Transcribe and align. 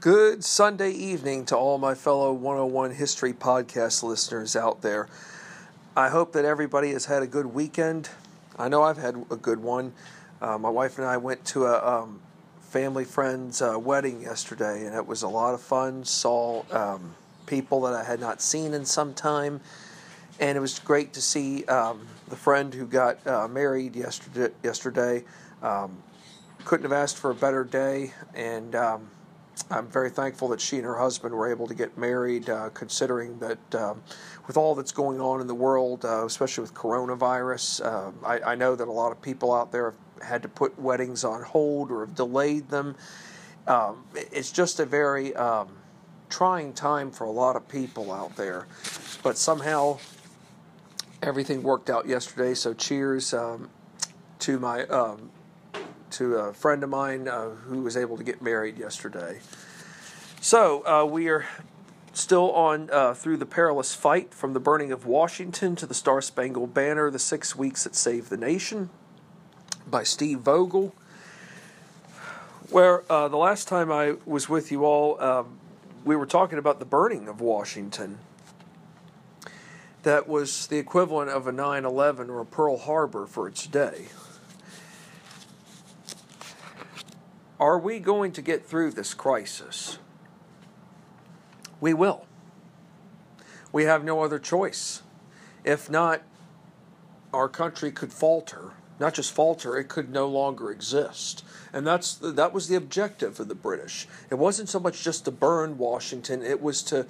Good 0.00 0.44
Sunday 0.44 0.92
evening 0.92 1.44
to 1.46 1.56
all 1.56 1.76
my 1.76 1.96
fellow 1.96 2.32
101 2.32 2.92
History 2.92 3.32
Podcast 3.32 4.04
listeners 4.04 4.54
out 4.54 4.80
there. 4.80 5.08
I 5.96 6.08
hope 6.08 6.34
that 6.34 6.44
everybody 6.44 6.92
has 6.92 7.06
had 7.06 7.24
a 7.24 7.26
good 7.26 7.46
weekend. 7.46 8.08
I 8.56 8.68
know 8.68 8.84
I've 8.84 8.98
had 8.98 9.16
a 9.28 9.34
good 9.34 9.58
one. 9.58 9.92
Uh, 10.40 10.56
my 10.56 10.70
wife 10.70 10.98
and 10.98 11.06
I 11.08 11.16
went 11.16 11.44
to 11.46 11.64
a 11.64 11.84
um, 11.84 12.20
family 12.60 13.04
friend's 13.04 13.60
uh, 13.60 13.76
wedding 13.76 14.22
yesterday, 14.22 14.86
and 14.86 14.94
it 14.94 15.04
was 15.04 15.24
a 15.24 15.28
lot 15.28 15.52
of 15.52 15.60
fun. 15.60 16.04
Saw 16.04 16.62
um, 16.70 17.16
people 17.46 17.80
that 17.80 17.94
I 17.94 18.04
had 18.04 18.20
not 18.20 18.40
seen 18.40 18.74
in 18.74 18.84
some 18.84 19.14
time, 19.14 19.60
and 20.38 20.56
it 20.56 20.60
was 20.60 20.78
great 20.78 21.12
to 21.14 21.20
see 21.20 21.64
um, 21.64 22.06
the 22.28 22.36
friend 22.36 22.72
who 22.72 22.86
got 22.86 23.26
uh, 23.26 23.48
married 23.48 23.96
yesterday. 23.96 24.54
Yesterday, 24.62 25.24
um, 25.60 26.04
couldn't 26.64 26.84
have 26.84 26.92
asked 26.92 27.16
for 27.16 27.32
a 27.32 27.34
better 27.34 27.64
day, 27.64 28.12
and 28.32 28.76
um, 28.76 29.10
I'm 29.70 29.88
very 29.88 30.10
thankful 30.10 30.48
that 30.48 30.60
she 30.60 30.76
and 30.76 30.84
her 30.84 30.98
husband 30.98 31.34
were 31.34 31.50
able 31.50 31.66
to 31.66 31.74
get 31.74 31.96
married, 31.98 32.48
uh, 32.48 32.70
considering 32.70 33.38
that 33.38 33.74
um, 33.74 34.02
with 34.46 34.56
all 34.56 34.74
that's 34.74 34.92
going 34.92 35.20
on 35.20 35.40
in 35.40 35.46
the 35.46 35.54
world, 35.54 36.04
uh, 36.04 36.24
especially 36.24 36.62
with 36.62 36.74
coronavirus, 36.74 37.84
uh, 37.84 38.26
I, 38.26 38.52
I, 38.52 38.54
know 38.54 38.74
that 38.74 38.88
a 38.88 38.92
lot 38.92 39.12
of 39.12 39.20
people 39.20 39.52
out 39.52 39.70
there 39.72 39.92
have 39.92 40.28
had 40.28 40.42
to 40.42 40.48
put 40.48 40.78
weddings 40.78 41.24
on 41.24 41.42
hold 41.42 41.90
or 41.90 42.00
have 42.00 42.14
delayed 42.14 42.68
them. 42.68 42.96
Um, 43.66 44.04
it's 44.14 44.50
just 44.50 44.80
a 44.80 44.86
very 44.86 45.34
um, 45.36 45.68
trying 46.30 46.72
time 46.72 47.10
for 47.10 47.24
a 47.24 47.30
lot 47.30 47.56
of 47.56 47.68
people 47.68 48.12
out 48.12 48.36
there. 48.36 48.66
But 49.22 49.36
somehow 49.36 49.98
everything 51.22 51.62
worked 51.62 51.90
out 51.90 52.06
yesterday, 52.06 52.54
so 52.54 52.74
cheers 52.74 53.34
um, 53.34 53.70
to 54.40 54.58
my 54.58 54.86
to 56.12 56.36
a 56.36 56.52
friend 56.52 56.82
of 56.82 56.90
mine 56.90 57.28
uh, 57.28 57.50
who 57.50 57.82
was 57.82 57.96
able 57.96 58.16
to 58.16 58.24
get 58.24 58.42
married 58.42 58.78
yesterday. 58.78 59.40
So 60.40 60.86
uh, 60.86 61.04
we 61.04 61.28
are 61.28 61.46
still 62.12 62.52
on 62.52 62.90
uh, 62.90 63.14
through 63.14 63.36
the 63.36 63.46
perilous 63.46 63.94
fight 63.94 64.34
from 64.34 64.52
the 64.52 64.60
burning 64.60 64.92
of 64.92 65.06
Washington 65.06 65.76
to 65.76 65.86
the 65.86 65.94
Star 65.94 66.20
Spangled 66.20 66.74
Banner, 66.74 67.10
the 67.10 67.18
six 67.18 67.56
weeks 67.56 67.84
that 67.84 67.94
saved 67.94 68.30
the 68.30 68.36
nation, 68.36 68.90
by 69.86 70.02
Steve 70.02 70.40
Vogel. 70.40 70.94
Where 72.70 73.10
uh, 73.10 73.28
the 73.28 73.36
last 73.36 73.66
time 73.66 73.90
I 73.90 74.16
was 74.26 74.48
with 74.48 74.70
you 74.70 74.84
all, 74.84 75.20
um, 75.20 75.58
we 76.04 76.16
were 76.16 76.26
talking 76.26 76.58
about 76.58 76.80
the 76.80 76.84
burning 76.84 77.28
of 77.28 77.40
Washington. 77.40 78.18
That 80.02 80.28
was 80.28 80.66
the 80.66 80.78
equivalent 80.78 81.30
of 81.30 81.46
a 81.46 81.52
9 81.52 81.84
11 81.84 82.30
or 82.30 82.40
a 82.40 82.46
Pearl 82.46 82.76
Harbor 82.78 83.26
for 83.26 83.48
its 83.48 83.66
day. 83.66 84.06
Are 87.60 87.78
we 87.78 87.98
going 87.98 88.32
to 88.32 88.42
get 88.42 88.66
through 88.66 88.92
this 88.92 89.14
crisis? 89.14 89.98
We 91.80 91.92
will. 91.92 92.26
We 93.72 93.84
have 93.84 94.04
no 94.04 94.22
other 94.22 94.38
choice. 94.38 95.02
If 95.64 95.90
not, 95.90 96.22
our 97.32 97.48
country 97.48 97.90
could 97.90 98.12
falter. 98.12 98.72
Not 99.00 99.14
just 99.14 99.32
falter, 99.32 99.76
it 99.76 99.88
could 99.88 100.10
no 100.10 100.26
longer 100.26 100.70
exist. 100.70 101.44
And 101.72 101.86
that's 101.86 102.14
that 102.14 102.52
was 102.52 102.68
the 102.68 102.74
objective 102.74 103.38
of 103.38 103.48
the 103.48 103.54
British. 103.54 104.08
It 104.30 104.36
wasn't 104.36 104.68
so 104.68 104.80
much 104.80 105.04
just 105.04 105.24
to 105.26 105.30
burn 105.30 105.78
Washington, 105.78 106.42
it 106.42 106.60
was 106.60 106.82
to 106.84 107.06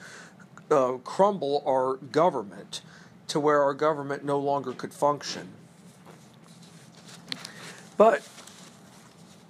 uh, 0.71 0.93
crumble 1.05 1.63
our 1.67 1.97
government 1.97 2.83
to 3.29 3.41
where 3.41 3.63
our 3.63 3.75
government 3.75 4.25
no 4.25 4.39
longer 4.39 4.73
could 4.73 4.93
function. 4.93 5.49
But 7.97 8.27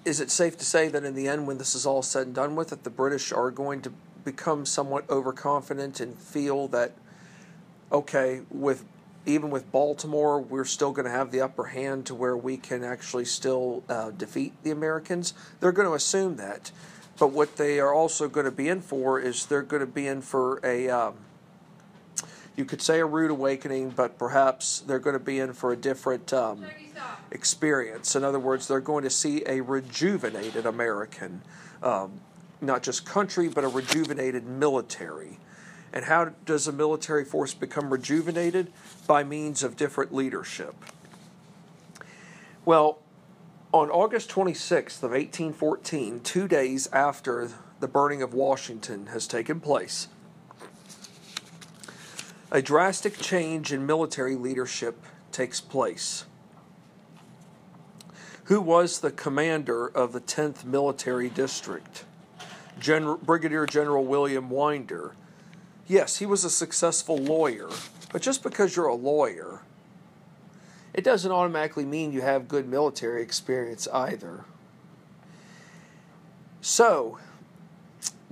is 0.08 0.20
it 0.20 0.30
safe 0.30 0.56
to 0.56 0.64
say 0.64 0.88
that 0.88 1.04
in 1.04 1.14
the 1.14 1.28
end, 1.28 1.46
when 1.46 1.58
this 1.58 1.74
is 1.74 1.84
all 1.84 2.02
said 2.02 2.26
and 2.26 2.34
done 2.34 2.56
with, 2.56 2.70
that 2.70 2.82
the 2.82 2.90
British 2.90 3.30
are 3.30 3.50
going 3.50 3.82
to 3.82 3.92
become 4.24 4.64
somewhat 4.64 5.08
overconfident 5.10 6.00
and 6.00 6.18
feel 6.18 6.66
that, 6.68 6.92
okay, 7.92 8.40
with 8.50 8.84
even 9.26 9.50
with 9.50 9.70
Baltimore, 9.70 10.40
we're 10.40 10.64
still 10.64 10.92
going 10.92 11.04
to 11.04 11.10
have 11.10 11.30
the 11.30 11.42
upper 11.42 11.64
hand 11.64 12.06
to 12.06 12.14
where 12.14 12.36
we 12.36 12.56
can 12.56 12.82
actually 12.82 13.26
still 13.26 13.84
uh, 13.88 14.10
defeat 14.10 14.54
the 14.62 14.70
Americans? 14.70 15.34
They're 15.60 15.72
going 15.72 15.88
to 15.88 15.94
assume 15.94 16.36
that. 16.36 16.70
But 17.18 17.32
what 17.32 17.56
they 17.56 17.78
are 17.78 17.92
also 17.92 18.28
going 18.28 18.46
to 18.46 18.52
be 18.52 18.68
in 18.68 18.80
for 18.80 19.20
is 19.20 19.44
they're 19.44 19.60
going 19.60 19.80
to 19.80 19.86
be 19.86 20.06
in 20.06 20.22
for 20.22 20.60
a, 20.64 20.88
um, 20.88 21.14
you 22.58 22.66
could 22.66 22.82
say 22.82 23.00
a 23.00 23.06
rude 23.06 23.30
awakening, 23.30 23.90
but 23.90 24.18
perhaps 24.18 24.80
they're 24.80 24.98
going 24.98 25.14
to 25.14 25.24
be 25.24 25.38
in 25.38 25.54
for 25.54 25.72
a 25.72 25.76
different. 25.76 26.32
Um, 26.32 26.66
experience. 27.30 28.16
In 28.16 28.24
other 28.24 28.38
words, 28.38 28.68
they're 28.68 28.80
going 28.80 29.04
to 29.04 29.10
see 29.10 29.42
a 29.46 29.60
rejuvenated 29.60 30.66
American, 30.66 31.42
um, 31.82 32.20
not 32.60 32.82
just 32.82 33.04
country, 33.06 33.48
but 33.48 33.64
a 33.64 33.68
rejuvenated 33.68 34.46
military. 34.46 35.38
And 35.92 36.04
how 36.04 36.32
does 36.44 36.68
a 36.68 36.72
military 36.72 37.24
force 37.24 37.54
become 37.54 37.90
rejuvenated? 37.90 38.72
By 39.06 39.24
means 39.24 39.62
of 39.62 39.76
different 39.76 40.14
leadership. 40.14 40.74
Well, 42.64 42.98
on 43.72 43.90
August 43.90 44.30
26th 44.30 45.02
of 45.02 45.12
1814, 45.12 46.20
two 46.20 46.48
days 46.48 46.88
after 46.92 47.50
the 47.80 47.88
burning 47.88 48.22
of 48.22 48.34
Washington 48.34 49.06
has 49.06 49.26
taken 49.26 49.60
place, 49.60 50.08
a 52.50 52.62
drastic 52.62 53.18
change 53.18 53.72
in 53.72 53.86
military 53.86 54.36
leadership 54.36 55.04
takes 55.32 55.60
place 55.60 56.24
who 58.48 58.62
was 58.62 59.00
the 59.00 59.10
commander 59.10 59.86
of 59.86 60.14
the 60.14 60.22
10th 60.22 60.64
Military 60.64 61.28
District? 61.28 62.06
General, 62.80 63.18
Brigadier 63.18 63.66
General 63.66 64.02
William 64.02 64.48
Winder. 64.48 65.14
Yes, 65.86 66.16
he 66.16 66.24
was 66.24 66.44
a 66.44 66.50
successful 66.50 67.18
lawyer, 67.18 67.68
but 68.10 68.22
just 68.22 68.42
because 68.42 68.74
you're 68.74 68.86
a 68.86 68.94
lawyer, 68.94 69.60
it 70.94 71.04
doesn't 71.04 71.30
automatically 71.30 71.84
mean 71.84 72.10
you 72.10 72.22
have 72.22 72.48
good 72.48 72.66
military 72.66 73.20
experience 73.20 73.86
either. 73.92 74.46
So, 76.62 77.18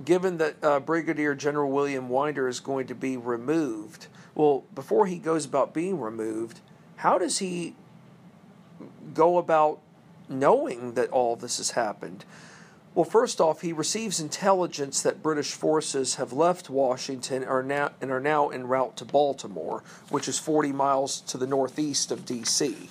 given 0.03 0.37
that 0.37 0.55
uh, 0.63 0.79
Brigadier 0.79 1.35
General 1.35 1.71
William 1.71 2.09
Winder 2.09 2.47
is 2.47 2.59
going 2.59 2.87
to 2.87 2.95
be 2.95 3.17
removed, 3.17 4.07
well, 4.35 4.63
before 4.75 5.07
he 5.07 5.17
goes 5.17 5.45
about 5.45 5.73
being 5.73 5.99
removed, 5.99 6.59
how 6.97 7.17
does 7.17 7.39
he 7.39 7.75
go 9.13 9.37
about 9.37 9.79
knowing 10.29 10.93
that 10.93 11.09
all 11.09 11.35
this 11.35 11.57
has 11.57 11.71
happened? 11.71 12.25
Well, 12.93 13.05
first 13.05 13.39
off, 13.39 13.61
he 13.61 13.73
receives 13.73 14.19
intelligence 14.19 15.03
that 15.03 15.21
British 15.21 15.53
forces 15.53 16.15
have 16.15 16.33
left 16.33 16.67
Washington 16.67 17.43
are 17.43 17.61
now, 17.61 17.91
and 18.01 18.09
are 18.09 18.19
now 18.19 18.49
en 18.49 18.67
route 18.67 18.97
to 18.97 19.05
Baltimore, 19.05 19.83
which 20.09 20.27
is 20.27 20.39
40 20.39 20.71
miles 20.71 21.21
to 21.21 21.37
the 21.37 21.45
northeast 21.45 22.11
of 22.11 22.25
D.C. 22.25 22.89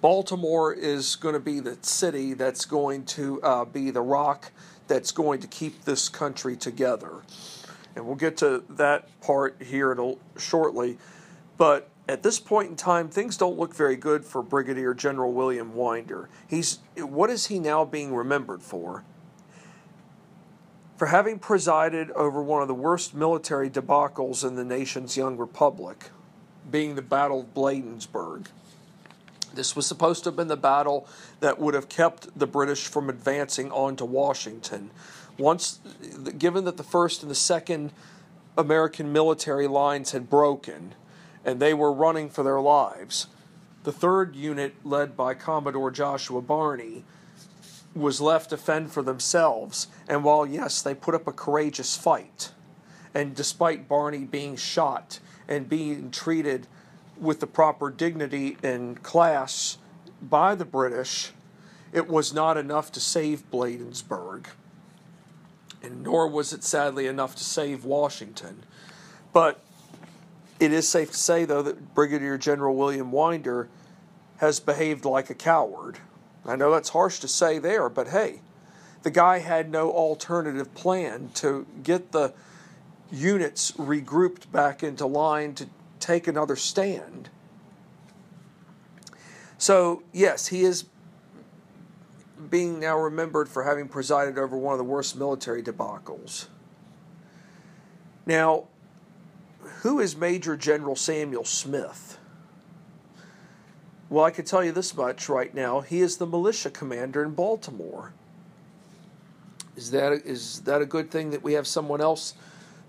Baltimore 0.00 0.72
is 0.72 1.16
going 1.16 1.34
to 1.34 1.40
be 1.40 1.60
the 1.60 1.76
city 1.82 2.32
that's 2.34 2.64
going 2.64 3.04
to 3.06 3.42
uh, 3.42 3.64
be 3.64 3.90
the 3.90 4.00
rock 4.00 4.52
that's 4.90 5.12
going 5.12 5.40
to 5.40 5.46
keep 5.46 5.84
this 5.84 6.08
country 6.08 6.56
together. 6.56 7.22
And 7.94 8.04
we'll 8.06 8.16
get 8.16 8.36
to 8.38 8.64
that 8.70 9.08
part 9.20 9.62
here 9.62 9.96
shortly. 10.36 10.98
But 11.56 11.88
at 12.08 12.24
this 12.24 12.40
point 12.40 12.70
in 12.70 12.76
time, 12.76 13.08
things 13.08 13.36
don't 13.36 13.56
look 13.56 13.72
very 13.72 13.94
good 13.94 14.24
for 14.24 14.42
Brigadier 14.42 14.92
General 14.92 15.32
William 15.32 15.74
Winder. 15.74 16.28
He's 16.48 16.80
what 16.96 17.30
is 17.30 17.46
he 17.46 17.60
now 17.60 17.84
being 17.84 18.12
remembered 18.12 18.62
for? 18.62 19.04
For 20.96 21.06
having 21.06 21.38
presided 21.38 22.10
over 22.10 22.42
one 22.42 22.60
of 22.60 22.68
the 22.68 22.74
worst 22.74 23.14
military 23.14 23.70
debacles 23.70 24.46
in 24.46 24.56
the 24.56 24.64
nation's 24.64 25.16
young 25.16 25.36
republic, 25.36 26.10
being 26.68 26.96
the 26.96 27.02
Battle 27.02 27.40
of 27.40 27.54
Bladensburg. 27.54 28.48
This 29.54 29.74
was 29.74 29.86
supposed 29.86 30.24
to 30.24 30.30
have 30.30 30.36
been 30.36 30.48
the 30.48 30.56
battle 30.56 31.06
that 31.40 31.58
would 31.58 31.74
have 31.74 31.88
kept 31.88 32.38
the 32.38 32.46
British 32.46 32.86
from 32.86 33.08
advancing 33.08 33.70
on 33.72 33.96
to 33.96 34.04
Washington. 34.04 34.90
Once, 35.38 35.80
given 36.38 36.64
that 36.64 36.76
the 36.76 36.82
first 36.82 37.22
and 37.22 37.30
the 37.30 37.34
second 37.34 37.92
American 38.56 39.12
military 39.12 39.66
lines 39.66 40.12
had 40.12 40.28
broken, 40.28 40.94
and 41.44 41.60
they 41.60 41.74
were 41.74 41.92
running 41.92 42.28
for 42.28 42.42
their 42.42 42.60
lives. 42.60 43.26
The 43.84 43.92
third 43.92 44.36
unit, 44.36 44.74
led 44.84 45.16
by 45.16 45.34
Commodore 45.34 45.90
Joshua 45.90 46.42
Barney, 46.42 47.04
was 47.94 48.20
left 48.20 48.50
to 48.50 48.56
fend 48.56 48.92
for 48.92 49.02
themselves. 49.02 49.88
And 50.08 50.22
while, 50.22 50.46
yes, 50.46 50.82
they 50.82 50.94
put 50.94 51.14
up 51.14 51.26
a 51.26 51.32
courageous 51.32 51.96
fight, 51.96 52.52
and 53.14 53.34
despite 53.34 53.88
Barney 53.88 54.24
being 54.24 54.56
shot 54.56 55.18
and 55.48 55.68
being 55.68 56.10
treated 56.10 56.66
with 57.20 57.40
the 57.40 57.46
proper 57.46 57.90
dignity 57.90 58.56
and 58.62 59.02
class 59.02 59.78
by 60.22 60.54
the 60.54 60.64
British, 60.64 61.32
it 61.92 62.08
was 62.08 62.32
not 62.32 62.56
enough 62.56 62.90
to 62.92 63.00
save 63.00 63.50
Bladensburg. 63.50 64.46
And 65.82 66.02
nor 66.02 66.28
was 66.28 66.52
it 66.52 66.62
sadly 66.62 67.06
enough 67.06 67.34
to 67.36 67.44
save 67.44 67.84
Washington. 67.84 68.64
But 69.32 69.60
it 70.58 70.72
is 70.72 70.88
safe 70.88 71.10
to 71.12 71.16
say, 71.16 71.44
though, 71.44 71.62
that 71.62 71.94
Brigadier 71.94 72.36
General 72.36 72.76
William 72.76 73.10
Winder 73.12 73.68
has 74.38 74.60
behaved 74.60 75.04
like 75.04 75.30
a 75.30 75.34
coward. 75.34 75.98
I 76.46 76.56
know 76.56 76.70
that's 76.70 76.90
harsh 76.90 77.18
to 77.20 77.28
say 77.28 77.58
there, 77.58 77.88
but 77.88 78.08
hey, 78.08 78.40
the 79.02 79.10
guy 79.10 79.38
had 79.38 79.70
no 79.70 79.90
alternative 79.90 80.74
plan 80.74 81.30
to 81.34 81.66
get 81.82 82.12
the 82.12 82.32
units 83.10 83.72
regrouped 83.72 84.50
back 84.52 84.82
into 84.82 85.06
line 85.06 85.54
to 85.54 85.66
take 86.00 86.26
another 86.26 86.56
stand. 86.56 87.30
So, 89.58 90.02
yes, 90.12 90.48
he 90.48 90.62
is 90.62 90.86
being 92.48 92.80
now 92.80 92.98
remembered 92.98 93.48
for 93.48 93.64
having 93.64 93.88
presided 93.88 94.38
over 94.38 94.56
one 94.56 94.72
of 94.72 94.78
the 94.78 94.84
worst 94.84 95.16
military 95.16 95.62
debacles. 95.62 96.46
Now, 98.26 98.64
who 99.82 100.00
is 100.00 100.16
Major 100.16 100.56
General 100.56 100.96
Samuel 100.96 101.44
Smith? 101.44 102.18
Well, 104.08 104.24
I 104.24 104.30
can 104.30 104.44
tell 104.44 104.64
you 104.64 104.72
this 104.72 104.96
much 104.96 105.28
right 105.28 105.54
now. 105.54 105.80
He 105.80 106.00
is 106.00 106.16
the 106.16 106.26
militia 106.26 106.70
commander 106.70 107.22
in 107.22 107.32
Baltimore. 107.32 108.12
Is 109.76 109.92
that 109.92 110.12
a, 110.12 110.62
that 110.64 110.82
a 110.82 110.86
good 110.86 111.10
thing 111.10 111.30
that 111.30 111.42
we 111.42 111.52
have 111.52 111.66
someone 111.66 112.00
else 112.00 112.34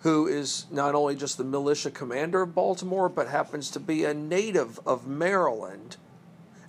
who 0.02 0.28
is 0.28 0.66
not 0.72 0.96
only 0.96 1.16
just 1.16 1.38
the 1.38 1.44
militia 1.44 1.92
commander 1.92 2.42
of 2.42 2.56
Baltimore, 2.56 3.08
but 3.08 3.28
happens 3.28 3.70
to 3.72 3.80
be 3.80 4.04
a 4.04 4.14
native 4.14 4.80
of 4.86 5.08
Maryland, 5.08 5.98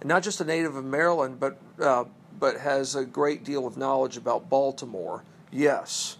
and 0.01 0.09
not 0.09 0.23
just 0.23 0.41
a 0.41 0.45
native 0.45 0.77
of 0.77 0.85
Maryland, 0.85 1.41
but 1.41 1.59
uh, 1.81 2.05
but 2.39 2.59
has 2.59 2.95
a 2.95 3.05
great 3.05 3.45
deal 3.45 3.67
of 3.67 3.77
knowledge 3.77 4.17
about 4.17 4.51
Baltimore? 4.51 5.23
Yes. 5.51 6.19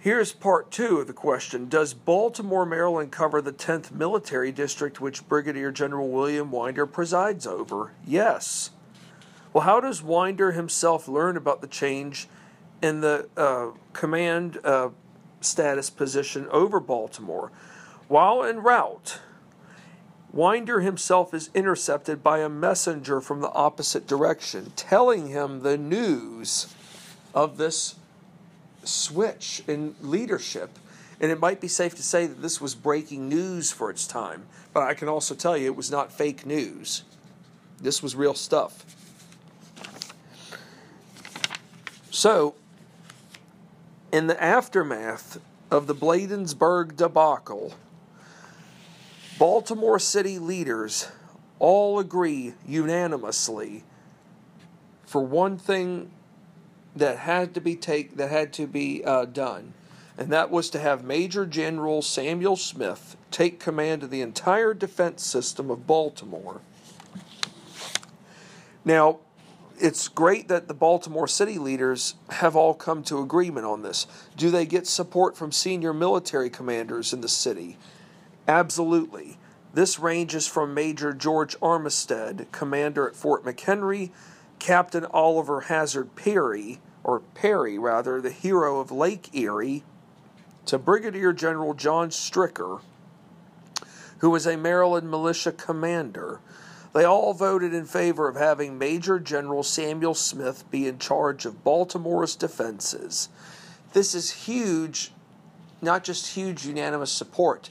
Here's 0.00 0.32
part 0.32 0.70
two 0.70 0.98
of 0.98 1.06
the 1.06 1.12
question 1.12 1.68
Does 1.68 1.94
Baltimore, 1.94 2.66
Maryland 2.66 3.12
cover 3.12 3.40
the 3.40 3.52
10th 3.52 3.90
Military 3.92 4.52
District, 4.52 5.00
which 5.00 5.28
Brigadier 5.28 5.70
General 5.70 6.08
William 6.08 6.50
Winder 6.50 6.86
presides 6.86 7.46
over? 7.46 7.92
Yes. 8.06 8.70
Well, 9.52 9.64
how 9.64 9.80
does 9.80 10.02
Winder 10.02 10.52
himself 10.52 11.06
learn 11.06 11.36
about 11.36 11.60
the 11.60 11.68
change 11.68 12.28
in 12.82 13.00
the 13.00 13.28
uh, 13.36 13.68
command 13.92 14.58
uh, 14.64 14.90
status 15.44 15.90
position 15.90 16.46
over 16.50 16.80
Baltimore? 16.80 17.50
While 18.08 18.44
en 18.44 18.62
route, 18.62 19.20
Winder 20.32 20.80
himself 20.80 21.32
is 21.32 21.48
intercepted 21.54 22.22
by 22.22 22.40
a 22.40 22.48
messenger 22.48 23.20
from 23.20 23.40
the 23.40 23.52
opposite 23.52 24.06
direction, 24.06 24.72
telling 24.74 25.28
him 25.28 25.62
the 25.62 25.78
news 25.78 26.74
of 27.34 27.56
this 27.56 27.94
switch 28.82 29.62
in 29.68 29.94
leadership. 30.00 30.78
And 31.20 31.30
it 31.30 31.38
might 31.38 31.60
be 31.60 31.68
safe 31.68 31.94
to 31.94 32.02
say 32.02 32.26
that 32.26 32.42
this 32.42 32.60
was 32.60 32.74
breaking 32.74 33.28
news 33.28 33.70
for 33.70 33.90
its 33.90 34.06
time, 34.06 34.46
but 34.72 34.82
I 34.82 34.94
can 34.94 35.08
also 35.08 35.36
tell 35.36 35.56
you 35.56 35.66
it 35.66 35.76
was 35.76 35.90
not 35.90 36.12
fake 36.12 36.44
news. 36.44 37.04
This 37.80 38.02
was 38.02 38.16
real 38.16 38.34
stuff. 38.34 38.84
So, 42.10 42.54
in 44.14 44.28
the 44.28 44.40
aftermath 44.40 45.40
of 45.72 45.88
the 45.88 45.94
Bladensburg 45.94 46.94
debacle, 46.94 47.74
Baltimore 49.40 49.98
City 49.98 50.38
leaders 50.38 51.08
all 51.58 51.98
agree 51.98 52.54
unanimously 52.64 53.82
for 55.04 55.20
one 55.20 55.58
thing 55.58 56.12
that 56.94 57.18
had 57.18 57.54
to 57.54 57.60
be 57.60 57.74
take 57.74 58.16
that 58.16 58.30
had 58.30 58.52
to 58.52 58.68
be 58.68 59.02
uh, 59.02 59.24
done, 59.24 59.74
and 60.16 60.32
that 60.32 60.48
was 60.48 60.70
to 60.70 60.78
have 60.78 61.02
Major 61.02 61.44
General 61.44 62.00
Samuel 62.00 62.54
Smith 62.54 63.16
take 63.32 63.58
command 63.58 64.04
of 64.04 64.10
the 64.10 64.20
entire 64.20 64.74
defense 64.74 65.26
system 65.26 65.72
of 65.72 65.88
Baltimore. 65.88 66.60
Now, 68.84 69.18
it's 69.78 70.08
great 70.08 70.48
that 70.48 70.68
the 70.68 70.74
Baltimore 70.74 71.28
City 71.28 71.58
leaders 71.58 72.14
have 72.30 72.54
all 72.56 72.74
come 72.74 73.02
to 73.04 73.20
agreement 73.20 73.66
on 73.66 73.82
this. 73.82 74.06
Do 74.36 74.50
they 74.50 74.66
get 74.66 74.86
support 74.86 75.36
from 75.36 75.52
senior 75.52 75.92
military 75.92 76.50
commanders 76.50 77.12
in 77.12 77.20
the 77.20 77.28
city? 77.28 77.76
Absolutely. 78.46 79.38
This 79.72 79.98
ranges 79.98 80.46
from 80.46 80.74
Major 80.74 81.12
George 81.12 81.58
Armistead, 81.60 82.46
commander 82.52 83.08
at 83.08 83.16
Fort 83.16 83.44
McHenry, 83.44 84.10
Captain 84.58 85.04
Oliver 85.06 85.62
Hazard 85.62 86.14
Perry, 86.14 86.80
or 87.02 87.20
Perry 87.20 87.78
rather, 87.78 88.20
the 88.20 88.30
hero 88.30 88.78
of 88.78 88.92
Lake 88.92 89.34
Erie, 89.34 89.82
to 90.66 90.78
Brigadier 90.78 91.32
General 91.32 91.74
John 91.74 92.10
Stricker, 92.10 92.80
who 94.18 94.30
was 94.30 94.46
a 94.46 94.56
Maryland 94.56 95.10
militia 95.10 95.52
commander 95.52 96.40
they 96.94 97.04
all 97.04 97.34
voted 97.34 97.74
in 97.74 97.84
favor 97.84 98.28
of 98.28 98.36
having 98.36 98.78
Major 98.78 99.18
General 99.18 99.64
Samuel 99.64 100.14
Smith 100.14 100.64
be 100.70 100.86
in 100.86 100.98
charge 100.98 101.44
of 101.44 101.64
Baltimore's 101.64 102.36
defenses. 102.36 103.28
This 103.92 104.14
is 104.14 104.30
huge, 104.30 105.10
not 105.82 106.04
just 106.04 106.34
huge 106.34 106.64
unanimous 106.64 107.10
support, 107.12 107.70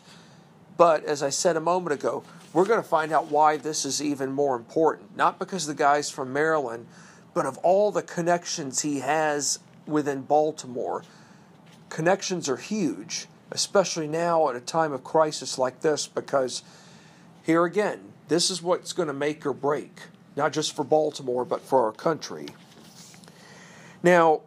but 0.78 1.06
as 1.06 1.24
I 1.24 1.30
said 1.30 1.56
a 1.56 1.62
moment 1.62 1.94
ago, 1.94 2.24
we're 2.52 2.66
going 2.66 2.82
to 2.82 2.88
find 2.88 3.12
out 3.12 3.32
why 3.32 3.58
this 3.58 3.86
is 3.86 4.02
even 4.02 4.32
more 4.32 4.56
important. 4.56 5.16
Not 5.16 5.40
because 5.40 5.66
the 5.66 5.74
guy's 5.74 6.10
from 6.10 6.34
Maryland, 6.34 6.86
but 7.34 7.46
of 7.46 7.58
all 7.60 7.92
the 7.92 8.04
connections 8.04 8.82
he 8.82 9.00
has 9.00 9.60
within 9.88 10.22
Baltimore. 10.22 11.04
Connections 11.90 12.50
are 12.50 12.58
huge, 12.58 13.28
especially 13.52 14.08
now 14.08 14.50
at 14.50 14.56
a 14.56 14.62
time 14.62 14.92
of 14.92 15.04
crisis 15.04 15.58
like 15.58 15.82
this, 15.82 16.08
because 16.08 16.62
here 17.44 17.66
again, 17.66 18.14
this 18.30 18.50
is 18.50 18.62
what's 18.62 18.94
going 18.94 19.08
to 19.08 19.14
make 19.14 19.46
or 19.46 19.54
break, 19.54 20.04
not 20.36 20.54
just 20.54 20.76
for 20.76 20.84
Baltimore, 20.84 21.46
but 21.46 21.62
for 21.62 21.84
our 21.84 21.92
country. 21.92 22.48
Now, 24.02 24.42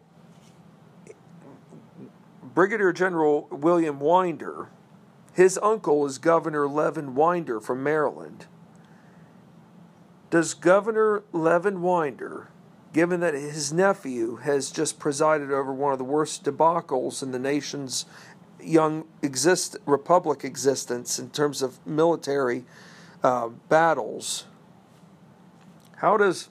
Brigadier 2.42 2.92
General 2.92 3.48
William 3.50 4.00
Winder, 4.00 4.68
his 5.34 5.58
uncle 5.62 6.06
is 6.06 6.16
Governor 6.16 6.66
Levin 6.66 7.14
Winder 7.14 7.60
from 7.60 7.82
Maryland. 7.82 8.46
Does 10.30 10.54
Governor 10.54 11.22
Levin 11.32 11.82
Winder, 11.82 12.48
given 12.94 13.20
that 13.20 13.34
his 13.34 13.74
nephew 13.74 14.36
has 14.36 14.70
just 14.70 14.98
presided 14.98 15.52
over 15.52 15.72
one 15.72 15.92
of 15.92 15.98
the 15.98 16.04
worst 16.04 16.44
debacles 16.44 17.22
in 17.22 17.30
the 17.30 17.38
nation's 17.38 18.06
young 18.66 19.04
exist 19.22 19.76
republic 19.86 20.44
existence 20.44 21.18
in 21.18 21.30
terms 21.30 21.62
of 21.62 21.84
military 21.86 22.64
uh, 23.22 23.48
battles. 23.68 24.44
How 25.96 26.16
does 26.16 26.48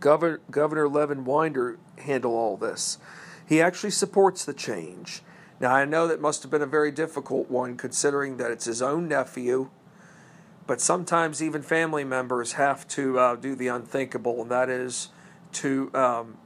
Governor, 0.00 0.40
Governor 0.50 0.88
Levin 0.88 1.24
Winder 1.24 1.78
handle 1.98 2.34
all 2.34 2.56
this? 2.56 2.98
He 3.46 3.60
actually 3.60 3.90
supports 3.90 4.44
the 4.44 4.52
change. 4.52 5.22
Now, 5.60 5.74
I 5.74 5.84
know 5.84 6.06
that 6.08 6.20
must 6.20 6.42
have 6.42 6.50
been 6.50 6.62
a 6.62 6.66
very 6.66 6.90
difficult 6.90 7.48
one 7.48 7.76
considering 7.76 8.36
that 8.36 8.50
it's 8.50 8.66
his 8.66 8.82
own 8.82 9.08
nephew, 9.08 9.70
but 10.66 10.80
sometimes 10.80 11.42
even 11.42 11.62
family 11.62 12.04
members 12.04 12.54
have 12.54 12.86
to 12.88 13.18
uh, 13.18 13.36
do 13.36 13.54
the 13.54 13.68
unthinkable, 13.68 14.42
and 14.42 14.50
that 14.50 14.68
is 14.68 15.08
to 15.52 15.90
um, 15.94 16.36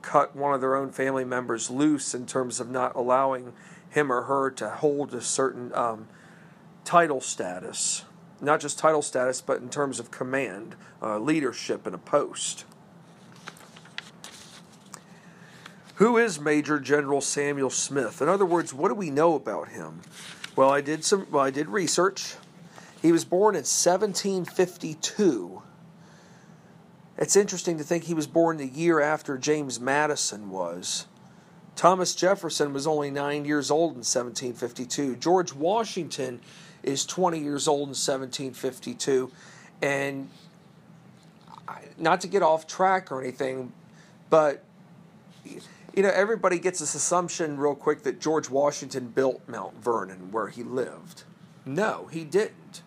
cut 0.00 0.34
one 0.34 0.54
of 0.54 0.60
their 0.60 0.76
own 0.76 0.90
family 0.90 1.24
members 1.24 1.70
loose 1.70 2.14
in 2.14 2.24
terms 2.24 2.60
of 2.60 2.70
not 2.70 2.94
allowing 2.94 3.52
him 3.90 4.12
or 4.12 4.22
her 4.22 4.50
to 4.52 4.68
hold 4.68 5.14
a 5.14 5.20
certain 5.20 5.74
um, 5.74 6.06
title 6.84 7.20
status 7.20 8.04
not 8.40 8.60
just 8.60 8.78
title 8.78 9.02
status, 9.02 9.40
but 9.40 9.60
in 9.60 9.68
terms 9.68 9.98
of 9.98 10.10
command, 10.10 10.76
uh, 11.02 11.18
leadership 11.18 11.86
in 11.86 11.94
a 11.94 11.98
post. 11.98 12.64
Who 15.96 16.16
is 16.16 16.38
Major 16.38 16.78
General 16.78 17.20
Samuel 17.20 17.70
Smith? 17.70 18.22
In 18.22 18.28
other 18.28 18.46
words, 18.46 18.72
what 18.72 18.88
do 18.88 18.94
we 18.94 19.10
know 19.10 19.34
about 19.34 19.70
him? 19.70 20.02
Well, 20.54 20.70
I 20.70 20.80
did 20.80 21.04
some. 21.04 21.26
Well, 21.30 21.44
I 21.44 21.50
did 21.50 21.68
research. 21.68 22.34
He 23.02 23.12
was 23.12 23.24
born 23.24 23.54
in 23.54 23.60
1752. 23.60 25.62
It's 27.16 27.36
interesting 27.36 27.78
to 27.78 27.84
think 27.84 28.04
he 28.04 28.14
was 28.14 28.28
born 28.28 28.58
the 28.58 28.66
year 28.66 29.00
after 29.00 29.38
James 29.38 29.80
Madison 29.80 30.50
was. 30.50 31.06
Thomas 31.78 32.12
Jefferson 32.12 32.72
was 32.72 32.88
only 32.88 33.08
nine 33.08 33.44
years 33.44 33.70
old 33.70 33.92
in 33.92 33.98
1752. 33.98 35.14
George 35.14 35.52
Washington 35.52 36.40
is 36.82 37.06
20 37.06 37.38
years 37.38 37.68
old 37.68 37.82
in 37.82 37.94
1752. 37.94 39.30
And 39.80 40.28
not 41.96 42.20
to 42.22 42.26
get 42.26 42.42
off 42.42 42.66
track 42.66 43.12
or 43.12 43.22
anything, 43.22 43.72
but 44.28 44.64
you 45.44 46.02
know, 46.02 46.10
everybody 46.10 46.58
gets 46.58 46.80
this 46.80 46.96
assumption 46.96 47.58
real 47.58 47.76
quick 47.76 48.02
that 48.02 48.20
George 48.20 48.50
Washington 48.50 49.06
built 49.10 49.40
Mount 49.46 49.80
Vernon 49.80 50.32
where 50.32 50.48
he 50.48 50.64
lived. 50.64 51.22
No, 51.64 52.08
he 52.10 52.24
didn't. 52.24 52.82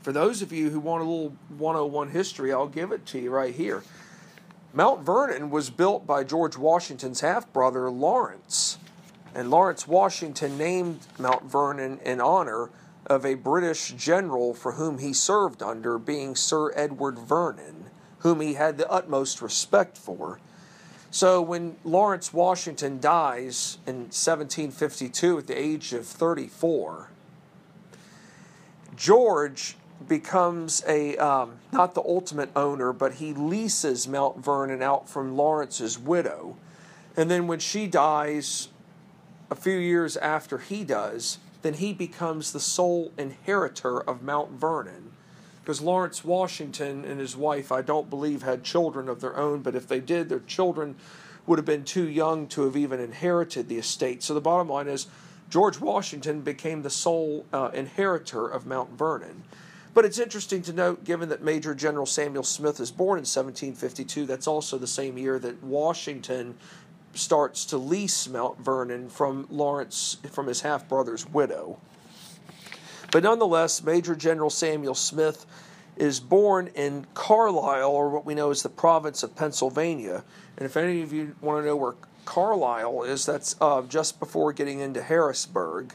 For 0.00 0.10
those 0.10 0.42
of 0.42 0.50
you 0.50 0.70
who 0.70 0.80
want 0.80 1.02
a 1.02 1.06
little 1.06 1.36
101 1.58 2.10
history, 2.10 2.52
I'll 2.52 2.66
give 2.66 2.90
it 2.90 3.06
to 3.06 3.20
you 3.20 3.30
right 3.30 3.54
here. 3.54 3.84
Mount 4.74 5.02
Vernon 5.02 5.50
was 5.50 5.68
built 5.68 6.06
by 6.06 6.24
George 6.24 6.56
Washington's 6.56 7.20
half 7.20 7.52
brother, 7.52 7.90
Lawrence. 7.90 8.78
And 9.34 9.50
Lawrence 9.50 9.86
Washington 9.86 10.56
named 10.56 11.00
Mount 11.18 11.44
Vernon 11.44 11.98
in 12.04 12.20
honor 12.20 12.70
of 13.06 13.26
a 13.26 13.34
British 13.34 13.92
general 13.92 14.54
for 14.54 14.72
whom 14.72 14.98
he 14.98 15.12
served 15.12 15.62
under, 15.62 15.98
being 15.98 16.34
Sir 16.34 16.72
Edward 16.74 17.18
Vernon, 17.18 17.90
whom 18.20 18.40
he 18.40 18.54
had 18.54 18.78
the 18.78 18.90
utmost 18.90 19.42
respect 19.42 19.98
for. 19.98 20.38
So 21.10 21.42
when 21.42 21.76
Lawrence 21.84 22.32
Washington 22.32 22.98
dies 22.98 23.76
in 23.86 24.04
1752 24.04 25.38
at 25.38 25.46
the 25.46 25.58
age 25.58 25.92
of 25.92 26.06
34, 26.06 27.08
George 28.96 29.76
becomes 30.08 30.82
a 30.86 31.16
um, 31.16 31.56
not 31.72 31.94
the 31.94 32.02
ultimate 32.02 32.50
owner, 32.56 32.92
but 32.92 33.14
he 33.14 33.32
leases 33.32 34.06
Mount 34.06 34.38
Vernon 34.38 34.82
out 34.82 35.08
from 35.08 35.36
Lawrence's 35.36 35.98
widow, 35.98 36.56
and 37.16 37.30
then 37.30 37.46
when 37.46 37.58
she 37.58 37.86
dies, 37.86 38.68
a 39.52 39.54
few 39.54 39.76
years 39.76 40.16
after 40.16 40.56
he 40.58 40.82
does, 40.82 41.38
then 41.60 41.74
he 41.74 41.92
becomes 41.92 42.52
the 42.52 42.60
sole 42.60 43.12
inheritor 43.18 44.00
of 44.00 44.22
Mount 44.22 44.52
Vernon. 44.52 45.12
Because 45.60 45.82
Lawrence 45.82 46.24
Washington 46.24 47.04
and 47.04 47.20
his 47.20 47.36
wife, 47.36 47.70
I 47.70 47.82
don't 47.82 48.10
believe, 48.10 48.42
had 48.42 48.64
children 48.64 49.08
of 49.08 49.20
their 49.20 49.36
own, 49.36 49.60
but 49.60 49.76
if 49.76 49.86
they 49.86 50.00
did, 50.00 50.28
their 50.28 50.40
children 50.40 50.96
would 51.46 51.58
have 51.58 51.66
been 51.66 51.84
too 51.84 52.08
young 52.08 52.46
to 52.48 52.64
have 52.64 52.76
even 52.76 52.98
inherited 52.98 53.68
the 53.68 53.78
estate. 53.78 54.22
So 54.22 54.32
the 54.32 54.40
bottom 54.40 54.70
line 54.70 54.88
is 54.88 55.06
George 55.50 55.78
Washington 55.78 56.40
became 56.40 56.80
the 56.80 56.90
sole 56.90 57.44
uh, 57.52 57.70
inheritor 57.74 58.48
of 58.48 58.66
Mount 58.66 58.90
Vernon. 58.90 59.44
But 59.94 60.06
it's 60.06 60.18
interesting 60.18 60.62
to 60.62 60.72
note, 60.72 61.04
given 61.04 61.28
that 61.28 61.42
Major 61.42 61.74
General 61.74 62.06
Samuel 62.06 62.44
Smith 62.44 62.80
is 62.80 62.90
born 62.90 63.18
in 63.18 63.24
1752, 63.24 64.24
that's 64.24 64.46
also 64.46 64.78
the 64.78 64.86
same 64.86 65.18
year 65.18 65.38
that 65.38 65.62
Washington 65.62 66.54
starts 67.14 67.66
to 67.66 67.76
lease 67.76 68.26
Mount 68.26 68.58
Vernon 68.58 69.10
from 69.10 69.46
Lawrence, 69.50 70.16
from 70.30 70.46
his 70.46 70.62
half 70.62 70.88
brother's 70.88 71.28
widow. 71.28 71.78
But 73.10 73.22
nonetheless, 73.24 73.82
Major 73.82 74.14
General 74.14 74.48
Samuel 74.48 74.94
Smith 74.94 75.44
is 75.96 76.20
born 76.20 76.68
in 76.68 77.06
Carlisle, 77.12 77.90
or 77.90 78.08
what 78.08 78.24
we 78.24 78.34
know 78.34 78.50
as 78.50 78.62
the 78.62 78.70
province 78.70 79.22
of 79.22 79.36
Pennsylvania. 79.36 80.24
And 80.56 80.64
if 80.64 80.76
any 80.76 81.02
of 81.02 81.12
you 81.12 81.36
want 81.42 81.62
to 81.62 81.66
know 81.66 81.76
where 81.76 81.94
Carlisle 82.24 83.02
is, 83.02 83.26
that's 83.26 83.56
uh, 83.60 83.82
just 83.82 84.18
before 84.18 84.54
getting 84.54 84.80
into 84.80 85.02
Harrisburg, 85.02 85.92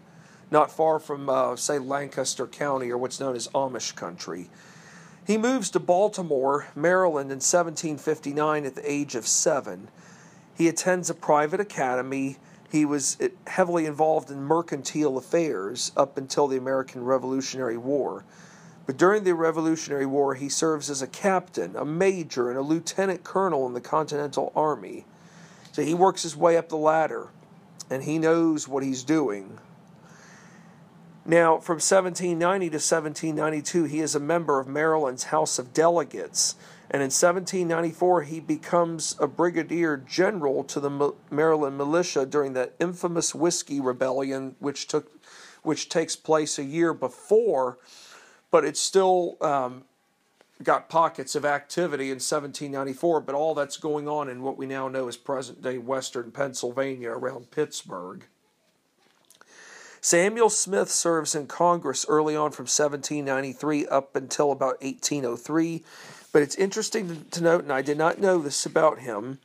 not 0.49 0.71
far 0.71 0.99
from, 0.99 1.29
uh, 1.29 1.55
say, 1.55 1.79
Lancaster 1.79 2.47
County, 2.47 2.89
or 2.89 2.97
what's 2.97 3.19
known 3.19 3.35
as 3.35 3.47
Amish 3.49 3.95
country. 3.95 4.49
He 5.25 5.37
moves 5.37 5.69
to 5.71 5.79
Baltimore, 5.79 6.67
Maryland 6.73 7.31
in 7.31 7.39
1759 7.39 8.65
at 8.65 8.75
the 8.75 8.91
age 8.91 9.13
of 9.15 9.27
seven. 9.27 9.89
He 10.55 10.69
attends 10.69 11.09
a 11.09 11.13
private 11.13 11.59
academy. 11.59 12.37
He 12.71 12.85
was 12.85 13.17
heavily 13.45 13.85
involved 13.85 14.31
in 14.31 14.41
mercantile 14.41 15.17
affairs 15.17 15.91
up 15.97 16.17
until 16.17 16.47
the 16.47 16.57
American 16.57 17.03
Revolutionary 17.03 17.77
War. 17.77 18.23
But 18.85 18.95
during 18.95 19.25
the 19.25 19.35
Revolutionary 19.35 20.05
War, 20.05 20.35
he 20.35 20.47
serves 20.47 20.89
as 20.89 21.01
a 21.01 21.07
captain, 21.07 21.75
a 21.75 21.83
major, 21.83 22.49
and 22.49 22.57
a 22.57 22.61
lieutenant 22.61 23.25
colonel 23.25 23.67
in 23.67 23.73
the 23.73 23.81
Continental 23.81 24.53
Army. 24.55 25.05
So 25.73 25.83
he 25.83 25.93
works 25.93 26.23
his 26.23 26.37
way 26.37 26.55
up 26.55 26.69
the 26.69 26.77
ladder, 26.77 27.27
and 27.89 28.03
he 28.03 28.17
knows 28.17 28.65
what 28.65 28.81
he's 28.81 29.03
doing. 29.03 29.59
Now, 31.27 31.57
from 31.57 31.75
1790 31.75 32.69
to 32.69 32.75
1792, 32.75 33.83
he 33.83 33.99
is 33.99 34.15
a 34.15 34.19
member 34.19 34.59
of 34.59 34.67
Maryland's 34.67 35.25
House 35.25 35.59
of 35.59 35.73
Delegates 35.73 36.55
and 36.89 37.01
in 37.01 37.07
1794 37.07 38.23
he 38.23 38.39
becomes 38.39 39.15
a 39.19 39.27
brigadier 39.27 39.97
general 39.97 40.63
to 40.65 40.79
the 40.79 41.13
Maryland 41.29 41.77
militia 41.77 42.25
during 42.25 42.53
the 42.53 42.71
infamous 42.79 43.35
Whiskey 43.35 43.81
Rebellion, 43.81 44.55
which 44.59 44.87
took, 44.87 45.11
which 45.63 45.89
takes 45.89 46.15
place 46.15 46.57
a 46.57 46.63
year 46.63 46.93
before, 46.93 47.77
but 48.51 48.63
it's 48.63 48.79
still 48.79 49.35
um, 49.41 49.83
got 50.63 50.87
pockets 50.87 51.35
of 51.35 51.43
activity 51.43 52.05
in 52.05 52.19
1794. 52.21 53.19
But 53.19 53.35
all 53.35 53.53
that's 53.53 53.75
going 53.75 54.07
on 54.07 54.29
in 54.29 54.41
what 54.41 54.57
we 54.57 54.65
now 54.65 54.87
know 54.87 55.09
as 55.09 55.17
present-day 55.17 55.79
Western 55.79 56.31
Pennsylvania 56.31 57.09
around 57.09 57.51
Pittsburgh. 57.51 58.25
Samuel 60.07 60.49
Smith 60.49 60.89
serves 60.89 61.35
in 61.35 61.47
Congress 61.47 62.05
early 62.07 62.33
on 62.33 62.51
from 62.51 62.63
1793 62.63 63.87
up 63.87 64.15
until 64.15 64.53
about 64.53 64.81
1803. 64.81 65.83
But 66.31 66.41
it's 66.41 66.55
interesting 66.55 67.25
to 67.29 67.43
note, 67.43 67.63
and 67.63 67.73
I 67.73 67.81
did 67.81 67.97
not 67.97 68.17
know 68.17 68.37
this 68.37 68.65
about 68.65 68.99
him, 68.99 69.39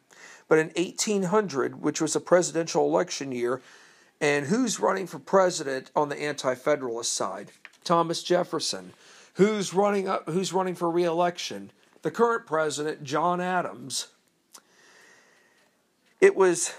but 0.46 0.60
in 0.60 0.68
1800, 0.76 1.82
which 1.82 2.00
was 2.00 2.14
a 2.14 2.20
presidential 2.20 2.86
election 2.86 3.32
year, 3.32 3.60
and 4.20 4.46
who's 4.46 4.78
running 4.78 5.08
for 5.08 5.18
president 5.18 5.90
on 5.96 6.10
the 6.10 6.22
anti-federalist 6.22 7.12
side? 7.12 7.50
Thomas 7.82 8.22
Jefferson. 8.22 8.92
Who's 9.34 9.74
running 9.74 10.06
up? 10.06 10.28
Who's 10.28 10.52
running 10.52 10.76
for 10.76 10.88
re-election? 10.88 11.72
The 12.02 12.12
current 12.12 12.46
president, 12.46 13.02
John 13.02 13.40
Adams. 13.40 14.12
It 16.20 16.36
was 16.36 16.72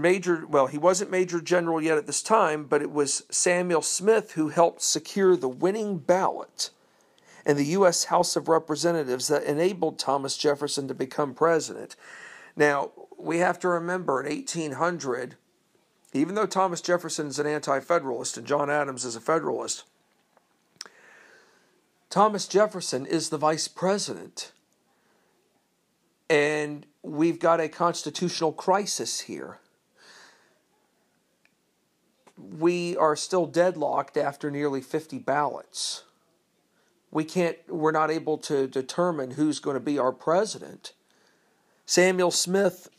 major. 0.00 0.46
Well, 0.46 0.66
he 0.66 0.78
wasn't 0.78 1.10
major 1.10 1.40
general 1.40 1.82
yet 1.82 1.98
at 1.98 2.06
this 2.06 2.22
time, 2.22 2.64
but 2.64 2.82
it 2.82 2.90
was 2.90 3.24
Samuel 3.30 3.82
Smith 3.82 4.32
who 4.32 4.48
helped 4.48 4.82
secure 4.82 5.36
the 5.36 5.48
winning 5.48 5.98
ballot 5.98 6.70
in 7.44 7.56
the 7.56 7.64
U.S. 7.66 8.04
House 8.04 8.36
of 8.36 8.48
Representatives 8.48 9.28
that 9.28 9.44
enabled 9.44 9.98
Thomas 9.98 10.36
Jefferson 10.36 10.88
to 10.88 10.94
become 10.94 11.34
president. 11.34 11.94
Now, 12.56 12.90
we 13.18 13.38
have 13.38 13.58
to 13.60 13.68
remember 13.68 14.20
in 14.20 14.32
1800, 14.34 15.36
even 16.12 16.34
though 16.34 16.46
Thomas 16.46 16.80
Jefferson 16.80 17.28
is 17.28 17.38
an 17.38 17.46
anti 17.46 17.80
federalist 17.80 18.36
and 18.36 18.46
John 18.46 18.68
Adams 18.68 19.04
is 19.04 19.16
a 19.16 19.20
federalist, 19.20 19.84
Thomas 22.10 22.48
Jefferson 22.48 23.06
is 23.06 23.28
the 23.28 23.38
vice 23.38 23.68
president. 23.68 24.52
And 26.28 26.86
we've 27.02 27.38
got 27.38 27.60
a 27.60 27.68
constitutional 27.68 28.52
crisis 28.52 29.20
here. 29.20 29.58
We 32.36 32.96
are 32.96 33.16
still 33.16 33.46
deadlocked 33.46 34.16
after 34.16 34.50
nearly 34.50 34.80
50 34.80 35.18
ballots 35.18 36.04
we 37.16 37.24
can't 37.24 37.56
we're 37.66 37.92
not 37.92 38.10
able 38.10 38.36
to 38.36 38.66
determine 38.66 39.32
who's 39.32 39.58
going 39.58 39.72
to 39.72 39.80
be 39.80 39.98
our 39.98 40.12
president. 40.12 40.92
Samuel 41.86 42.30
Smith 42.30 42.90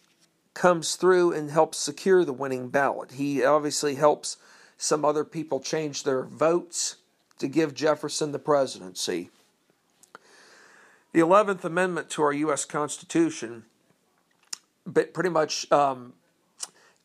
comes 0.56 0.96
through 0.96 1.34
and 1.34 1.52
helps 1.52 1.78
secure 1.78 2.26
the 2.26 2.34
winning 2.34 2.70
ballot. 2.70 3.12
He 3.12 3.44
obviously 3.44 3.94
helps 3.94 4.38
some 4.76 5.06
other 5.06 5.24
people 5.24 5.60
change 5.60 6.02
their 6.02 6.24
votes 6.24 6.96
to 7.38 7.48
give 7.48 7.76
Jefferson 7.76 8.32
the 8.32 8.40
presidency. 8.40 9.30
The 11.14 11.20
11th 11.20 11.64
Amendment 11.64 12.10
to 12.12 12.24
our 12.24 12.34
U.S. 12.34 12.66
Constitution 12.66 13.66
but 14.84 15.14
pretty 15.14 15.30
much 15.30 15.72
um, 15.72 16.14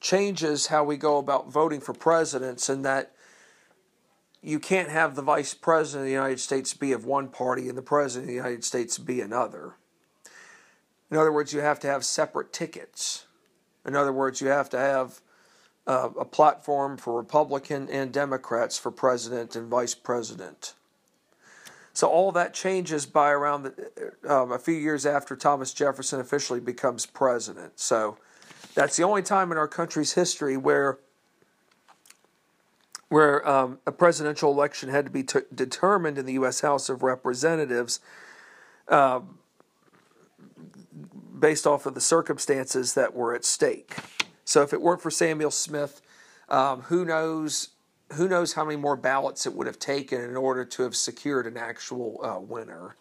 changes 0.02 0.66
how 0.66 0.84
we 0.84 0.98
go 0.98 1.16
about 1.16 1.50
voting 1.50 1.80
for 1.80 1.94
presidents, 1.94 2.68
and 2.68 2.84
that 2.84 3.12
you 4.42 4.58
can't 4.58 4.90
have 4.90 5.14
the 5.14 5.22
vice 5.22 5.54
president 5.54 6.02
of 6.02 6.06
the 6.06 6.12
United 6.12 6.40
States 6.40 6.74
be 6.74 6.92
of 6.92 7.06
one 7.06 7.28
party 7.28 7.68
and 7.68 7.78
the 7.78 7.82
president 7.82 8.24
of 8.24 8.28
the 8.28 8.34
United 8.34 8.64
States 8.64 8.98
be 8.98 9.20
another. 9.20 9.76
In 11.10 11.16
other 11.16 11.32
words, 11.32 11.52
you 11.52 11.60
have 11.60 11.78
to 11.80 11.86
have 11.86 12.04
separate 12.04 12.52
tickets. 12.52 13.26
In 13.86 13.94
other 13.94 14.12
words, 14.12 14.40
you 14.40 14.48
have 14.48 14.68
to 14.70 14.78
have 14.78 15.20
uh, 15.86 16.10
a 16.18 16.24
platform 16.24 16.96
for 16.96 17.16
Republican 17.16 17.88
and 17.88 18.12
Democrats 18.12 18.78
for 18.78 18.90
president 18.90 19.54
and 19.54 19.68
vice 19.68 19.94
president. 19.94 20.74
So 21.92 22.08
all 22.08 22.32
that 22.32 22.54
changes 22.54 23.06
by 23.06 23.30
around 23.30 23.64
the, 23.64 24.12
um, 24.26 24.50
a 24.50 24.58
few 24.58 24.74
years 24.74 25.04
after 25.04 25.36
Thomas 25.36 25.72
Jefferson 25.74 26.18
officially 26.20 26.60
becomes 26.60 27.06
president. 27.06 27.78
So 27.78 28.16
that's 28.74 28.96
the 28.96 29.02
only 29.02 29.22
time 29.22 29.52
in 29.52 29.58
our 29.58 29.68
country's 29.68 30.12
history 30.12 30.56
where 30.56 30.98
where 33.12 33.46
um, 33.46 33.78
a 33.86 33.92
presidential 33.92 34.50
election 34.50 34.88
had 34.88 35.04
to 35.04 35.10
be 35.10 35.22
t- 35.22 35.40
determined 35.54 36.16
in 36.16 36.24
the 36.24 36.32
U.S. 36.32 36.62
House 36.62 36.88
of 36.88 37.02
Representatives 37.02 38.00
uh, 38.88 39.20
based 41.38 41.66
off 41.66 41.84
of 41.84 41.92
the 41.92 42.00
circumstances 42.00 42.94
that 42.94 43.14
were 43.14 43.34
at 43.34 43.44
stake. 43.44 43.96
So, 44.46 44.62
if 44.62 44.72
it 44.72 44.80
weren't 44.80 45.02
for 45.02 45.10
Samuel 45.10 45.50
Smith, 45.50 46.00
um, 46.48 46.82
who 46.82 47.04
knows? 47.04 47.68
Who 48.14 48.28
knows 48.28 48.54
how 48.54 48.64
many 48.64 48.76
more 48.76 48.96
ballots 48.96 49.46
it 49.46 49.54
would 49.54 49.66
have 49.66 49.78
taken 49.78 50.20
in 50.20 50.36
order 50.36 50.64
to 50.64 50.82
have 50.82 50.96
secured 50.96 51.46
an 51.46 51.56
actual 51.56 52.20
uh, 52.22 52.40
winner? 52.40 52.96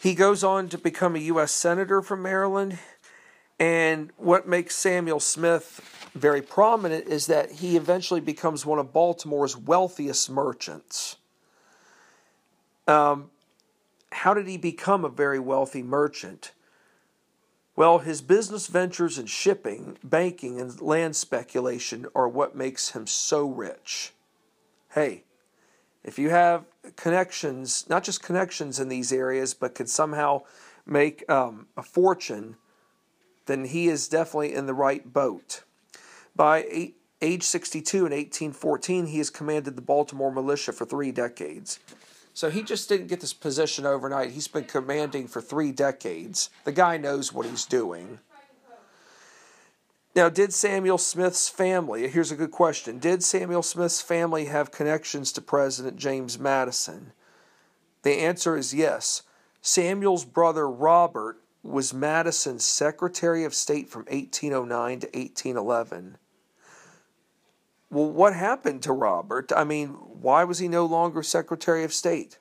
He 0.00 0.14
goes 0.14 0.42
on 0.42 0.68
to 0.70 0.78
become 0.78 1.16
a 1.16 1.20
U.S. 1.20 1.52
Senator 1.52 2.02
from 2.02 2.22
Maryland. 2.22 2.78
And 3.62 4.10
what 4.16 4.48
makes 4.48 4.74
Samuel 4.74 5.20
Smith 5.20 6.10
very 6.14 6.42
prominent 6.42 7.06
is 7.06 7.28
that 7.28 7.52
he 7.52 7.76
eventually 7.76 8.20
becomes 8.20 8.66
one 8.66 8.80
of 8.80 8.92
Baltimore's 8.92 9.56
wealthiest 9.56 10.28
merchants. 10.28 11.14
Um, 12.88 13.30
how 14.10 14.34
did 14.34 14.48
he 14.48 14.56
become 14.56 15.04
a 15.04 15.08
very 15.08 15.38
wealthy 15.38 15.84
merchant? 15.84 16.50
Well, 17.76 18.00
his 18.00 18.20
business 18.20 18.66
ventures 18.66 19.16
in 19.16 19.26
shipping, 19.26 19.96
banking, 20.02 20.60
and 20.60 20.80
land 20.80 21.14
speculation 21.14 22.08
are 22.16 22.28
what 22.28 22.56
makes 22.56 22.90
him 22.90 23.06
so 23.06 23.46
rich. 23.46 24.12
Hey, 24.94 25.22
if 26.02 26.18
you 26.18 26.30
have 26.30 26.64
connections, 26.96 27.88
not 27.88 28.02
just 28.02 28.24
connections 28.24 28.80
in 28.80 28.88
these 28.88 29.12
areas, 29.12 29.54
but 29.54 29.76
could 29.76 29.88
somehow 29.88 30.42
make 30.84 31.30
um, 31.30 31.68
a 31.76 31.84
fortune, 31.84 32.56
then 33.46 33.66
he 33.66 33.88
is 33.88 34.08
definitely 34.08 34.54
in 34.54 34.66
the 34.66 34.74
right 34.74 35.12
boat. 35.12 35.62
By 36.34 36.92
age 37.20 37.42
62 37.42 37.96
in 37.98 38.12
1814, 38.12 39.06
he 39.06 39.18
has 39.18 39.30
commanded 39.30 39.76
the 39.76 39.82
Baltimore 39.82 40.32
militia 40.32 40.72
for 40.72 40.84
three 40.84 41.12
decades. 41.12 41.78
So 42.34 42.50
he 42.50 42.62
just 42.62 42.88
didn't 42.88 43.08
get 43.08 43.20
this 43.20 43.34
position 43.34 43.84
overnight. 43.84 44.30
He's 44.30 44.48
been 44.48 44.64
commanding 44.64 45.28
for 45.28 45.40
three 45.40 45.70
decades. 45.70 46.48
The 46.64 46.72
guy 46.72 46.96
knows 46.96 47.32
what 47.32 47.46
he's 47.46 47.66
doing. 47.66 48.20
Now, 50.14 50.28
did 50.28 50.52
Samuel 50.52 50.98
Smith's 50.98 51.48
family, 51.48 52.06
here's 52.08 52.30
a 52.30 52.36
good 52.36 52.50
question, 52.50 52.98
did 52.98 53.22
Samuel 53.22 53.62
Smith's 53.62 54.02
family 54.02 54.44
have 54.44 54.70
connections 54.70 55.32
to 55.32 55.40
President 55.40 55.96
James 55.96 56.38
Madison? 56.38 57.12
The 58.02 58.18
answer 58.18 58.56
is 58.56 58.74
yes. 58.74 59.22
Samuel's 59.62 60.26
brother 60.26 60.68
Robert 60.68 61.41
was 61.62 61.94
Madison's 61.94 62.64
Secretary 62.64 63.44
of 63.44 63.54
State 63.54 63.88
from 63.88 64.02
1809 64.06 65.00
to 65.00 65.06
1811. 65.06 66.18
Well, 67.90 68.10
what 68.10 68.34
happened 68.34 68.82
to 68.82 68.92
Robert? 68.92 69.52
I 69.54 69.64
mean, 69.64 69.90
why 69.90 70.44
was 70.44 70.58
he 70.58 70.68
no 70.68 70.86
longer 70.86 71.22
Secretary 71.22 71.84
of 71.84 71.92
State? 71.92 72.38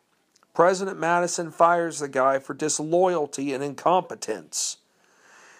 President 0.53 0.99
Madison 0.99 1.51
fires 1.51 1.99
the 1.99 2.07
guy 2.07 2.39
for 2.39 2.53
disloyalty 2.53 3.53
and 3.53 3.63
incompetence. 3.63 4.77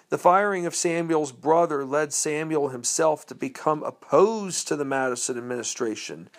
The 0.10 0.18
firing 0.18 0.65
of 0.65 0.75
Samuel's 0.75 1.32
brother 1.32 1.86
led 1.86 2.12
Samuel 2.12 2.70
himself 2.70 3.25
to 3.27 3.36
become 3.36 3.84
opposed 3.84 4.68
to 4.68 4.75
the 4.75 4.84
Madison 4.84 5.38
administration. 5.38 6.30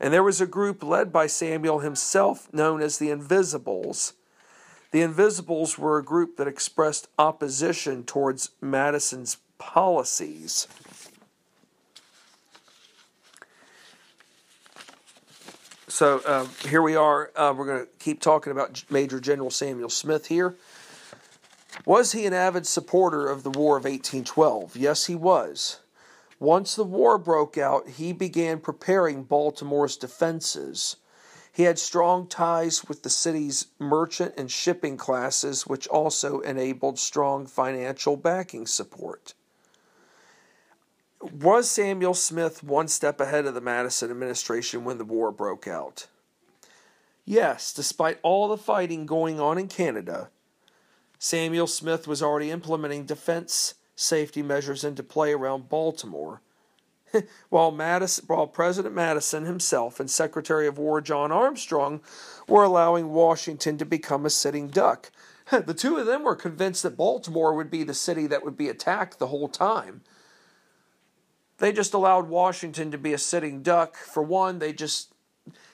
And 0.00 0.12
there 0.12 0.24
was 0.24 0.40
a 0.40 0.46
group 0.46 0.82
led 0.82 1.12
by 1.12 1.28
Samuel 1.28 1.78
himself 1.78 2.52
known 2.52 2.82
as 2.82 2.98
the 2.98 3.10
Invisibles. 3.10 4.14
The 4.92 5.00
Invisibles 5.00 5.78
were 5.78 5.98
a 5.98 6.04
group 6.04 6.36
that 6.36 6.46
expressed 6.46 7.08
opposition 7.18 8.04
towards 8.04 8.50
Madison's 8.60 9.38
policies. 9.56 10.68
So 15.88 16.20
uh, 16.26 16.46
here 16.68 16.82
we 16.82 16.94
are. 16.94 17.30
Uh, 17.34 17.54
we're 17.56 17.66
going 17.66 17.86
to 17.86 17.92
keep 17.98 18.20
talking 18.20 18.50
about 18.50 18.84
Major 18.90 19.18
General 19.18 19.50
Samuel 19.50 19.88
Smith 19.88 20.26
here. 20.26 20.56
Was 21.86 22.12
he 22.12 22.26
an 22.26 22.34
avid 22.34 22.66
supporter 22.66 23.28
of 23.28 23.44
the 23.44 23.50
War 23.50 23.78
of 23.78 23.84
1812? 23.84 24.76
Yes, 24.76 25.06
he 25.06 25.14
was. 25.14 25.80
Once 26.38 26.74
the 26.74 26.84
war 26.84 27.16
broke 27.18 27.56
out, 27.56 27.88
he 27.88 28.12
began 28.12 28.58
preparing 28.58 29.22
Baltimore's 29.22 29.96
defenses. 29.96 30.96
He 31.52 31.64
had 31.64 31.78
strong 31.78 32.26
ties 32.26 32.88
with 32.88 33.02
the 33.02 33.10
city's 33.10 33.66
merchant 33.78 34.34
and 34.38 34.50
shipping 34.50 34.96
classes, 34.96 35.66
which 35.66 35.86
also 35.88 36.40
enabled 36.40 36.98
strong 36.98 37.46
financial 37.46 38.16
backing 38.16 38.66
support. 38.66 39.34
Was 41.20 41.70
Samuel 41.70 42.14
Smith 42.14 42.64
one 42.64 42.88
step 42.88 43.20
ahead 43.20 43.46
of 43.46 43.54
the 43.54 43.60
Madison 43.60 44.10
administration 44.10 44.84
when 44.84 44.96
the 44.98 45.04
war 45.04 45.30
broke 45.30 45.68
out? 45.68 46.06
Yes, 47.24 47.72
despite 47.72 48.18
all 48.22 48.48
the 48.48 48.56
fighting 48.56 49.06
going 49.06 49.38
on 49.38 49.58
in 49.58 49.68
Canada, 49.68 50.30
Samuel 51.18 51.68
Smith 51.68 52.08
was 52.08 52.22
already 52.22 52.50
implementing 52.50 53.04
defense 53.04 53.74
safety 53.94 54.42
measures 54.42 54.82
into 54.82 55.02
play 55.02 55.32
around 55.32 55.68
Baltimore. 55.68 56.40
while, 57.48 57.70
Madison, 57.70 58.24
while 58.26 58.46
President 58.46 58.94
Madison 58.94 59.44
himself 59.44 60.00
and 60.00 60.10
Secretary 60.10 60.66
of 60.66 60.78
War 60.78 61.00
John 61.00 61.32
Armstrong 61.32 62.00
were 62.48 62.64
allowing 62.64 63.10
Washington 63.10 63.78
to 63.78 63.84
become 63.84 64.26
a 64.26 64.30
sitting 64.30 64.68
duck. 64.68 65.10
the 65.50 65.74
two 65.74 65.96
of 65.96 66.06
them 66.06 66.24
were 66.24 66.36
convinced 66.36 66.82
that 66.82 66.96
Baltimore 66.96 67.54
would 67.54 67.70
be 67.70 67.84
the 67.84 67.94
city 67.94 68.26
that 68.26 68.44
would 68.44 68.56
be 68.56 68.68
attacked 68.68 69.18
the 69.18 69.28
whole 69.28 69.48
time. 69.48 70.02
They 71.58 71.72
just 71.72 71.94
allowed 71.94 72.28
Washington 72.28 72.90
to 72.90 72.98
be 72.98 73.12
a 73.12 73.18
sitting 73.18 73.62
duck. 73.62 73.96
For 73.96 74.22
one, 74.22 74.58
they 74.58 74.72
just 74.72 75.12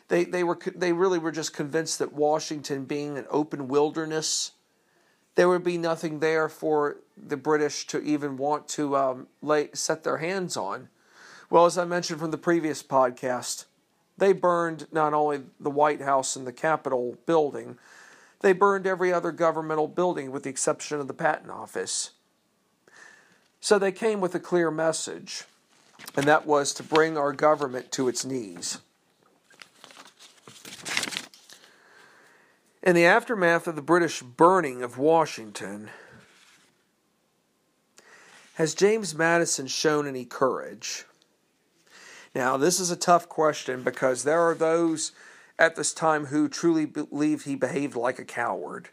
they 0.09 0.25
they 0.25 0.45
were 0.45 0.59
they 0.75 0.93
really 0.93 1.19
were 1.19 1.33
just 1.33 1.55
convinced 1.55 1.99
that 1.99 2.12
Washington 2.12 2.85
being 2.85 3.17
an 3.17 3.27
open 3.31 3.69
wilderness 3.69 4.53
there 5.39 5.49
would 5.49 5.62
be 5.62 5.79
nothing 5.79 6.19
there 6.19 6.49
for 6.49 6.97
the 7.17 7.37
British 7.37 7.87
to 7.87 8.01
even 8.03 8.37
want 8.37 8.67
to 8.67 8.97
um, 8.97 9.29
lay, 9.41 9.69
set 9.73 10.03
their 10.03 10.17
hands 10.17 10.57
on. 10.57 10.89
Well, 11.51 11.65
as 11.65 11.79
I 11.79 11.87
mentioned 11.87 12.21
from 12.21 12.31
the 12.31 12.37
previous 12.37 12.83
podcast, 12.83 13.65
they 14.19 14.35
burned 14.35 14.87
not 14.93 15.15
only 15.15 15.45
the 15.59 15.71
White 15.71 16.03
House 16.03 16.37
and 16.37 16.47
the 16.47 16.53
Capitol 16.53 17.17
building, 17.25 17.79
they 18.41 18.53
burned 18.53 18.87
every 18.87 19.13
other 19.13 19.33
governmental 19.33 19.89
building 19.89 20.31
with 20.31 20.43
the 20.43 20.51
exception 20.51 21.01
of 21.01 21.09
the 21.09 21.15
Patent 21.15 21.51
Office. 21.51 22.11
So 23.61 23.79
they 23.79 23.93
came 23.93 24.21
with 24.21 24.35
a 24.35 24.41
clear 24.41 24.71
message, 24.71 25.45
and 26.15 26.27
that 26.27 26.47
was 26.47 26.75
to 26.75 26.83
bring 26.83 27.17
our 27.17 27.33
government 27.33 27.91
to 27.93 28.09
its 28.09 28.27
knees. 28.27 28.79
In 32.83 32.95
the 32.95 33.07
aftermath 33.07 33.67
of 33.67 33.75
the 33.75 33.83
British 33.83 34.23
burning 34.23 34.83
of 34.83 34.99
Washington, 34.99 35.91
has 38.55 38.75
James 38.75 39.15
Madison 39.15 39.67
shown 39.67 40.07
any 40.07 40.25
courage? 40.25 41.05
Now, 42.35 42.57
this 42.57 42.79
is 42.79 42.91
a 42.91 42.97
tough 42.97 43.29
question 43.29 43.83
because 43.83 44.25
there 44.25 44.41
are 44.41 44.55
those 44.55 45.12
at 45.59 45.77
this 45.77 45.93
time 45.93 46.27
who 46.27 46.49
truly 46.49 46.87
believe 46.87 47.45
he 47.45 47.57
behaved 47.57 47.97
like 47.97 48.19
a 48.19 48.25
coward 48.25 48.91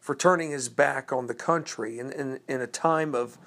for 0.00 0.14
turning 0.16 0.50
his 0.50 0.68
back 0.68 1.12
on 1.12 1.26
the 1.28 1.34
country 1.34 1.98
in, 1.98 2.10
in, 2.12 2.40
in 2.48 2.60
a 2.60 2.66
time 2.66 3.14
of, 3.14 3.38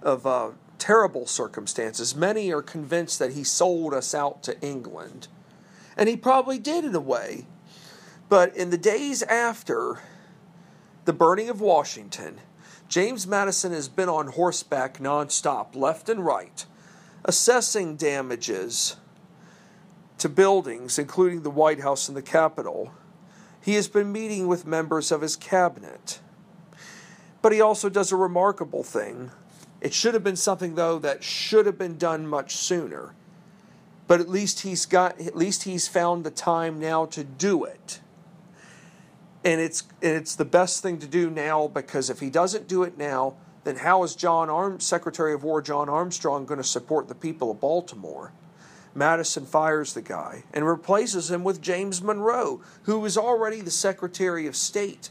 of 0.00 0.26
uh, 0.26 0.50
terrible 0.78 1.26
circumstances. 1.26 2.16
Many 2.16 2.50
are 2.50 2.62
convinced 2.62 3.18
that 3.18 3.32
he 3.32 3.44
sold 3.44 3.92
us 3.92 4.14
out 4.14 4.42
to 4.44 4.58
England. 4.60 5.28
And 5.96 6.08
he 6.08 6.16
probably 6.16 6.58
did 6.58 6.84
in 6.84 6.94
a 6.94 7.00
way. 7.00 7.46
But 8.28 8.56
in 8.56 8.70
the 8.70 8.78
days 8.78 9.22
after 9.24 10.00
the 11.04 11.12
burning 11.12 11.50
of 11.50 11.60
Washington, 11.60 12.40
James 12.88 13.26
Madison 13.26 13.72
has 13.72 13.88
been 13.88 14.08
on 14.08 14.28
horseback 14.28 14.98
nonstop, 14.98 15.74
left 15.74 16.08
and 16.08 16.24
right, 16.24 16.64
assessing 17.24 17.96
damages 17.96 18.96
to 20.18 20.28
buildings, 20.28 20.98
including 20.98 21.42
the 21.42 21.50
White 21.50 21.80
House 21.80 22.08
and 22.08 22.16
the 22.16 22.22
Capitol. 22.22 22.92
He 23.60 23.74
has 23.74 23.88
been 23.88 24.10
meeting 24.12 24.46
with 24.46 24.66
members 24.66 25.12
of 25.12 25.20
his 25.20 25.36
cabinet. 25.36 26.20
But 27.40 27.52
he 27.52 27.60
also 27.60 27.88
does 27.88 28.10
a 28.10 28.16
remarkable 28.16 28.82
thing. 28.82 29.30
It 29.80 29.94
should 29.94 30.14
have 30.14 30.24
been 30.24 30.36
something, 30.36 30.74
though, 30.74 30.98
that 30.98 31.22
should 31.22 31.66
have 31.66 31.78
been 31.78 31.96
done 31.96 32.26
much 32.26 32.56
sooner. 32.56 33.14
But 34.08 34.20
at 34.20 34.28
least 34.28 34.60
he's 34.60 34.86
got 34.86 35.20
at 35.20 35.36
least 35.36 35.64
he's 35.64 35.86
found 35.86 36.24
the 36.24 36.30
time 36.30 36.80
now 36.80 37.04
to 37.06 37.22
do 37.22 37.64
it 37.64 38.00
and 39.44 39.60
it's 39.60 39.82
and 40.02 40.12
it's 40.12 40.34
the 40.34 40.44
best 40.44 40.82
thing 40.82 40.98
to 40.98 41.06
do 41.06 41.30
now 41.30 41.68
because 41.68 42.10
if 42.10 42.20
he 42.20 42.30
doesn't 42.30 42.68
do 42.68 42.82
it 42.82 42.98
now, 42.98 43.34
then 43.68 43.76
how 43.76 44.02
is 44.02 44.14
John 44.14 44.48
Arm, 44.48 44.80
Secretary 44.80 45.34
of 45.34 45.44
War 45.44 45.60
John 45.60 45.90
Armstrong 45.90 46.46
going 46.46 46.58
to 46.58 46.64
support 46.64 47.06
the 47.06 47.14
people 47.14 47.50
of 47.50 47.60
Baltimore? 47.60 48.32
Madison 48.94 49.44
fires 49.44 49.92
the 49.92 50.00
guy 50.00 50.44
and 50.54 50.66
replaces 50.66 51.30
him 51.30 51.44
with 51.44 51.60
James 51.60 52.02
Monroe, 52.02 52.62
who 52.84 52.98
was 52.98 53.18
already 53.18 53.60
the 53.60 53.70
Secretary 53.70 54.46
of 54.46 54.56
State. 54.56 55.10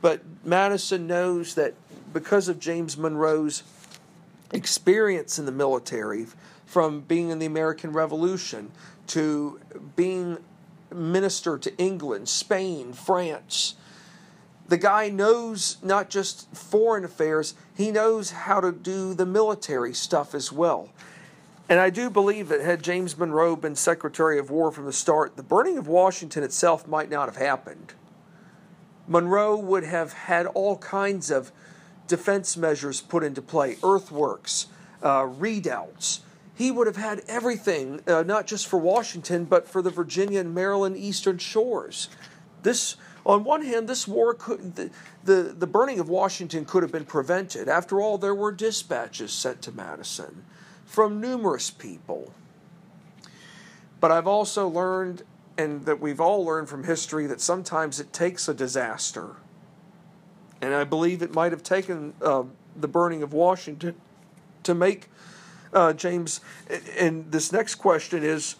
But 0.00 0.22
Madison 0.42 1.06
knows 1.06 1.54
that 1.54 1.74
because 2.12 2.48
of 2.48 2.58
James 2.58 2.96
Monroe's 2.96 3.62
experience 4.52 5.38
in 5.38 5.44
the 5.44 5.52
military, 5.52 6.26
from 6.64 7.00
being 7.00 7.28
in 7.28 7.38
the 7.38 7.46
American 7.46 7.92
Revolution 7.92 8.70
to 9.08 9.60
being 9.96 10.38
minister 10.94 11.58
to 11.58 11.76
England, 11.76 12.28
Spain, 12.28 12.92
France. 12.92 13.74
The 14.68 14.76
guy 14.76 15.08
knows 15.08 15.78
not 15.82 16.10
just 16.10 16.54
foreign 16.54 17.04
affairs, 17.04 17.54
he 17.74 17.90
knows 17.90 18.30
how 18.30 18.60
to 18.60 18.70
do 18.70 19.14
the 19.14 19.26
military 19.26 19.94
stuff 19.94 20.34
as 20.34 20.52
well. 20.52 20.90
And 21.68 21.80
I 21.80 21.90
do 21.90 22.08
believe 22.08 22.48
that 22.48 22.60
had 22.60 22.82
James 22.82 23.16
Monroe 23.16 23.56
been 23.56 23.76
Secretary 23.76 24.38
of 24.38 24.50
War 24.50 24.70
from 24.70 24.84
the 24.84 24.92
start, 24.92 25.36
the 25.36 25.42
burning 25.42 25.78
of 25.78 25.86
Washington 25.86 26.42
itself 26.42 26.86
might 26.86 27.10
not 27.10 27.28
have 27.28 27.36
happened. 27.36 27.94
Monroe 29.06 29.56
would 29.56 29.84
have 29.84 30.12
had 30.12 30.46
all 30.46 30.76
kinds 30.78 31.30
of 31.30 31.50
defense 32.06 32.56
measures 32.56 33.00
put 33.00 33.24
into 33.24 33.42
play 33.42 33.76
earthworks, 33.82 34.66
uh, 35.02 35.26
redoubts, 35.26 36.20
he 36.58 36.72
would 36.72 36.88
have 36.88 36.96
had 36.96 37.22
everything, 37.28 38.00
uh, 38.08 38.24
not 38.24 38.48
just 38.48 38.66
for 38.66 38.80
Washington, 38.80 39.44
but 39.44 39.68
for 39.68 39.80
the 39.80 39.90
Virginia 39.90 40.40
and 40.40 40.52
Maryland 40.52 40.96
eastern 40.96 41.38
shores. 41.38 42.08
This, 42.64 42.96
on 43.28 43.44
one 43.44 43.62
hand, 43.62 43.88
this 43.88 44.08
war 44.08 44.34
could, 44.34 44.74
the, 44.74 44.90
the, 45.22 45.54
the 45.56 45.66
burning 45.66 46.00
of 46.00 46.08
Washington 46.08 46.64
could 46.64 46.82
have 46.82 46.90
been 46.90 47.04
prevented. 47.04 47.68
After 47.68 48.00
all, 48.00 48.18
there 48.18 48.34
were 48.34 48.50
dispatches 48.50 49.32
sent 49.32 49.62
to 49.62 49.72
Madison 49.72 50.44
from 50.84 51.20
numerous 51.20 51.70
people. 51.70 52.32
But 54.00 54.10
I've 54.10 54.26
also 54.26 54.66
learned, 54.66 55.22
and 55.56 55.84
that 55.84 56.00
we've 56.00 56.20
all 56.20 56.44
learned 56.44 56.68
from 56.68 56.84
history, 56.84 57.26
that 57.26 57.40
sometimes 57.40 58.00
it 58.00 58.12
takes 58.12 58.48
a 58.48 58.54
disaster 58.54 59.36
and 60.60 60.74
I 60.74 60.84
believe 60.84 61.22
it 61.22 61.34
might 61.34 61.52
have 61.52 61.62
taken 61.62 62.14
uh, 62.20 62.44
the 62.76 62.88
burning 62.88 63.22
of 63.22 63.32
Washington 63.32 63.94
to 64.64 64.74
make 64.74 65.08
uh, 65.72 65.92
James. 65.92 66.40
And 66.98 67.30
this 67.30 67.52
next 67.52 67.76
question 67.76 68.22
is, 68.22 68.56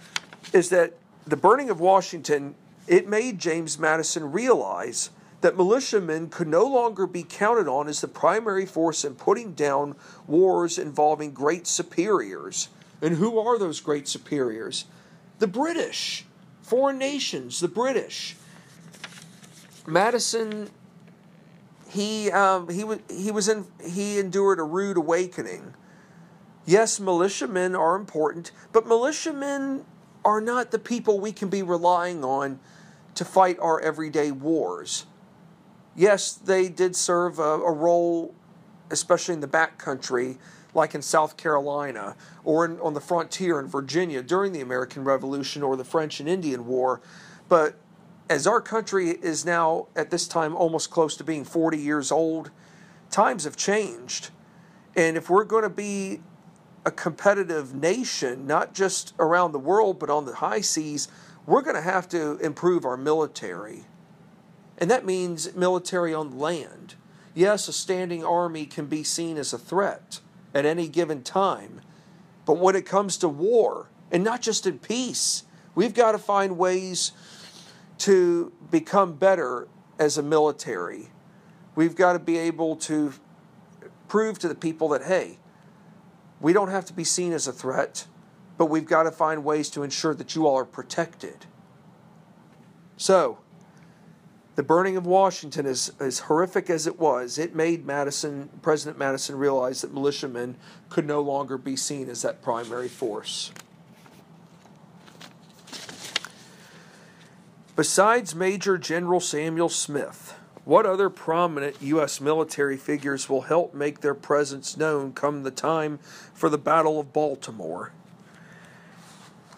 is 0.52 0.68
that 0.70 0.94
the 1.26 1.36
burning 1.36 1.70
of 1.70 1.80
Washington 1.80 2.54
it 2.88 3.06
made 3.06 3.38
James 3.38 3.78
Madison 3.78 4.32
realize 4.32 5.10
that 5.40 5.56
militiamen 5.56 6.28
could 6.28 6.48
no 6.48 6.64
longer 6.64 7.06
be 7.06 7.22
counted 7.22 7.68
on 7.68 7.86
as 7.86 8.00
the 8.00 8.08
primary 8.08 8.66
force 8.66 9.04
in 9.04 9.14
putting 9.14 9.52
down 9.52 9.94
wars 10.26 10.78
involving 10.78 11.32
great 11.32 11.66
superiors. 11.66 12.68
And 13.00 13.16
who 13.16 13.38
are 13.38 13.58
those 13.58 13.80
great 13.80 14.08
superiors? 14.08 14.86
The 15.38 15.46
British, 15.46 16.24
foreign 16.62 16.98
nations, 16.98 17.60
the 17.60 17.68
British. 17.68 18.36
Madison, 19.86 20.70
he 21.88 22.30
um, 22.32 22.68
he 22.68 22.82
was 22.82 22.98
he 23.08 23.30
was 23.30 23.48
in 23.48 23.66
he 23.82 24.18
endured 24.18 24.58
a 24.58 24.64
rude 24.64 24.96
awakening. 24.96 25.74
Yes, 26.66 26.98
militiamen 26.98 27.76
are 27.76 27.94
important, 27.94 28.50
but 28.72 28.86
militiamen 28.86 29.84
are 30.24 30.40
not 30.40 30.70
the 30.70 30.78
people 30.78 31.20
we 31.20 31.32
can 31.32 31.48
be 31.48 31.62
relying 31.62 32.24
on 32.24 32.58
to 33.18 33.24
fight 33.24 33.58
our 33.58 33.80
everyday 33.80 34.30
wars. 34.30 35.04
Yes, 35.96 36.32
they 36.32 36.68
did 36.68 36.94
serve 36.94 37.40
a, 37.40 37.42
a 37.42 37.72
role, 37.72 38.32
especially 38.92 39.34
in 39.34 39.40
the 39.40 39.48
backcountry, 39.48 40.38
like 40.72 40.94
in 40.94 41.02
South 41.02 41.36
Carolina 41.36 42.14
or 42.44 42.64
in, 42.64 42.78
on 42.78 42.94
the 42.94 43.00
frontier 43.00 43.58
in 43.58 43.66
Virginia 43.66 44.22
during 44.22 44.52
the 44.52 44.60
American 44.60 45.02
Revolution 45.02 45.64
or 45.64 45.76
the 45.76 45.84
French 45.84 46.20
and 46.20 46.28
Indian 46.28 46.64
War. 46.64 47.00
But 47.48 47.74
as 48.30 48.46
our 48.46 48.60
country 48.60 49.10
is 49.10 49.44
now 49.44 49.88
at 49.96 50.10
this 50.10 50.28
time 50.28 50.54
almost 50.54 50.88
close 50.88 51.16
to 51.16 51.24
being 51.24 51.44
40 51.44 51.76
years 51.76 52.12
old, 52.12 52.52
times 53.10 53.42
have 53.42 53.56
changed. 53.56 54.30
And 54.94 55.16
if 55.16 55.28
we're 55.28 55.42
going 55.42 55.64
to 55.64 55.68
be 55.68 56.20
a 56.84 56.92
competitive 56.92 57.74
nation, 57.74 58.46
not 58.46 58.74
just 58.74 59.12
around 59.18 59.50
the 59.50 59.58
world, 59.58 59.98
but 59.98 60.08
on 60.08 60.24
the 60.24 60.36
high 60.36 60.60
seas, 60.60 61.08
we're 61.48 61.62
going 61.62 61.76
to 61.76 61.80
have 61.80 62.06
to 62.10 62.36
improve 62.40 62.84
our 62.84 62.98
military. 62.98 63.86
And 64.76 64.90
that 64.90 65.06
means 65.06 65.54
military 65.54 66.12
on 66.12 66.38
land. 66.38 66.94
Yes, 67.34 67.68
a 67.68 67.72
standing 67.72 68.22
army 68.22 68.66
can 68.66 68.84
be 68.84 69.02
seen 69.02 69.38
as 69.38 69.54
a 69.54 69.58
threat 69.58 70.20
at 70.54 70.66
any 70.66 70.88
given 70.88 71.22
time. 71.22 71.80
But 72.44 72.58
when 72.58 72.76
it 72.76 72.84
comes 72.84 73.16
to 73.18 73.28
war, 73.30 73.88
and 74.12 74.22
not 74.22 74.42
just 74.42 74.66
in 74.66 74.78
peace, 74.78 75.44
we've 75.74 75.94
got 75.94 76.12
to 76.12 76.18
find 76.18 76.58
ways 76.58 77.12
to 77.98 78.52
become 78.70 79.14
better 79.14 79.68
as 79.98 80.18
a 80.18 80.22
military. 80.22 81.08
We've 81.74 81.96
got 81.96 82.12
to 82.12 82.18
be 82.18 82.36
able 82.36 82.76
to 82.76 83.14
prove 84.06 84.38
to 84.40 84.48
the 84.48 84.54
people 84.54 84.90
that, 84.90 85.04
hey, 85.04 85.38
we 86.42 86.52
don't 86.52 86.70
have 86.70 86.84
to 86.84 86.92
be 86.92 87.04
seen 87.04 87.32
as 87.32 87.48
a 87.48 87.52
threat 87.52 88.06
but 88.58 88.66
we've 88.66 88.84
got 88.84 89.04
to 89.04 89.12
find 89.12 89.44
ways 89.44 89.70
to 89.70 89.82
ensure 89.82 90.14
that 90.14 90.34
you 90.34 90.46
all 90.46 90.56
are 90.56 90.64
protected. 90.64 91.46
So, 92.96 93.38
the 94.56 94.64
burning 94.64 94.96
of 94.96 95.06
Washington, 95.06 95.66
is 95.66 95.92
as 96.00 96.18
horrific 96.18 96.68
as 96.68 96.88
it 96.88 96.98
was, 96.98 97.38
it 97.38 97.54
made 97.54 97.86
Madison, 97.86 98.50
President 98.60 98.98
Madison, 98.98 99.36
realize 99.36 99.82
that 99.82 99.94
militiamen 99.94 100.56
could 100.88 101.06
no 101.06 101.20
longer 101.20 101.56
be 101.56 101.76
seen 101.76 102.10
as 102.10 102.22
that 102.22 102.42
primary 102.42 102.88
force. 102.88 103.52
Besides 107.76 108.34
Major 108.34 108.76
General 108.76 109.20
Samuel 109.20 109.68
Smith, 109.68 110.34
what 110.64 110.84
other 110.84 111.08
prominent 111.08 111.76
U.S. 111.80 112.20
military 112.20 112.76
figures 112.76 113.28
will 113.28 113.42
help 113.42 113.72
make 113.72 114.00
their 114.00 114.14
presence 114.14 114.76
known 114.76 115.12
come 115.12 115.44
the 115.44 115.52
time 115.52 116.00
for 116.34 116.48
the 116.48 116.58
Battle 116.58 116.98
of 116.98 117.12
Baltimore? 117.12 117.92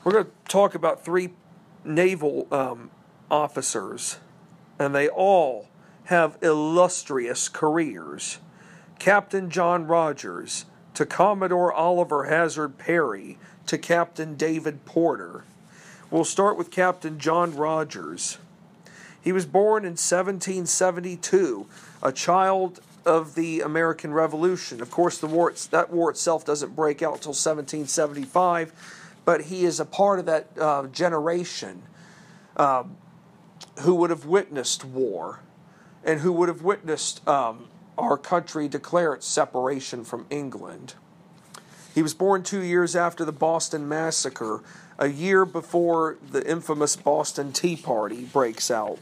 We're 0.03 0.13
going 0.13 0.25
to 0.25 0.31
talk 0.49 0.75
about 0.75 1.05
three 1.05 1.31
naval 1.85 2.49
um, 2.51 2.91
officers, 3.31 4.19
and 4.79 4.95
they 4.95 5.09
all 5.09 5.69
have 6.05 6.39
illustrious 6.41 7.51
careers. 7.51 8.39
Captain 8.99 9.51
John 9.51 9.87
Rodgers 9.87 10.65
to 10.95 11.05
Commodore 11.05 11.73
Oliver 11.73 12.25
Hazard 12.25 12.79
Perry 12.79 13.39
to 13.67 13.77
Captain 13.77 14.37
David 14.37 14.87
Porter. 14.87 15.45
We'll 16.11 16.25
start 16.25 16.57
with 16.57 16.71
Captain 16.71 17.19
John 17.19 17.55
Rodgers. 17.55 18.39
He 19.21 19.33
was 19.33 19.45
born 19.45 19.85
in 19.85 19.93
1772, 19.93 21.67
a 22.03 22.11
child 22.11 22.81
of 23.05 23.35
the 23.35 23.61
American 23.61 24.15
Revolution. 24.15 24.81
Of 24.81 24.91
course, 24.91 25.19
the 25.19 25.27
war 25.27 25.53
that 25.71 25.91
war 25.91 26.11
itself 26.11 26.45
doesn't 26.45 26.75
break 26.75 27.03
out 27.03 27.15
until 27.15 27.31
1775 27.31 28.73
but 29.25 29.43
he 29.43 29.65
is 29.65 29.81
a 29.81 29.85
part 29.85 30.19
of 30.19 30.27
that 30.27 30.49
uh, 30.59 30.87
generation 30.89 31.83
uh, 32.57 32.85
who 33.81 33.95
would 33.95 34.11
have 34.11 34.25
witnessed 34.25 34.85
war 34.85 35.41
and 36.05 36.21
who 36.21 36.33
would 36.33 36.49
have 36.49 36.63
witnessed 36.63 37.27
um, 37.29 37.69
our 37.99 38.17
country 38.17 38.69
declare 38.69 39.13
its 39.13 39.27
separation 39.27 40.05
from 40.05 40.27
England. 40.31 40.95
He 41.95 42.03
was 42.03 42.15
born 42.15 42.43
two 42.43 42.63
years 42.63 42.95
after 42.95 43.25
the 43.25 43.33
Boston 43.33 43.89
Massacre, 43.89 44.63
a 44.99 45.09
year 45.09 45.45
before 45.45 46.19
the 46.31 46.49
infamous 46.49 46.97
Boston 46.97 47.53
Tea 47.53 47.77
Party 47.77 48.25
breaks 48.25 48.71
out. 48.71 49.01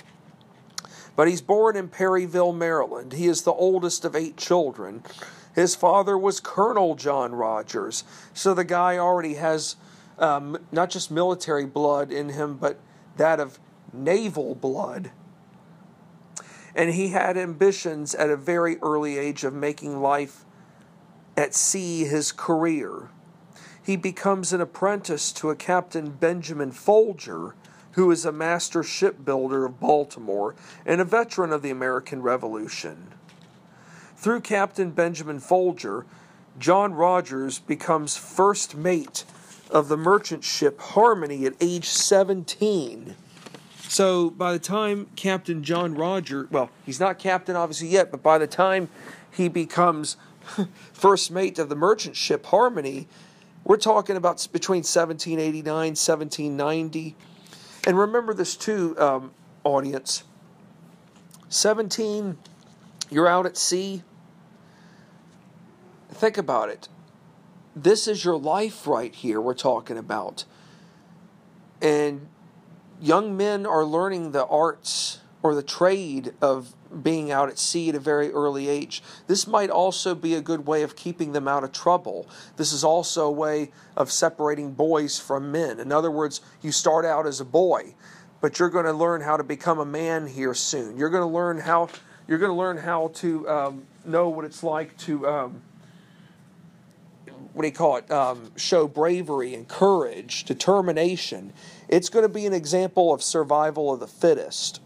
But 1.15 1.29
he's 1.29 1.43
born 1.43 1.77
in 1.77 1.89
Perryville, 1.89 2.53
Maryland. 2.53 3.13
He 3.13 3.27
is 3.27 3.43
the 3.43 3.53
oldest 3.53 4.05
of 4.05 4.15
eight 4.17 4.37
children. 4.37 5.03
His 5.55 5.75
father 5.75 6.17
was 6.17 6.41
Colonel 6.41 6.95
John 6.95 7.35
Rodgers, 7.35 8.05
so 8.33 8.55
the 8.55 8.65
guy 8.65 8.97
already 8.97 9.35
has 9.35 9.77
um, 10.19 10.59
not 10.73 10.91
just 10.91 11.11
military 11.11 11.67
blood 11.67 12.11
in 12.11 12.31
him, 12.31 12.57
but 12.57 12.79
that 13.17 13.41
of 13.41 13.59
naval 13.93 14.55
blood. 14.55 15.11
And 16.75 16.91
he 16.95 17.09
had 17.09 17.37
ambitions 17.37 18.15
at 18.15 18.31
a 18.31 18.37
very 18.37 18.77
early 18.79 19.19
age 19.19 19.45
of 19.45 19.53
making 19.53 20.01
life 20.01 20.45
at 21.37 21.55
sea 21.55 22.05
his 22.05 22.33
career. 22.33 23.11
He 23.83 23.97
becomes 23.97 24.53
an 24.53 24.61
apprentice 24.61 25.33
to 25.33 25.51
a 25.51 25.57
Captain 25.57 26.11
Benjamin 26.11 26.73
Folger, 26.73 27.55
who 27.93 28.11
is 28.11 28.25
a 28.25 28.33
master 28.33 28.83
shipbuilder 28.83 29.65
of 29.65 29.81
Baltimore 29.81 30.55
and 30.85 31.01
a 31.01 31.05
veteran 31.05 31.53
of 31.53 31.63
the 31.63 31.71
American 31.71 32.23
Revolution. 32.23 33.15
Through 34.17 34.43
Captain 34.43 34.91
Benjamin 34.91 35.41
Folger, 35.41 36.05
John 36.59 36.93
Rodgers 36.93 37.61
becomes 37.61 38.17
first 38.17 38.77
mate 38.77 39.25
of 39.71 39.89
the 39.89 39.97
merchant 39.97 40.45
ship 40.45 40.81
Harmony 40.81 41.45
at 41.47 41.55
age 41.61 41.89
17. 41.89 43.15
So 43.83 44.31
by 44.31 44.53
the 44.53 44.59
time 44.59 45.09
Captain 45.17 45.63
John 45.63 45.95
Roger, 45.95 46.49
well, 46.51 46.71
he's 46.85 47.01
not 47.01 47.19
captain 47.19 47.57
obviously 47.57 47.89
yet, 47.89 48.11
but 48.11 48.23
by 48.23 48.39
the 48.39 48.47
time 48.47 48.89
he 49.31 49.49
becomes 49.49 50.17
first 50.93 51.31
mate 51.31 51.59
of 51.59 51.69
the 51.69 51.77
merchant 51.77 52.17
ship 52.17 52.47
Harmony, 52.47 53.09
we're 53.65 53.77
talking 53.77 54.17
about 54.17 54.47
between 54.53 54.79
1789 54.79 55.65
1790. 55.75 57.17
And 57.87 57.99
remember 57.99 58.35
this 58.35 58.57
too, 58.57 58.95
um, 58.99 59.33
audience. 59.65 60.25
17, 61.49 62.37
you're 63.11 63.27
out 63.27 63.47
at 63.47 63.57
sea. 63.57 64.03
Think 66.11 66.37
about 66.37 66.69
it 66.69 66.89
this 67.83 68.09
is 68.09 68.25
your 68.25 68.39
life 68.39 68.87
right 68.87 69.15
here 69.15 69.41
we're 69.41 69.55
talking 69.55 69.99
about. 69.99 70.45
And 71.81 72.29
young 73.01 73.37
men 73.37 73.67
are 73.67 73.85
learning 73.85 74.33
the 74.33 74.47
arts 74.47 75.21
or 75.43 75.55
the 75.55 75.63
trade 75.63 76.35
of 76.41 76.75
being 77.03 77.31
out 77.31 77.49
at 77.49 77.59
sea 77.59 77.91
at 77.91 77.95
a 77.95 78.01
very 78.01 78.31
early 78.33 78.69
age. 78.69 79.03
This 79.27 79.47
might 79.47 79.71
also 79.71 80.15
be 80.15 80.35
a 80.35 80.41
good 80.41 80.67
way 80.67 80.83
of 80.83 80.97
keeping 80.97 81.33
them 81.33 81.47
out 81.47 81.63
of 81.63 81.71
trouble. 81.71 82.27
This 82.57 82.73
is 82.73 82.83
also 82.83 83.27
a 83.27 83.31
way 83.31 83.71
of 83.97 84.11
separating 84.11 84.73
boys 84.73 85.19
from 85.19 85.53
men. 85.53 85.79
In 85.79 85.93
other 85.93 86.11
words, 86.11 86.41
you 86.63 86.73
start 86.73 87.05
out 87.05 87.27
as 87.27 87.41
a 87.41 87.45
boy, 87.45 87.95
but 88.41 88.59
you're 88.59 88.71
going 88.71 88.87
to 88.87 88.93
learn 88.93 89.21
how 89.21 89.37
to 89.37 89.45
become 89.45 89.79
a 89.79 89.85
man 89.85 90.27
here 90.27 90.55
soon. 90.55 90.97
You're 90.97 91.11
going 91.11 91.29
to 91.29 91.35
learn 91.35 91.59
how 91.59 91.89
you're 92.27 92.39
going 92.39 92.51
to 92.51 92.57
learn 92.57 92.77
how 92.77 93.09
to 93.15 93.49
um, 93.49 93.87
know 94.05 94.29
what 94.29 94.45
it's 94.45 94.63
like 94.63 94.97
to 94.99 95.27
um, 95.27 95.63
what 97.59 97.63
do 97.63 97.69
you 97.71 97.75
call 97.75 97.97
it, 97.97 98.09
um, 98.13 98.53
show 98.55 98.87
bravery 98.87 99.53
and 99.53 99.67
courage, 99.67 100.45
determination. 100.45 101.53
It's 101.89 102.09
going 102.09 102.23
to 102.23 102.29
be 102.29 102.47
an 102.47 102.53
example 102.53 103.13
of 103.13 103.21
survival 103.21 103.93
of 103.93 103.99
the 103.99 104.07
fittest. 104.07 104.81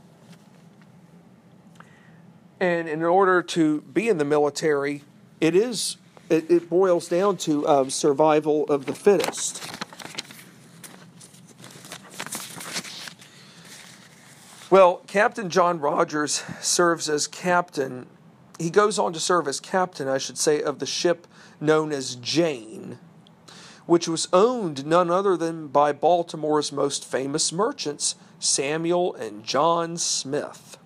And 2.58 2.88
in 2.88 3.02
order 3.02 3.42
to 3.42 3.82
be 3.82 4.08
in 4.08 4.16
the 4.16 4.24
military, 4.24 5.02
it 5.38 5.54
is 5.54 5.98
it, 6.30 6.50
it 6.50 6.70
boils 6.70 7.08
down 7.08 7.36
to 7.38 7.68
um, 7.68 7.90
survival 7.90 8.64
of 8.70 8.86
the 8.86 8.94
fittest. 8.94 9.62
Well, 14.70 15.02
Captain 15.06 15.50
John 15.50 15.78
Rodgers 15.78 16.42
serves 16.62 17.10
as 17.10 17.26
captain 17.26 18.06
he 18.58 18.70
goes 18.70 18.98
on 18.98 19.12
to 19.12 19.20
serve 19.20 19.48
as 19.48 19.60
captain, 19.60 20.08
I 20.08 20.18
should 20.18 20.38
say, 20.38 20.62
of 20.62 20.78
the 20.78 20.86
ship 20.86 21.26
known 21.62 21.92
as 21.92 22.16
Jane, 22.16 22.98
which 23.86 24.08
was 24.08 24.28
owned 24.32 24.84
none 24.84 25.10
other 25.10 25.36
than 25.36 25.68
by 25.68 25.92
Baltimore's 25.92 26.72
most 26.72 27.04
famous 27.04 27.52
merchants, 27.52 28.16
Samuel 28.38 29.14
and 29.14 29.44
John 29.44 29.96
Smith. 29.96 30.76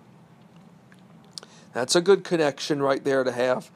That's 1.73 1.95
a 1.95 2.01
good 2.01 2.23
connection 2.23 2.81
right 2.81 3.03
there 3.03 3.23
to 3.23 3.31
have. 3.31 3.69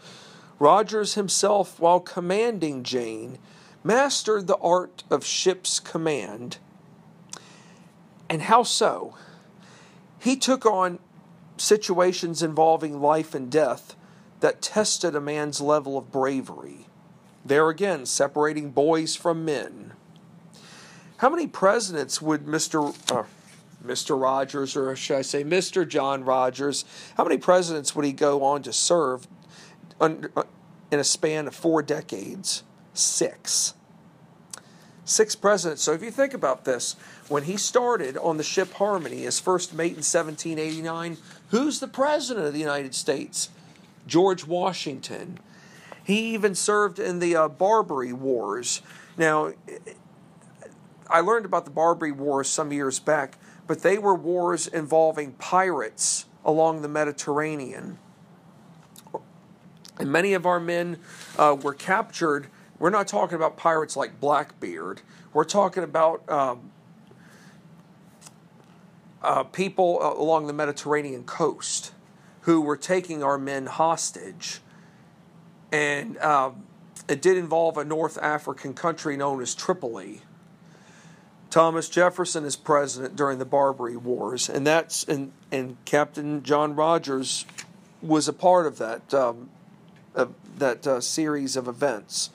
Rodgers 0.59 1.15
himself, 1.15 1.79
while 1.79 1.99
commanding 1.99 2.83
Jane, 2.83 3.37
mastered 3.83 4.47
the 4.47 4.57
art 4.57 5.03
of 5.09 5.25
ship's 5.25 5.79
command. 5.79 6.57
And 8.29 8.43
how 8.43 8.63
so? 8.63 9.15
He 10.19 10.35
took 10.35 10.65
on 10.65 10.99
situations 11.57 12.43
involving 12.43 13.01
life 13.01 13.33
and 13.33 13.51
death 13.51 13.95
that 14.39 14.61
tested 14.61 15.15
a 15.15 15.21
man's 15.21 15.61
level 15.61 15.97
of 15.97 16.11
bravery. 16.11 16.87
There 17.43 17.69
again, 17.69 18.05
separating 18.05 18.71
boys 18.71 19.15
from 19.15 19.43
men. 19.45 19.93
How 21.17 21.29
many 21.29 21.47
presidents 21.47 22.21
would 22.21 22.45
Mr. 22.45 22.95
Uh, 23.11 23.23
Mr. 23.85 24.19
Rodgers, 24.19 24.75
or 24.75 24.95
should 24.95 25.17
I 25.17 25.21
say 25.21 25.43
Mr. 25.43 25.87
John 25.87 26.23
Rodgers, 26.23 26.85
how 27.17 27.23
many 27.23 27.37
presidents 27.37 27.95
would 27.95 28.05
he 28.05 28.11
go 28.11 28.43
on 28.43 28.61
to 28.63 28.73
serve 28.73 29.27
uh, 29.99 30.13
in 30.91 30.99
a 30.99 31.03
span 31.03 31.47
of 31.47 31.55
four 31.55 31.81
decades? 31.81 32.63
Six. 32.93 33.73
Six 35.03 35.35
presidents. 35.35 35.81
So 35.81 35.93
if 35.93 36.03
you 36.03 36.11
think 36.11 36.33
about 36.33 36.63
this, 36.63 36.95
when 37.27 37.43
he 37.43 37.57
started 37.57 38.17
on 38.17 38.37
the 38.37 38.43
ship 38.43 38.73
Harmony, 38.73 39.21
his 39.21 39.39
first 39.39 39.73
mate 39.73 39.91
in 39.91 40.03
1789, 40.03 41.17
who's 41.49 41.79
the 41.79 41.87
president 41.87 42.45
of 42.45 42.53
the 42.53 42.59
United 42.59 42.93
States? 42.93 43.49
George 44.05 44.45
Washington. 44.45 45.39
He 46.11 46.33
even 46.33 46.55
served 46.55 46.99
in 46.99 47.19
the 47.19 47.37
uh, 47.37 47.47
Barbary 47.47 48.11
Wars. 48.11 48.81
Now, 49.15 49.53
I 51.09 51.21
learned 51.21 51.45
about 51.45 51.63
the 51.63 51.71
Barbary 51.71 52.11
Wars 52.11 52.49
some 52.49 52.73
years 52.73 52.99
back, 52.99 53.37
but 53.65 53.81
they 53.81 53.97
were 53.97 54.13
wars 54.13 54.67
involving 54.67 55.31
pirates 55.33 56.25
along 56.43 56.81
the 56.81 56.89
Mediterranean. 56.89 57.97
And 59.99 60.11
many 60.11 60.33
of 60.33 60.45
our 60.45 60.59
men 60.59 60.97
uh, 61.37 61.55
were 61.61 61.73
captured. 61.73 62.47
We're 62.77 62.89
not 62.89 63.07
talking 63.07 63.37
about 63.37 63.55
pirates 63.55 63.95
like 63.95 64.19
Blackbeard. 64.19 65.01
We're 65.31 65.45
talking 65.45 65.83
about 65.83 66.29
um, 66.29 66.71
uh, 69.23 69.43
people 69.43 69.99
uh, 70.01 70.21
along 70.21 70.47
the 70.47 70.53
Mediterranean 70.53 71.23
coast 71.23 71.93
who 72.41 72.59
were 72.59 72.75
taking 72.75 73.23
our 73.23 73.37
men 73.37 73.67
hostage 73.67 74.59
and 75.71 76.17
uh, 76.17 76.51
it 77.07 77.21
did 77.21 77.37
involve 77.37 77.77
a 77.77 77.85
North 77.85 78.17
African 78.21 78.73
country 78.73 79.17
known 79.17 79.41
as 79.41 79.55
Tripoli. 79.55 80.21
Thomas 81.49 81.89
Jefferson 81.89 82.45
is 82.45 82.55
president 82.55 83.15
during 83.15 83.37
the 83.37 83.45
Barbary 83.45 83.97
Wars, 83.97 84.49
and 84.49 84.65
that's 84.65 85.03
and 85.03 85.33
and 85.51 85.77
Captain 85.83 86.43
John 86.43 86.75
Rodgers 86.75 87.45
was 88.01 88.27
a 88.27 88.33
part 88.33 88.65
of 88.65 88.77
that 88.77 89.13
um, 89.13 89.49
of 90.15 90.33
that 90.57 90.87
uh, 90.87 91.01
series 91.01 91.57
of 91.57 91.67
events. 91.67 92.29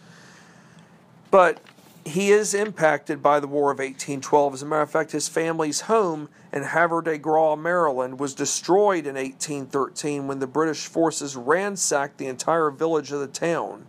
But 1.31 1.61
he 2.07 2.31
is 2.31 2.55
impacted 2.55 3.21
by 3.21 3.41
the 3.41 3.49
War 3.49 3.73
of 3.73 3.79
1812. 3.79 4.55
As 4.55 4.63
a 4.63 4.67
matter 4.67 4.83
of 4.83 4.91
fact, 4.91 5.11
his 5.11 5.29
family's 5.29 5.83
home 5.83 6.29
in 6.53 6.63
Havre 6.63 7.03
de 7.03 7.19
Grace, 7.19 7.59
Maryland, 7.59 8.21
was 8.21 8.33
destroyed 8.33 9.07
in 9.07 9.17
1813 9.17 10.29
when 10.29 10.39
the 10.39 10.47
British 10.47 10.87
forces 10.87 11.35
ransacked 11.35 12.19
the 12.19 12.27
entire 12.27 12.71
village 12.71 13.11
of 13.11 13.19
the 13.19 13.27
town. 13.27 13.87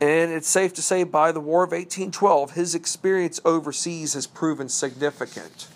And 0.00 0.32
it's 0.32 0.48
safe 0.48 0.72
to 0.74 0.82
say 0.82 1.04
by 1.04 1.32
the 1.32 1.40
War 1.40 1.64
of 1.64 1.70
1812, 1.70 2.52
his 2.52 2.74
experience 2.74 3.38
overseas 3.44 4.14
has 4.14 4.26
proven 4.26 4.70
significant 4.70 5.68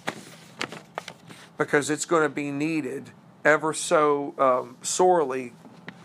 because 1.58 1.90
it's 1.90 2.06
going 2.06 2.22
to 2.22 2.34
be 2.34 2.50
needed 2.50 3.10
ever 3.44 3.72
so 3.74 4.34
um, 4.38 4.76
sorely 4.82 5.52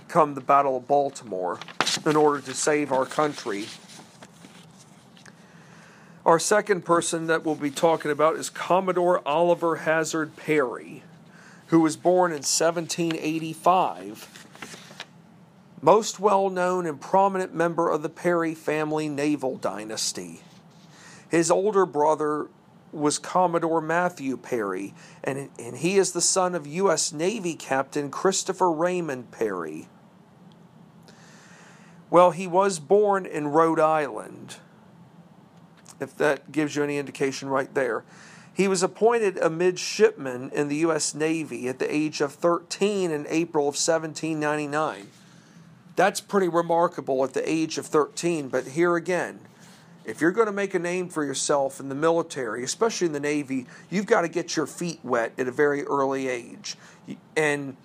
come 0.08 0.34
the 0.34 0.42
Battle 0.42 0.78
of 0.78 0.88
Baltimore 0.88 1.58
in 2.06 2.16
order 2.16 2.42
to 2.42 2.54
save 2.54 2.92
our 2.92 3.06
country 3.06 3.66
our 6.32 6.40
second 6.40 6.86
person 6.86 7.28
that 7.28 7.44
we'll 7.44 7.56
be 7.56 7.70
talking 7.70 8.10
about 8.10 8.38
is 8.38 8.50
Commodore 8.50 9.22
Oliver 9.28 9.76
Hazard 9.76 10.38
Perry, 10.38 11.04
who 11.68 11.82
was 11.82 11.98
born 11.98 12.32
in 12.32 12.38
1785. 12.38 14.48
Most 15.82 16.22
well 16.22 16.50
known 16.50 16.86
and 16.86 17.02
prominent 17.02 17.54
member 17.54 17.90
of 17.90 18.02
the 18.02 18.08
Perry 18.08 18.56
family 18.56 19.10
naval 19.10 19.58
dynasty. 19.58 20.40
His 21.30 21.52
older 21.52 21.86
brother 21.86 22.48
was 22.94 23.20
Commodore 23.20 23.82
Matthew 23.82 24.38
Perry, 24.38 24.94
and, 25.26 25.50
and 25.60 25.80
he 25.80 25.98
is 25.98 26.14
the 26.14 26.22
son 26.22 26.56
of 26.56 26.66
U.S. 26.66 27.12
Navy 27.12 27.56
Captain 27.56 28.10
Christopher 28.10 28.72
Raymond 28.72 29.32
Perry. 29.32 29.90
Well, 32.10 32.32
he 32.32 32.48
was 32.48 32.80
born 32.80 33.26
in 33.26 33.50
Rhode 33.50 33.82
Island 33.82 34.56
if 36.02 36.16
that 36.18 36.52
gives 36.52 36.76
you 36.76 36.84
any 36.84 36.98
indication 36.98 37.50
right 37.50 37.74
there. 37.74 38.04
He 38.54 38.68
was 38.68 38.84
appointed 38.84 39.38
a 39.38 39.50
midshipman 39.50 40.52
in 40.54 40.68
the 40.68 40.78
U.S. 40.78 41.16
Navy 41.16 41.68
at 41.70 41.80
the 41.80 41.94
age 41.94 42.20
of 42.20 42.34
13 42.34 43.12
in 43.12 43.26
April 43.30 43.64
of 43.64 43.76
1799. 43.76 45.08
That's 45.96 46.22
pretty 46.22 46.48
remarkable 46.48 47.24
at 47.24 47.34
the 47.34 47.50
age 47.50 47.78
of 47.78 47.86
13, 47.86 48.50
but 48.50 48.68
here 48.68 48.96
again, 48.96 49.40
if 50.04 50.20
you're 50.20 50.32
going 50.32 50.48
to 50.48 50.52
make 50.52 50.74
a 50.74 50.80
name 50.80 51.10
for 51.10 51.24
yourself 51.24 51.80
in 51.80 51.88
the 51.88 51.96
military, 51.96 52.64
especially 52.64 53.08
in 53.08 53.14
the 53.14 53.20
Navy, 53.20 53.68
you've 53.90 54.08
got 54.08 54.22
to 54.22 54.28
get 54.28 54.56
your 54.56 54.66
feet 54.66 55.00
wet 55.04 55.32
at 55.38 55.48
a 55.48 55.52
very 55.52 55.84
early 55.84 56.28
age. 56.28 56.76
And 57.38 57.78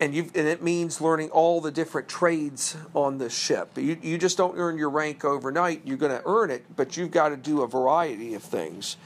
and 0.00 0.14
you 0.14 0.30
and 0.34 0.48
it 0.48 0.62
means 0.62 1.00
learning 1.00 1.30
all 1.30 1.60
the 1.60 1.70
different 1.70 2.08
trades 2.08 2.76
on 2.94 3.18
the 3.18 3.28
ship. 3.28 3.76
You 3.76 3.98
you 4.00 4.16
just 4.16 4.38
don't 4.38 4.56
earn 4.56 4.78
your 4.78 4.90
rank 4.90 5.24
overnight. 5.24 5.82
You're 5.84 5.98
going 5.98 6.16
to 6.16 6.22
earn 6.26 6.50
it, 6.50 6.64
but 6.74 6.96
you've 6.96 7.10
got 7.10 7.28
to 7.28 7.36
do 7.36 7.62
a 7.62 7.68
variety 7.68 8.34
of 8.34 8.42
things. 8.42 8.96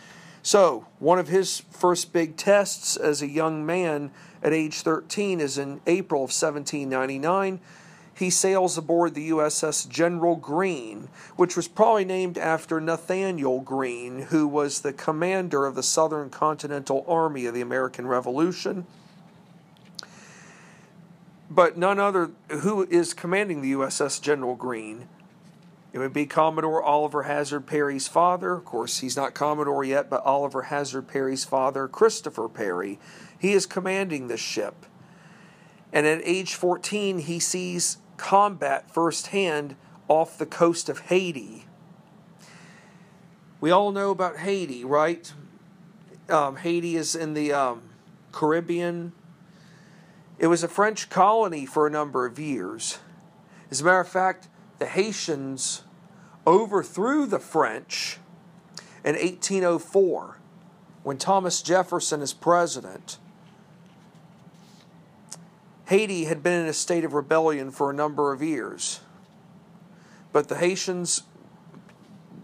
So, 0.42 0.87
one 0.98 1.18
of 1.18 1.28
his 1.28 1.61
first 1.70 2.12
big 2.12 2.37
tests 2.37 2.96
as 2.96 3.22
a 3.22 3.28
young 3.28 3.66
man 3.66 4.11
at 4.42 4.52
age 4.52 4.83
13 4.83 5.40
is 5.40 5.59
in 5.59 5.80
April 5.87 6.20
of 6.20 6.28
1799. 6.28 7.61
He 8.16 8.30
sails 8.30 8.78
aboard 8.78 9.14
the 9.14 9.30
USS 9.30 9.88
General 9.88 10.37
Greene, 10.37 11.09
which 11.35 11.57
was 11.57 11.66
probably 11.66 12.04
named 12.04 12.38
after 12.38 12.80
Nathaniel 12.80 13.61
Greene, 13.61 14.26
who 14.28 14.46
was 14.46 14.83
the 14.83 14.92
commander 14.92 15.66
of 15.66 15.74
the 15.74 15.83
Southern 15.83 16.30
Continental 16.30 17.04
Army 17.09 17.46
of 17.46 17.54
the 17.54 17.61
American 17.61 18.07
Revolution 18.07 18.87
but 21.54 21.76
none 21.76 22.00
other 22.00 22.32
who 22.48 22.82
is 22.88 23.14
commanding 23.14 23.62
the 23.62 23.72
USS 23.72 24.20
General 24.20 24.56
Greene. 24.56 25.08
It 25.92 25.98
would 25.98 26.12
be 26.12 26.26
Commodore 26.26 26.82
Oliver 26.82 27.22
Hazard 27.22 27.68
Perry's 27.68 28.08
father. 28.08 28.54
Of 28.54 28.64
course, 28.64 28.98
he's 28.98 29.16
not 29.16 29.34
Commodore 29.34 29.84
yet, 29.84 30.10
but 30.10 30.24
Oliver 30.24 30.62
Hazard 30.62 31.06
Perry's 31.06 31.44
father, 31.44 31.86
Christopher 31.86 32.48
Perry. 32.48 32.98
He 33.38 33.52
is 33.52 33.66
commanding 33.66 34.26
this 34.26 34.40
ship. 34.40 34.86
And 35.92 36.04
at 36.06 36.20
age 36.24 36.56
14, 36.56 37.20
he 37.20 37.38
sees 37.38 37.98
combat 38.16 38.92
firsthand 38.92 39.76
off 40.08 40.36
the 40.36 40.46
coast 40.46 40.88
of 40.88 40.98
Haiti. 41.02 41.66
We 43.60 43.70
all 43.70 43.92
know 43.92 44.10
about 44.10 44.38
Haiti, 44.38 44.84
right? 44.84 45.32
Um, 46.28 46.56
Haiti 46.56 46.96
is 46.96 47.14
in 47.14 47.34
the 47.34 47.52
um, 47.52 47.82
Caribbean 48.32 49.12
it 50.44 50.48
was 50.48 50.62
a 50.62 50.68
French 50.68 51.09
colony 51.09 51.64
for 51.64 51.87
a 51.87 51.90
number 51.90 52.26
of 52.26 52.38
years. 52.38 52.98
As 53.70 53.80
a 53.80 53.85
matter 53.85 54.00
of 54.00 54.09
fact, 54.09 54.46
the 54.78 54.85
Haitians 54.85 55.85
overthrew 56.46 57.24
the 57.24 57.38
French 57.38 58.18
in 59.02 59.14
1804 59.14 60.37
when 61.02 61.16
Thomas 61.16 61.62
Jefferson 61.62 62.20
is 62.20 62.35
president. 62.35 63.16
Haiti 65.87 66.26
had 66.26 66.42
been 66.42 66.61
in 66.61 66.66
a 66.66 66.74
state 66.74 67.07
of 67.07 67.14
rebellion 67.14 67.70
for 67.70 67.90
a 67.90 67.94
number 67.94 68.30
of 68.30 68.42
years. 68.42 69.00
But 70.30 70.48
the 70.48 70.57
Haitians 70.57 71.22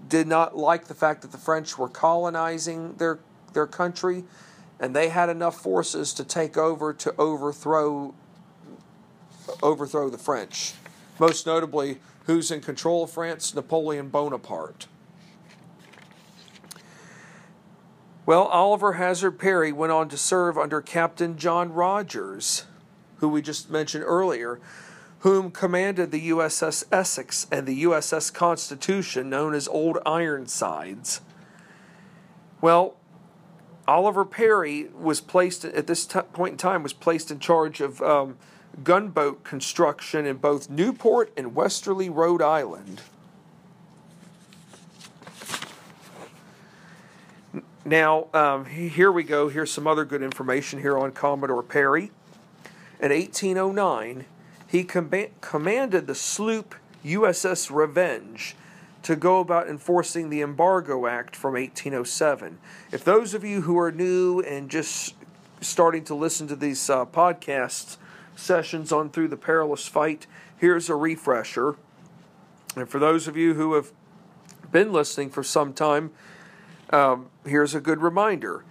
did 0.09 0.27
not 0.27 0.57
like 0.57 0.87
the 0.87 0.95
fact 0.95 1.21
that 1.21 1.33
the 1.33 1.39
French 1.39 1.77
were 1.77 1.91
colonizing 1.91 2.95
their, 2.95 3.19
their 3.53 3.67
country 3.67 4.25
and 4.81 4.97
they 4.97 5.11
had 5.11 5.29
enough 5.29 5.61
forces 5.61 6.15
to 6.15 6.25
take 6.25 6.57
over 6.57 6.93
to 6.95 7.15
overthrow 7.19 8.15
overthrow 9.63 10.09
the 10.09 10.19
French. 10.19 10.73
Most 11.19 11.47
notably, 11.47 11.99
who's 12.25 12.51
in 12.51 12.61
control 12.61 13.05
of 13.05 13.11
France? 13.11 13.55
Napoleon 13.55 14.09
Bonaparte. 14.09 14.87
Well, 18.25 18.45
Oliver 18.45 18.93
Hazard 18.95 19.33
Perry 19.33 19.73
went 19.73 19.93
on 19.93 20.09
to 20.09 20.17
serve 20.17 20.57
under 20.57 20.81
Captain 20.81 21.37
John 21.37 21.73
Rodgers, 21.73 22.65
who 23.17 23.29
we 23.29 23.43
just 23.43 23.71
mentioned 23.71 24.05
earlier, 24.07 24.61
whom 25.21 25.51
commanded 25.51 26.13
the 26.13 26.31
USS 26.31 26.85
Essex 26.93 27.47
and 27.51 27.67
the 27.67 27.83
USS 27.83 28.33
Constitution, 28.33 29.29
known 29.29 29.53
as 29.53 29.67
Old 29.67 29.99
Ironsides. 30.07 31.21
Well, 32.61 33.00
Oliver 33.91 34.25
Perry 34.25 34.85
was 34.97 35.21
placed 35.21 35.65
at 35.65 35.89
this 35.89 36.07
t- 36.07 36.21
point 36.33 36.53
in 36.53 36.59
time 36.59 36.85
was 36.85 36.93
placed 36.93 37.33
in 37.33 37.41
charge 37.41 37.81
of 37.81 38.01
um, 38.01 38.37
gunboat 38.85 39.43
construction 39.43 40.27
in 40.27 40.37
both 40.37 40.71
Newport 40.71 41.33
and 41.37 41.57
Westerly, 41.57 42.09
Rhode 42.09 42.41
Island. 42.41 43.03
Now, 47.85 48.29
um, 48.33 48.67
here 48.67 49.11
we 49.11 49.25
go. 49.25 49.49
Here's 49.49 49.73
some 49.73 49.89
other 49.89 50.05
good 50.05 50.23
information 50.23 50.81
here 50.81 50.97
on 50.97 51.11
Commodore 51.11 51.65
Perry. 51.65 52.13
In 53.01 53.11
1809, 53.11 54.25
he 54.69 54.85
com- 54.85 55.11
commanded 55.41 56.07
the 56.07 56.15
sloop 56.15 56.77
USS 57.05 57.75
Revenge 57.75 58.55
to 59.03 59.17
go 59.17 59.41
about 59.41 59.69
enforcing 59.69 60.31
the 60.31 60.43
Embargo 60.43 61.07
Act 61.07 61.35
from 61.35 61.55
1807. 61.55 62.59
If 62.93 63.05
those 63.05 63.35
of 63.35 63.45
you 63.45 63.63
who 63.63 63.79
are 63.79 63.91
new 63.91 64.41
and 64.41 64.71
just 64.71 65.15
starting 65.61 66.05
to 66.05 66.15
listen 66.15 66.47
to 66.49 66.57
these 66.57 66.91
uh, 66.91 67.07
podcast 67.07 67.97
sessions 68.37 68.93
on 68.93 69.11
Through 69.11 69.29
the 69.29 69.37
Perilous 69.37 69.87
Fight, 69.87 70.27
here's 70.57 70.89
a 70.89 70.95
refresher. 70.95 71.77
And 72.77 72.89
for 72.89 72.99
those 72.99 73.27
of 73.27 73.37
you 73.37 73.55
who 73.55 73.75
have 73.75 73.93
been 74.71 74.93
listening 74.93 75.31
for 75.31 75.43
some 75.43 75.73
time, 75.73 76.13
um, 76.91 77.31
here's 77.45 77.75
a 77.75 77.81
good 77.81 78.01
reminder. 78.01 78.65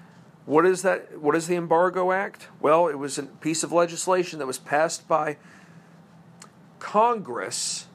What 0.46 0.66
is 0.66 0.82
that? 0.82 1.20
What 1.22 1.36
is 1.36 1.48
the 1.48 1.56
Embargo 1.56 2.12
Act? 2.12 2.48
Well, 2.60 2.88
it 2.88 2.98
was 2.98 3.18
a 3.18 3.24
piece 3.24 3.64
of 3.64 3.72
legislation 3.72 4.40
that 4.40 4.48
was 4.48 4.58
passed 4.58 5.08
by 5.08 5.38
Congress. 6.80 7.86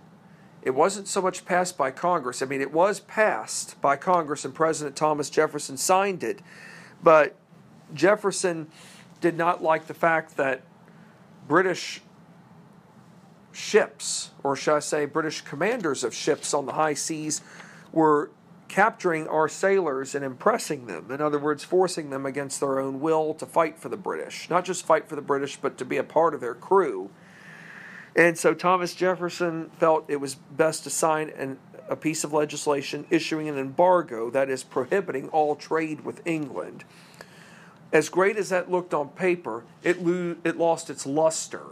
It 0.64 0.74
wasn't 0.74 1.06
so 1.06 1.20
much 1.20 1.44
passed 1.44 1.76
by 1.76 1.90
Congress. 1.90 2.40
I 2.40 2.46
mean, 2.46 2.62
it 2.62 2.72
was 2.72 2.98
passed 2.98 3.78
by 3.82 3.96
Congress, 3.96 4.46
and 4.46 4.54
President 4.54 4.96
Thomas 4.96 5.28
Jefferson 5.28 5.76
signed 5.76 6.24
it. 6.24 6.40
But 7.02 7.36
Jefferson 7.92 8.68
did 9.20 9.36
not 9.36 9.62
like 9.62 9.86
the 9.86 9.94
fact 9.94 10.38
that 10.38 10.62
British 11.46 12.00
ships, 13.52 14.30
or 14.42 14.56
shall 14.56 14.76
I 14.76 14.80
say, 14.80 15.04
British 15.04 15.42
commanders 15.42 16.02
of 16.02 16.14
ships 16.14 16.54
on 16.54 16.64
the 16.64 16.72
high 16.72 16.94
seas, 16.94 17.42
were 17.92 18.30
capturing 18.68 19.28
our 19.28 19.48
sailors 19.48 20.14
and 20.14 20.24
impressing 20.24 20.86
them. 20.86 21.10
In 21.10 21.20
other 21.20 21.38
words, 21.38 21.62
forcing 21.62 22.08
them 22.08 22.24
against 22.24 22.58
their 22.60 22.80
own 22.80 23.00
will 23.00 23.34
to 23.34 23.44
fight 23.44 23.78
for 23.78 23.90
the 23.90 23.98
British. 23.98 24.48
Not 24.48 24.64
just 24.64 24.86
fight 24.86 25.08
for 25.08 25.14
the 25.14 25.22
British, 25.22 25.56
but 25.56 25.76
to 25.76 25.84
be 25.84 25.98
a 25.98 26.02
part 26.02 26.32
of 26.32 26.40
their 26.40 26.54
crew. 26.54 27.10
And 28.16 28.38
so 28.38 28.54
Thomas 28.54 28.94
Jefferson 28.94 29.70
felt 29.78 30.04
it 30.08 30.20
was 30.20 30.36
best 30.36 30.84
to 30.84 30.90
sign 30.90 31.30
an, 31.30 31.58
a 31.88 31.96
piece 31.96 32.24
of 32.24 32.32
legislation 32.32 33.06
issuing 33.10 33.48
an 33.48 33.58
embargo 33.58 34.30
that 34.30 34.48
is 34.48 34.62
prohibiting 34.62 35.28
all 35.30 35.56
trade 35.56 36.04
with 36.04 36.24
England. 36.24 36.84
As 37.92 38.08
great 38.08 38.36
as 38.36 38.48
that 38.48 38.70
looked 38.70 38.94
on 38.94 39.08
paper, 39.10 39.64
it, 39.82 40.04
lo- 40.04 40.36
it 40.44 40.56
lost 40.56 40.90
its 40.90 41.06
luster. 41.06 41.62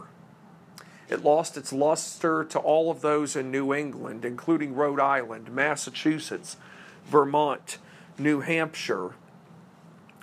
It 1.09 1.23
lost 1.23 1.57
its 1.57 1.71
luster 1.71 2.43
to 2.45 2.59
all 2.59 2.89
of 2.89 3.01
those 3.01 3.35
in 3.35 3.51
New 3.51 3.73
England, 3.73 4.25
including 4.25 4.73
Rhode 4.73 4.99
Island, 4.99 5.51
Massachusetts, 5.51 6.57
Vermont, 7.05 7.77
New 8.17 8.39
Hampshire, 8.41 9.11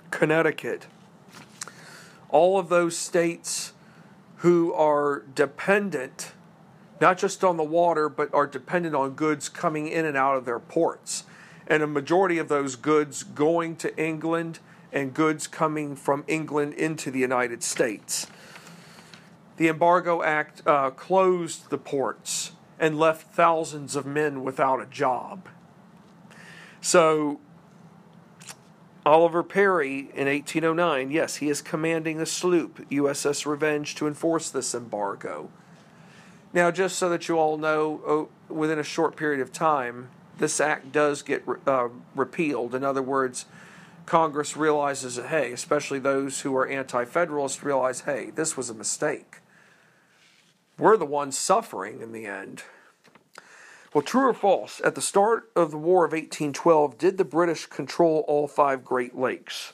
Connecticut. 0.09 0.87
All 2.29 2.57
of 2.57 2.69
those 2.69 2.97
states 2.97 3.73
who 4.41 4.73
are 4.73 5.23
dependent 5.33 6.33
not 7.01 7.17
just 7.17 7.43
on 7.43 7.57
the 7.57 7.63
water, 7.63 8.07
but 8.07 8.31
are 8.31 8.45
dependent 8.45 8.93
on 8.93 9.11
goods 9.11 9.49
coming 9.49 9.87
in 9.87 10.05
and 10.05 10.15
out 10.15 10.37
of 10.37 10.45
their 10.45 10.59
ports. 10.59 11.23
And 11.65 11.81
a 11.81 11.87
majority 11.87 12.37
of 12.37 12.47
those 12.47 12.75
goods 12.75 13.23
going 13.23 13.75
to 13.77 13.97
England 13.97 14.59
and 14.93 15.13
goods 15.13 15.47
coming 15.47 15.95
from 15.95 16.23
England 16.27 16.75
into 16.75 17.09
the 17.09 17.19
United 17.19 17.63
States. 17.63 18.27
The 19.57 19.67
Embargo 19.67 20.21
Act 20.21 20.61
uh, 20.67 20.91
closed 20.91 21.71
the 21.71 21.77
ports 21.77 22.51
and 22.79 22.99
left 22.99 23.33
thousands 23.33 23.95
of 23.95 24.05
men 24.05 24.43
without 24.43 24.79
a 24.79 24.85
job. 24.85 25.47
So, 26.81 27.39
Oliver 29.05 29.41
Perry 29.41 30.11
in 30.13 30.27
1809, 30.27 31.09
yes, 31.09 31.37
he 31.37 31.49
is 31.49 31.61
commanding 31.61 32.19
a 32.21 32.25
sloop, 32.25 32.87
USS 32.89 33.45
Revenge, 33.45 33.95
to 33.95 34.07
enforce 34.07 34.49
this 34.49 34.75
embargo. 34.75 35.49
Now, 36.53 36.69
just 36.69 36.97
so 36.97 37.09
that 37.09 37.27
you 37.27 37.37
all 37.37 37.57
know, 37.57 38.01
oh, 38.05 38.53
within 38.53 38.77
a 38.77 38.83
short 38.83 39.15
period 39.15 39.41
of 39.41 39.51
time, 39.51 40.09
this 40.37 40.59
act 40.59 40.91
does 40.91 41.21
get 41.23 41.43
uh, 41.65 41.89
repealed. 42.15 42.75
In 42.75 42.83
other 42.83 43.01
words, 43.01 43.45
Congress 44.05 44.57
realizes 44.57 45.15
that, 45.15 45.27
hey, 45.27 45.51
especially 45.51 45.99
those 45.99 46.41
who 46.41 46.55
are 46.55 46.67
anti 46.67 47.05
federalists 47.05 47.63
realize, 47.63 48.01
hey, 48.01 48.31
this 48.35 48.57
was 48.57 48.69
a 48.69 48.73
mistake. 48.73 49.37
We're 50.77 50.97
the 50.97 51.05
ones 51.05 51.37
suffering 51.37 52.01
in 52.01 52.11
the 52.11 52.25
end. 52.25 52.63
Well, 53.93 54.01
true 54.01 54.29
or 54.29 54.33
false, 54.33 54.79
at 54.85 54.95
the 54.95 55.01
start 55.01 55.51
of 55.53 55.71
the 55.71 55.77
War 55.77 56.05
of 56.05 56.13
1812, 56.13 56.97
did 56.97 57.17
the 57.17 57.25
British 57.25 57.65
control 57.65 58.23
all 58.25 58.47
five 58.47 58.85
Great 58.85 59.17
Lakes? 59.17 59.73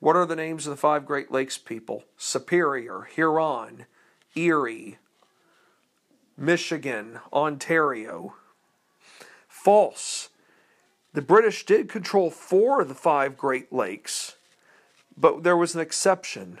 What 0.00 0.16
are 0.16 0.26
the 0.26 0.34
names 0.34 0.66
of 0.66 0.72
the 0.72 0.76
five 0.76 1.06
Great 1.06 1.30
Lakes 1.30 1.58
people? 1.58 2.04
Superior, 2.16 3.02
Huron, 3.02 3.86
Erie, 4.34 4.98
Michigan, 6.36 7.20
Ontario. 7.32 8.34
False. 9.46 10.30
The 11.12 11.22
British 11.22 11.64
did 11.64 11.88
control 11.88 12.30
four 12.30 12.80
of 12.80 12.88
the 12.88 12.94
five 12.94 13.36
Great 13.36 13.72
Lakes, 13.72 14.36
but 15.16 15.44
there 15.44 15.56
was 15.56 15.76
an 15.76 15.80
exception. 15.80 16.60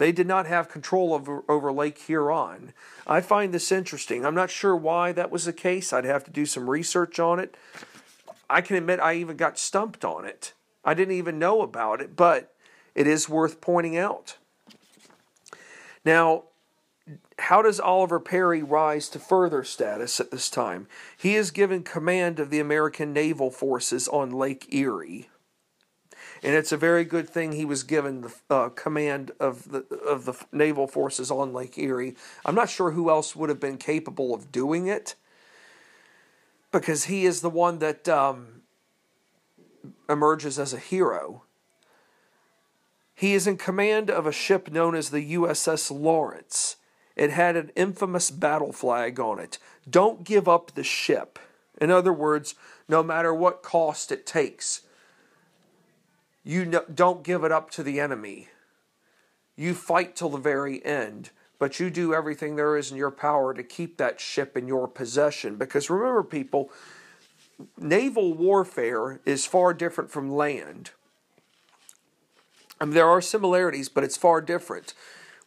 They 0.00 0.12
did 0.12 0.26
not 0.26 0.46
have 0.46 0.70
control 0.70 1.12
over, 1.12 1.44
over 1.46 1.70
Lake 1.70 1.98
Huron. 1.98 2.72
I 3.06 3.20
find 3.20 3.52
this 3.52 3.70
interesting. 3.70 4.24
I'm 4.24 4.34
not 4.34 4.48
sure 4.48 4.74
why 4.74 5.12
that 5.12 5.30
was 5.30 5.44
the 5.44 5.52
case. 5.52 5.92
I'd 5.92 6.06
have 6.06 6.24
to 6.24 6.30
do 6.30 6.46
some 6.46 6.70
research 6.70 7.20
on 7.20 7.38
it. 7.38 7.54
I 8.48 8.62
can 8.62 8.76
admit 8.76 8.98
I 8.98 9.16
even 9.16 9.36
got 9.36 9.58
stumped 9.58 10.02
on 10.02 10.24
it. 10.24 10.54
I 10.86 10.94
didn't 10.94 11.16
even 11.16 11.38
know 11.38 11.60
about 11.60 12.00
it, 12.00 12.16
but 12.16 12.54
it 12.94 13.06
is 13.06 13.28
worth 13.28 13.60
pointing 13.60 13.98
out. 13.98 14.38
Now, 16.02 16.44
how 17.38 17.60
does 17.60 17.78
Oliver 17.78 18.20
Perry 18.20 18.62
rise 18.62 19.06
to 19.10 19.18
further 19.18 19.62
status 19.64 20.18
at 20.18 20.30
this 20.30 20.48
time? 20.48 20.88
He 21.14 21.34
is 21.34 21.50
given 21.50 21.82
command 21.82 22.40
of 22.40 22.48
the 22.48 22.58
American 22.58 23.12
naval 23.12 23.50
forces 23.50 24.08
on 24.08 24.30
Lake 24.30 24.72
Erie 24.72 25.28
and 26.42 26.54
it's 26.54 26.72
a 26.72 26.76
very 26.76 27.04
good 27.04 27.28
thing 27.28 27.52
he 27.52 27.64
was 27.64 27.82
given 27.82 28.22
the 28.22 28.54
uh, 28.54 28.68
command 28.70 29.32
of 29.38 29.70
the 29.70 29.84
of 29.96 30.24
the 30.24 30.34
naval 30.52 30.86
forces 30.86 31.30
on 31.30 31.52
Lake 31.52 31.76
Erie. 31.76 32.16
I'm 32.44 32.54
not 32.54 32.70
sure 32.70 32.92
who 32.92 33.10
else 33.10 33.36
would 33.36 33.50
have 33.50 33.60
been 33.60 33.76
capable 33.76 34.34
of 34.34 34.50
doing 34.50 34.86
it, 34.86 35.14
because 36.72 37.04
he 37.04 37.26
is 37.26 37.40
the 37.40 37.50
one 37.50 37.78
that 37.80 38.08
um, 38.08 38.62
emerges 40.08 40.58
as 40.58 40.72
a 40.72 40.78
hero. 40.78 41.44
He 43.14 43.34
is 43.34 43.46
in 43.46 43.58
command 43.58 44.10
of 44.10 44.26
a 44.26 44.32
ship 44.32 44.70
known 44.70 44.94
as 44.94 45.10
the 45.10 45.34
USS 45.34 45.90
Lawrence. 45.90 46.76
It 47.16 47.30
had 47.30 47.54
an 47.54 47.70
infamous 47.76 48.30
battle 48.30 48.72
flag 48.72 49.20
on 49.20 49.38
it. 49.38 49.58
Don't 49.88 50.24
give 50.24 50.48
up 50.48 50.72
the 50.74 50.84
ship. 50.84 51.38
In 51.78 51.90
other 51.90 52.14
words, 52.14 52.54
no 52.88 53.02
matter 53.02 53.34
what 53.34 53.62
cost 53.62 54.10
it 54.10 54.24
takes 54.24 54.82
you 56.44 56.82
don't 56.94 57.22
give 57.22 57.44
it 57.44 57.52
up 57.52 57.70
to 57.72 57.82
the 57.82 58.00
enemy. 58.00 58.48
You 59.56 59.74
fight 59.74 60.16
till 60.16 60.30
the 60.30 60.38
very 60.38 60.84
end, 60.84 61.30
but 61.58 61.78
you 61.78 61.90
do 61.90 62.14
everything 62.14 62.56
there 62.56 62.76
is 62.76 62.90
in 62.90 62.96
your 62.96 63.10
power 63.10 63.52
to 63.52 63.62
keep 63.62 63.98
that 63.98 64.20
ship 64.20 64.56
in 64.56 64.66
your 64.66 64.88
possession. 64.88 65.56
Because 65.56 65.90
remember, 65.90 66.22
people, 66.22 66.70
naval 67.78 68.32
warfare 68.32 69.20
is 69.26 69.44
far 69.44 69.74
different 69.74 70.10
from 70.10 70.30
land. 70.30 70.90
I 72.80 72.86
mean, 72.86 72.94
there 72.94 73.08
are 73.08 73.20
similarities, 73.20 73.90
but 73.90 74.04
it's 74.04 74.16
far 74.16 74.40
different. 74.40 74.94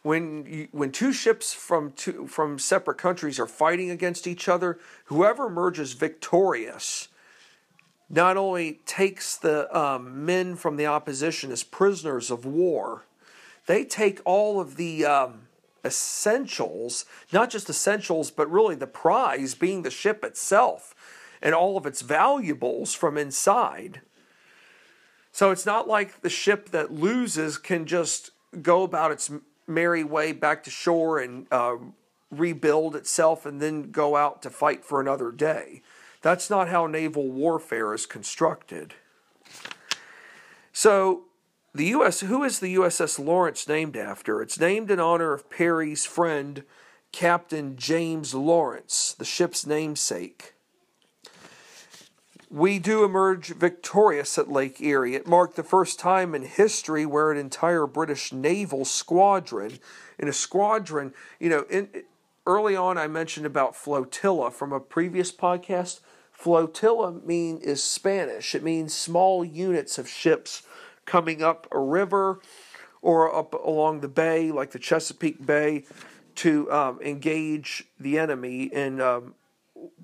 When 0.02 0.46
you, 0.46 0.68
when 0.70 0.92
two 0.92 1.12
ships 1.12 1.52
from 1.52 1.92
two 1.92 2.26
from 2.26 2.58
separate 2.58 2.98
countries 2.98 3.40
are 3.40 3.46
fighting 3.46 3.90
against 3.90 4.26
each 4.26 4.48
other, 4.48 4.78
whoever 5.06 5.46
emerges 5.46 5.94
victorious 5.94 7.08
not 8.08 8.36
only 8.36 8.80
takes 8.86 9.36
the 9.36 9.74
um, 9.76 10.24
men 10.24 10.56
from 10.56 10.76
the 10.76 10.86
opposition 10.86 11.50
as 11.50 11.62
prisoners 11.62 12.30
of 12.30 12.44
war, 12.44 13.04
they 13.66 13.84
take 13.84 14.20
all 14.24 14.60
of 14.60 14.76
the 14.76 15.04
um, 15.04 15.48
essentials, 15.84 17.04
not 17.32 17.50
just 17.50 17.68
essentials, 17.70 18.30
but 18.30 18.50
really 18.50 18.74
the 18.74 18.86
prize 18.86 19.54
being 19.54 19.82
the 19.82 19.90
ship 19.90 20.24
itself 20.24 20.94
and 21.40 21.54
all 21.54 21.76
of 21.76 21.86
its 21.86 22.02
valuables 22.02 22.94
from 22.94 23.18
inside. 23.18 24.00
So 25.32 25.50
it's 25.50 25.66
not 25.66 25.88
like 25.88 26.20
the 26.22 26.30
ship 26.30 26.70
that 26.70 26.92
loses 26.92 27.58
can 27.58 27.86
just 27.86 28.30
go 28.62 28.82
about 28.82 29.10
its 29.12 29.30
merry 29.66 30.04
way 30.04 30.32
back 30.32 30.62
to 30.64 30.70
shore 30.70 31.18
and 31.18 31.46
uh, 31.50 31.76
rebuild 32.30 32.94
itself 32.96 33.44
and 33.46 33.60
then 33.60 33.90
go 33.90 34.16
out 34.16 34.42
to 34.42 34.50
fight 34.50 34.84
for 34.84 35.00
another 35.00 35.32
day. 35.32 35.82
That's 36.24 36.48
not 36.48 36.70
how 36.70 36.86
naval 36.86 37.30
warfare 37.30 37.92
is 37.92 38.06
constructed. 38.06 38.94
So, 40.72 41.24
the 41.74 41.84
U.S. 41.88 42.20
Who 42.20 42.42
is 42.42 42.60
the 42.60 42.76
USS 42.76 43.22
Lawrence 43.22 43.68
named 43.68 43.94
after? 43.94 44.40
It's 44.40 44.58
named 44.58 44.90
in 44.90 44.98
honor 44.98 45.34
of 45.34 45.50
Perry's 45.50 46.06
friend, 46.06 46.64
Captain 47.12 47.76
James 47.76 48.32
Lawrence, 48.32 49.14
the 49.18 49.26
ship's 49.26 49.66
namesake. 49.66 50.54
We 52.50 52.78
do 52.78 53.04
emerge 53.04 53.48
victorious 53.48 54.38
at 54.38 54.50
Lake 54.50 54.80
Erie. 54.80 55.16
It 55.16 55.26
marked 55.26 55.56
the 55.56 55.62
first 55.62 55.98
time 55.98 56.34
in 56.34 56.44
history 56.44 57.04
where 57.04 57.32
an 57.32 57.38
entire 57.38 57.86
British 57.86 58.32
naval 58.32 58.86
squadron, 58.86 59.78
in 60.18 60.28
a 60.28 60.32
squadron, 60.32 61.12
you 61.38 61.50
know, 61.50 61.66
in, 61.68 61.90
early 62.46 62.76
on 62.76 62.96
I 62.96 63.08
mentioned 63.08 63.44
about 63.44 63.76
flotilla 63.76 64.50
from 64.50 64.72
a 64.72 64.80
previous 64.80 65.30
podcast. 65.30 66.00
Flotilla 66.34 67.12
mean 67.24 67.58
is 67.58 67.82
Spanish. 67.82 68.54
It 68.54 68.62
means 68.62 68.92
small 68.92 69.44
units 69.44 69.96
of 69.96 70.08
ships 70.08 70.62
coming 71.06 71.42
up 71.42 71.66
a 71.72 71.78
river 71.78 72.40
or 73.00 73.34
up 73.34 73.54
along 73.54 74.00
the 74.00 74.08
bay, 74.08 74.50
like 74.50 74.72
the 74.72 74.78
Chesapeake 74.78 75.46
Bay, 75.46 75.84
to 76.36 76.70
um, 76.72 77.00
engage 77.00 77.84
the 77.98 78.18
enemy 78.18 78.64
in 78.64 79.00
um, 79.00 79.34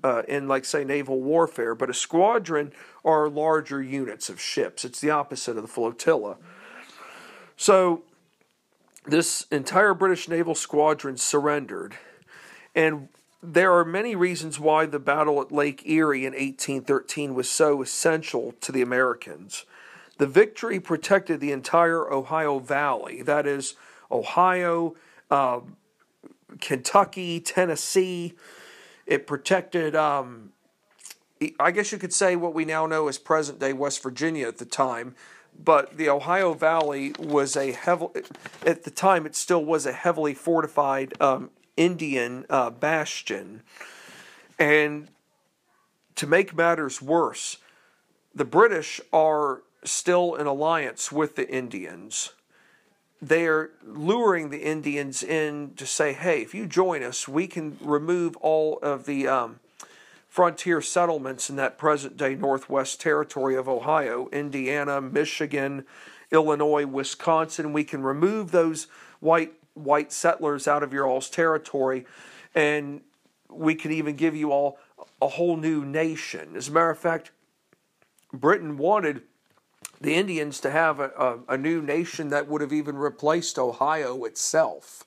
uh, 0.03 0.23
in 0.27 0.47
like 0.47 0.65
say 0.65 0.83
naval 0.83 1.21
warfare. 1.21 1.75
But 1.75 1.89
a 1.89 1.93
squadron 1.93 2.71
are 3.03 3.29
larger 3.29 3.81
units 3.81 4.29
of 4.29 4.39
ships. 4.39 4.85
It's 4.85 5.01
the 5.01 5.11
opposite 5.11 5.57
of 5.57 5.63
the 5.63 5.67
flotilla. 5.67 6.37
So 7.57 8.03
this 9.05 9.45
entire 9.51 9.93
British 9.93 10.29
naval 10.29 10.55
squadron 10.55 11.17
surrendered, 11.17 11.95
and 12.73 13.09
there 13.43 13.73
are 13.73 13.85
many 13.85 14.15
reasons 14.15 14.59
why 14.59 14.85
the 14.85 14.99
battle 14.99 15.41
at 15.41 15.51
Lake 15.51 15.83
Erie 15.85 16.25
in 16.25 16.33
1813 16.33 17.33
was 17.33 17.49
so 17.49 17.81
essential 17.81 18.53
to 18.61 18.71
the 18.71 18.81
Americans. 18.81 19.65
The 20.17 20.27
victory 20.27 20.79
protected 20.79 21.39
the 21.39 21.51
entire 21.51 22.11
Ohio 22.11 22.59
Valley, 22.59 23.23
that 23.23 23.47
is, 23.47 23.75
Ohio, 24.11 24.95
uh, 25.31 25.61
Kentucky, 26.59 27.39
Tennessee. 27.39 28.33
It 29.07 29.25
protected, 29.25 29.95
um, 29.95 30.51
I 31.59 31.71
guess 31.71 31.91
you 31.91 31.97
could 31.97 32.13
say, 32.13 32.35
what 32.35 32.53
we 32.53 32.65
now 32.65 32.85
know 32.85 33.07
as 33.07 33.17
present 33.17 33.59
day 33.59 33.73
West 33.73 34.03
Virginia 34.03 34.47
at 34.47 34.57
the 34.57 34.65
time. 34.65 35.15
But 35.63 35.97
the 35.97 36.09
Ohio 36.09 36.53
Valley 36.53 37.13
was 37.19 37.55
a 37.57 37.71
heavily, 37.71 38.21
at 38.65 38.83
the 38.83 38.91
time, 38.91 39.25
it 39.25 39.35
still 39.35 39.65
was 39.65 39.85
a 39.85 39.91
heavily 39.91 40.33
fortified 40.33 41.13
um, 41.19 41.49
Indian 41.81 42.45
uh, 42.49 42.69
bastion. 42.69 43.63
And 44.59 45.07
to 46.15 46.27
make 46.27 46.55
matters 46.55 47.01
worse, 47.01 47.57
the 48.35 48.45
British 48.45 49.01
are 49.11 49.63
still 49.83 50.35
in 50.35 50.45
alliance 50.45 51.11
with 51.11 51.35
the 51.35 51.49
Indians. 51.49 52.33
They 53.19 53.47
are 53.47 53.71
luring 53.83 54.49
the 54.49 54.63
Indians 54.63 55.23
in 55.23 55.73
to 55.75 55.85
say, 55.87 56.13
hey, 56.13 56.41
if 56.41 56.53
you 56.53 56.67
join 56.67 57.01
us, 57.01 57.27
we 57.27 57.47
can 57.47 57.77
remove 57.81 58.35
all 58.37 58.77
of 58.83 59.05
the 59.05 59.27
um, 59.27 59.59
frontier 60.29 60.81
settlements 60.81 61.49
in 61.49 61.55
that 61.55 61.79
present 61.79 62.15
day 62.15 62.35
Northwest 62.35 63.01
Territory 63.01 63.55
of 63.55 63.67
Ohio, 63.67 64.29
Indiana, 64.31 65.01
Michigan, 65.01 65.85
Illinois, 66.31 66.85
Wisconsin. 66.85 67.73
We 67.73 67.83
can 67.83 68.03
remove 68.03 68.51
those 68.51 68.85
white 69.19 69.53
white 69.73 70.11
settlers 70.11 70.67
out 70.67 70.83
of 70.83 70.93
your 70.93 71.07
all's 71.07 71.29
territory, 71.29 72.05
and 72.53 73.01
we 73.49 73.75
could 73.75 73.91
even 73.91 74.15
give 74.15 74.35
you 74.35 74.51
all 74.51 74.77
a 75.21 75.27
whole 75.27 75.57
new 75.57 75.85
nation. 75.85 76.55
As 76.55 76.67
a 76.67 76.71
matter 76.71 76.89
of 76.89 76.99
fact, 76.99 77.31
Britain 78.33 78.77
wanted 78.77 79.23
the 79.99 80.15
Indians 80.15 80.59
to 80.61 80.71
have 80.71 80.99
a, 80.99 81.09
a, 81.09 81.53
a 81.53 81.57
new 81.57 81.81
nation 81.81 82.29
that 82.29 82.47
would 82.47 82.61
have 82.61 82.73
even 82.73 82.97
replaced 82.97 83.59
Ohio 83.59 84.23
itself. 84.23 85.05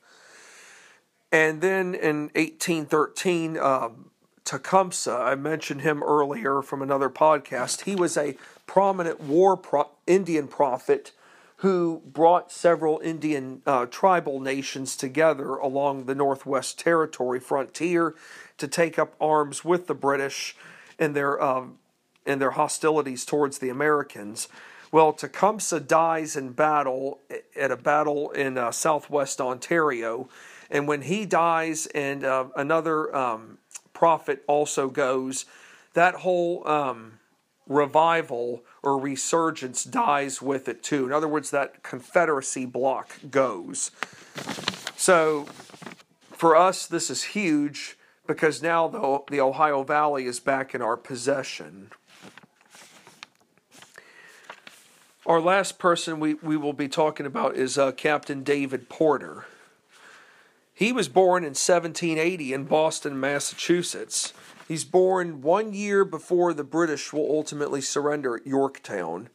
And 1.32 1.60
then 1.60 1.94
in 1.94 2.30
1813, 2.34 3.58
um, 3.58 4.10
Tecumseh, 4.44 5.12
I 5.12 5.34
mentioned 5.34 5.80
him 5.80 6.02
earlier 6.02 6.62
from 6.62 6.80
another 6.80 7.10
podcast. 7.10 7.82
He 7.82 7.96
was 7.96 8.16
a 8.16 8.36
prominent 8.66 9.20
war 9.20 9.56
pro- 9.56 9.90
Indian 10.06 10.46
prophet 10.46 11.10
who 11.64 12.02
brought 12.04 12.52
several 12.52 13.00
Indian 13.02 13.62
uh, 13.64 13.86
tribal 13.86 14.38
nations 14.38 14.94
together 14.94 15.54
along 15.54 16.04
the 16.04 16.14
Northwest 16.14 16.78
Territory 16.78 17.40
frontier 17.40 18.14
to 18.58 18.68
take 18.68 18.98
up 18.98 19.14
arms 19.18 19.64
with 19.64 19.86
the 19.86 19.94
British 19.94 20.54
in 20.98 21.14
their 21.14 21.42
um, 21.42 21.78
in 22.26 22.38
their 22.38 22.50
hostilities 22.50 23.24
towards 23.24 23.60
the 23.60 23.70
Americans. 23.70 24.46
Well, 24.92 25.14
Tecumseh 25.14 25.80
dies 25.80 26.36
in 26.36 26.52
battle 26.52 27.20
at 27.56 27.70
a 27.70 27.78
battle 27.78 28.30
in 28.32 28.58
uh, 28.58 28.70
southwest 28.70 29.40
Ontario, 29.40 30.28
and 30.70 30.86
when 30.86 31.00
he 31.00 31.24
dies, 31.24 31.86
and 31.94 32.24
uh, 32.24 32.44
another 32.56 33.16
um, 33.16 33.56
prophet 33.94 34.44
also 34.46 34.90
goes, 34.90 35.46
that 35.94 36.16
whole 36.16 36.68
um, 36.68 37.20
revival 37.66 38.64
or 38.82 38.98
resurgence 38.98 39.84
dies 39.84 40.42
with 40.42 40.68
it 40.68 40.82
too. 40.82 41.06
In 41.06 41.12
other 41.12 41.28
words, 41.28 41.50
that 41.50 41.82
Confederacy 41.82 42.66
block 42.66 43.18
goes. 43.30 43.90
So, 44.96 45.46
for 46.32 46.56
us, 46.56 46.86
this 46.86 47.10
is 47.10 47.22
huge 47.24 47.96
because 48.26 48.62
now 48.62 48.88
the, 48.88 49.22
the 49.30 49.40
Ohio 49.40 49.82
Valley 49.82 50.26
is 50.26 50.40
back 50.40 50.74
in 50.74 50.82
our 50.82 50.96
possession. 50.96 51.90
Our 55.26 55.40
last 55.40 55.78
person 55.78 56.20
we, 56.20 56.34
we 56.34 56.56
will 56.56 56.74
be 56.74 56.88
talking 56.88 57.24
about 57.24 57.56
is 57.56 57.78
uh, 57.78 57.92
Captain 57.92 58.42
David 58.42 58.90
Porter. 58.90 59.46
He 60.74 60.92
was 60.92 61.08
born 61.08 61.44
in 61.44 61.50
1780 61.50 62.52
in 62.52 62.64
Boston, 62.64 63.18
Massachusetts. 63.18 64.34
He's 64.66 64.84
born 64.84 65.42
one 65.42 65.74
year 65.74 66.04
before 66.04 66.54
the 66.54 66.64
British 66.64 67.12
will 67.12 67.30
ultimately 67.30 67.80
surrender 67.80 68.36
at 68.36 68.46
Yorktown. 68.46 69.28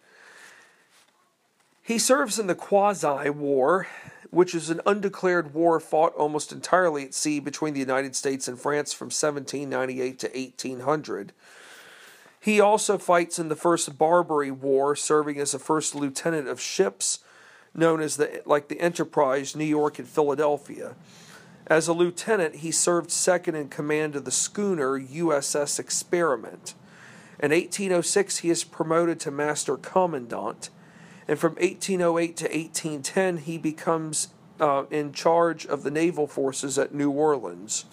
He 1.81 1.99
serves 1.99 2.39
in 2.39 2.47
the 2.47 2.55
Quasi 2.55 3.29
War, 3.29 3.87
which 4.31 4.53
is 4.53 4.69
an 4.69 4.81
undeclared 4.85 5.53
war 5.53 5.79
fought 5.79 6.13
almost 6.13 6.51
entirely 6.51 7.03
at 7.03 7.13
sea 7.13 7.39
between 7.39 7.73
the 7.73 7.79
United 7.79 8.15
States 8.15 8.47
and 8.47 8.59
France 8.59 8.93
from 8.93 9.07
1798 9.07 10.19
to 10.19 10.27
1800. 10.27 11.33
He 12.39 12.59
also 12.59 12.97
fights 12.97 13.37
in 13.37 13.49
the 13.49 13.55
First 13.55 13.97
Barbary 13.97 14.51
War, 14.51 14.95
serving 14.95 15.39
as 15.39 15.53
a 15.53 15.59
first 15.59 15.93
lieutenant 15.93 16.47
of 16.47 16.61
ships 16.61 17.19
known 17.73 18.01
as 18.01 18.17
the 18.17 18.41
like 18.45 18.67
the 18.67 18.79
Enterprise, 18.79 19.55
New 19.55 19.65
York 19.65 19.99
and 19.99 20.07
Philadelphia. 20.07 20.95
As 21.69 21.87
a 21.87 21.93
lieutenant, 21.93 22.55
he 22.57 22.71
served 22.71 23.11
second 23.11 23.53
in 23.53 23.69
command 23.69 24.15
of 24.15 24.25
the 24.25 24.31
schooner 24.31 24.99
USS 24.99 25.79
Experiment. 25.79 26.73
In 27.39 27.51
1806, 27.51 28.39
he 28.39 28.49
is 28.49 28.63
promoted 28.63 29.19
to 29.19 29.31
master 29.31 29.77
commandant, 29.77 30.71
and 31.27 31.37
from 31.37 31.53
1808 31.55 32.37
to 32.37 32.45
1810, 32.45 33.37
he 33.37 33.59
becomes 33.59 34.29
uh, 34.59 34.85
in 34.89 35.13
charge 35.13 35.67
of 35.67 35.83
the 35.83 35.91
naval 35.91 36.25
forces 36.25 36.79
at 36.79 36.93
New 36.93 37.11
Orleans. 37.11 37.85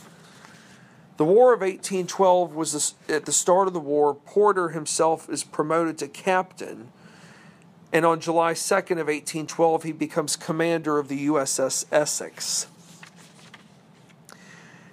The 1.19 1.25
War 1.25 1.53
of 1.53 1.61
1812 1.61 2.55
was 2.55 2.95
at 3.11 3.27
the 3.27 3.33
start 3.33 3.69
of 3.69 3.75
the 3.75 3.81
war. 3.81 4.15
Porter 4.15 4.71
himself 4.71 5.29
is 5.29 5.45
promoted 5.45 5.99
to 5.99 6.09
captain, 6.09 6.93
and 7.93 8.07
on 8.07 8.21
July 8.21 8.55
2nd 8.55 8.93
of 8.93 9.07
1812 9.07 9.83
he 9.83 9.93
becomes 9.93 10.35
commander 10.35 10.99
of 10.99 11.09
the 11.09 11.27
USS 11.27 11.85
Essex. 11.93 12.69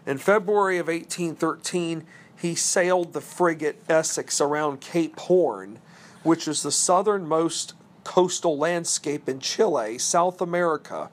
In 0.05 0.17
February 0.17 0.77
of 0.77 0.87
1813, 0.87 2.03
he 2.35 2.55
sailed 2.55 3.13
the 3.13 3.21
frigate 3.21 3.81
Essex 3.87 4.41
around 4.41 4.81
Cape 4.81 5.17
Horn, 5.19 5.79
which 6.23 6.47
is 6.47 6.63
the 6.63 6.71
southernmost 6.71 7.73
coastal 8.03 8.57
landscape 8.57 9.29
in 9.29 9.39
Chile, 9.39 9.97
South 9.97 10.41
America, 10.41 11.09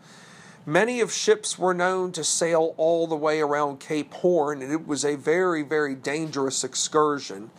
Many 0.67 1.01
of 1.01 1.11
ships 1.11 1.59
were 1.59 1.73
known 1.73 2.13
to 2.13 2.23
sail 2.23 2.75
all 2.77 3.07
the 3.07 3.17
way 3.17 3.41
around 3.41 3.81
Cape 3.81 4.13
Horn, 4.13 4.61
and 4.61 4.71
it 4.71 4.87
was 4.87 5.07
a 5.07 5.17
very, 5.17 5.63
very 5.63 5.95
dangerous 5.95 6.63
excursion. 6.63 7.51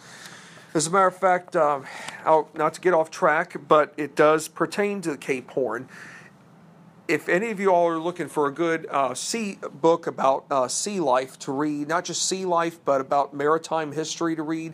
As 0.76 0.86
a 0.86 0.92
matter 0.92 1.08
of 1.08 1.18
fact, 1.18 1.56
um, 1.56 1.86
not 2.26 2.76
to 2.76 2.80
get 2.80 2.94
off 2.94 3.10
track, 3.10 3.56
but 3.68 3.94
it 3.98 4.16
does 4.16 4.48
pertain 4.48 5.02
to 5.02 5.18
Cape 5.18 5.50
Horn. 5.50 5.90
If 7.12 7.28
any 7.28 7.52
of 7.52 7.60
you 7.60 7.70
all 7.70 7.90
are 7.90 8.00
looking 8.00 8.30
for 8.30 8.48
a 8.48 8.54
good 8.54 8.88
uh, 8.90 9.14
sea 9.14 9.58
book 9.74 10.08
about 10.08 10.46
uh, 10.50 10.70
sea 10.70 11.02
life 11.02 11.38
to 11.40 11.52
read, 11.52 11.90
not 11.90 12.06
just 12.06 12.26
sea 12.26 12.46
life, 12.46 12.80
but 12.86 13.02
about 13.02 13.34
maritime 13.34 13.92
history 13.92 14.34
to 14.38 14.44
read, 14.44 14.74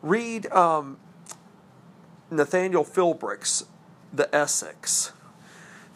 read 0.00 0.46
um, 0.52 0.96
Nathaniel 2.30 2.82
Philbrick's 2.82 3.66
The 4.10 4.34
Essex. 4.34 5.12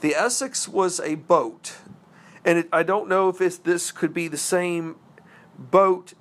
The 0.03 0.15
Essex 0.15 0.69
was 0.69 1.01
a 1.01 1.15
boat, 1.15 1.77
And 2.45 2.59
it, 2.59 2.69
I 2.71 2.83
don't 2.83 3.09
know 3.09 3.31
if 3.31 3.63
this 3.63 3.91
could 3.91 4.13
be 4.13 4.29
the 4.29 4.37
same 4.37 4.97
boat 5.59 6.13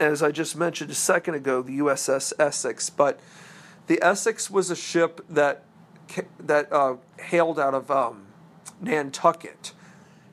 as 0.00 0.22
I 0.22 0.30
just 0.30 0.56
mentioned 0.56 0.90
a 0.90 0.94
second 0.94 1.34
ago, 1.34 1.60
the 1.60 1.78
USS 1.80 2.32
Essex. 2.38 2.88
But 2.88 3.20
the 3.88 4.02
Essex 4.02 4.50
was 4.50 4.70
a 4.70 4.76
ship 4.76 5.20
that 5.28 5.64
that 6.40 6.72
uh, 6.72 6.96
hailed 7.18 7.58
out 7.58 7.74
of 7.74 7.90
um, 7.90 8.25
Nantucket. 8.80 9.72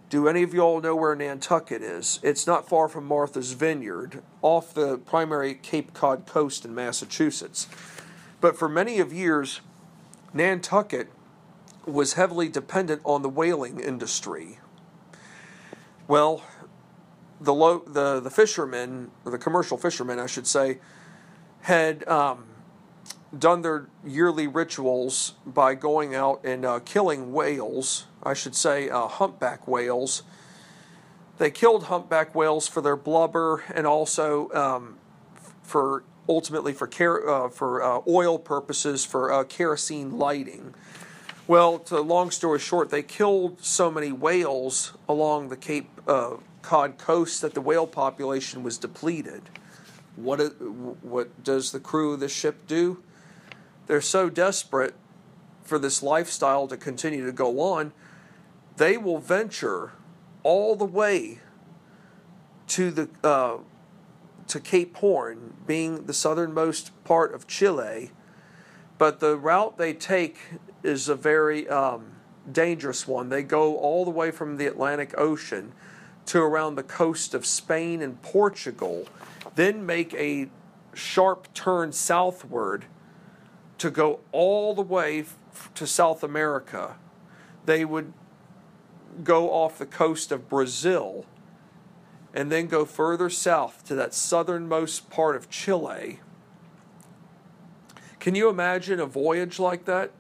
Do 0.10 0.28
any 0.28 0.44
of 0.44 0.54
y'all 0.54 0.80
know 0.80 0.96
where 0.96 1.16
Nantucket 1.16 1.82
is? 1.82 2.20
It's 2.22 2.46
not 2.46 2.70
far 2.70 2.88
from 2.88 3.06
Martha's 3.06 3.54
Vineyard, 3.54 4.22
off 4.42 4.74
the 4.74 4.98
primary 5.00 5.56
Cape 5.56 5.94
Cod 5.94 6.28
coast 6.28 6.66
in 6.66 6.76
Massachusetts. 6.76 7.68
But 8.40 8.56
for 8.58 8.70
many 8.70 9.00
of 9.00 9.12
years, 9.12 9.62
Nantucket 10.34 11.08
was 11.86 12.14
heavily 12.14 12.48
dependent 12.48 13.02
on 13.04 13.22
the 13.22 13.30
whaling 13.30 13.80
industry. 13.80 14.60
Well, 16.08 16.44
the 17.42 17.54
lo- 17.54 17.84
the 17.86 18.20
the 18.20 18.30
fishermen, 18.30 19.12
the 19.24 19.38
commercial 19.38 19.78
fishermen, 19.78 20.20
I 20.20 20.28
should 20.28 20.48
say, 20.48 20.80
had 21.62 22.08
um, 22.08 22.46
done 23.38 23.62
their 23.62 23.88
yearly 24.06 24.48
rituals 24.48 25.34
by 25.46 25.76
going 25.76 26.14
out 26.14 26.44
and 26.44 26.66
uh, 26.66 26.80
killing 26.80 27.34
whales. 27.34 28.06
I 28.22 28.34
should 28.34 28.56
say 28.56 28.90
uh, 28.90 29.08
humpback 29.08 29.68
whales. 29.68 30.24
They 31.38 31.50
killed 31.50 31.86
humpback 31.86 32.36
whales 32.36 32.68
for 32.68 32.82
their 32.82 32.96
blubber 32.96 33.64
and 33.74 33.88
also 33.88 34.52
um, 34.52 34.98
for 35.64 36.04
ultimately 36.30 36.74
for 36.74 36.88
ker- 36.88 37.28
uh, 37.28 37.50
for 37.50 37.84
uh, 37.84 38.02
oil 38.08 38.38
purposes 38.38 39.04
for 39.04 39.32
uh, 39.32 39.44
kerosene 39.44 40.18
lighting. 40.18 40.74
Well, 41.48 41.80
to 41.80 42.00
long 42.00 42.32
story 42.32 42.60
short, 42.60 42.90
they 42.90 43.04
killed 43.04 43.62
so 43.64 43.92
many 43.92 44.12
whales 44.12 44.94
along 45.10 45.50
the 45.50 45.58
Cape 45.58 45.90
uh, 46.08 46.38
Cod 46.62 46.98
coast 46.98 47.42
that 47.42 47.54
the 47.54 47.60
whale 47.60 47.88
population 47.88 48.64
was 48.64 48.78
depleted. 48.78 49.42
What, 50.16 50.38
what 51.04 51.44
does 51.44 51.72
the 51.72 51.82
crew 51.82 52.14
of 52.14 52.22
the 52.22 52.30
ship 52.30 52.66
do? 52.68 53.04
They're 53.88 54.02
so 54.02 54.30
desperate 54.30 54.96
for 55.64 55.80
this 55.80 56.04
lifestyle 56.04 56.68
to 56.68 56.78
continue 56.78 57.26
to 57.26 57.32
go 57.32 57.60
on, 57.60 57.94
they 58.78 58.98
will 58.98 59.20
venture 59.20 59.94
all 60.44 60.76
the 60.76 60.86
way 60.86 61.40
to 62.68 62.92
the 62.92 63.10
uh, 63.24 63.58
to 64.48 64.60
Cape 64.60 64.98
Horn, 64.98 65.54
being 65.66 66.06
the 66.06 66.14
southernmost 66.14 66.92
part 67.04 67.34
of 67.34 67.48
Chile. 67.48 68.12
But 68.98 69.20
the 69.20 69.38
route 69.38 69.78
they 69.78 69.94
take 69.94 70.38
is 70.84 71.10
a 71.10 71.16
very 71.16 71.68
um, 71.70 72.12
dangerous 72.52 73.08
one. 73.08 73.30
They 73.30 73.44
go 73.44 73.78
all 73.78 74.06
the 74.06 74.12
way 74.12 74.32
from 74.32 74.58
the 74.58 74.68
Atlantic 74.68 75.14
Ocean 75.18 75.72
to 76.28 76.40
around 76.40 76.76
the 76.76 76.84
coast 76.84 77.34
of 77.34 77.46
Spain 77.46 78.02
and 78.02 78.22
Portugal, 78.22 79.08
then 79.56 79.86
make 79.86 80.14
a 80.14 80.50
sharp 80.94 81.54
turn 81.54 81.92
southward 81.92 82.86
to 83.84 83.92
go 83.92 84.22
all 84.32 84.74
the 84.74 84.82
way 84.82 85.20
f- 85.20 85.70
to 85.76 85.86
South 85.86 86.24
America. 86.24 86.96
They 87.66 87.84
would 87.84 88.14
go 89.26 89.52
off 89.52 89.78
the 89.78 89.86
coast 89.86 90.32
of 90.32 90.48
Brazil 90.48 91.26
and 92.34 92.50
then 92.50 92.68
go 92.68 92.86
further 92.86 93.30
south 93.30 93.84
to 93.88 93.96
that 93.96 94.14
southernmost 94.14 95.10
part 95.10 95.36
of 95.36 95.50
Chile. 95.50 96.22
Can 98.22 98.36
you 98.36 98.48
imagine 98.48 99.02
a 99.02 99.06
voyage 99.06 99.60
like 99.60 99.84
that? 99.84 100.12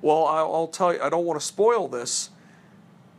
Well, 0.00 0.24
I'll 0.24 0.68
tell 0.68 0.94
you, 0.94 1.02
I 1.02 1.08
don't 1.08 1.24
want 1.24 1.40
to 1.40 1.44
spoil 1.44 1.88
this, 1.88 2.30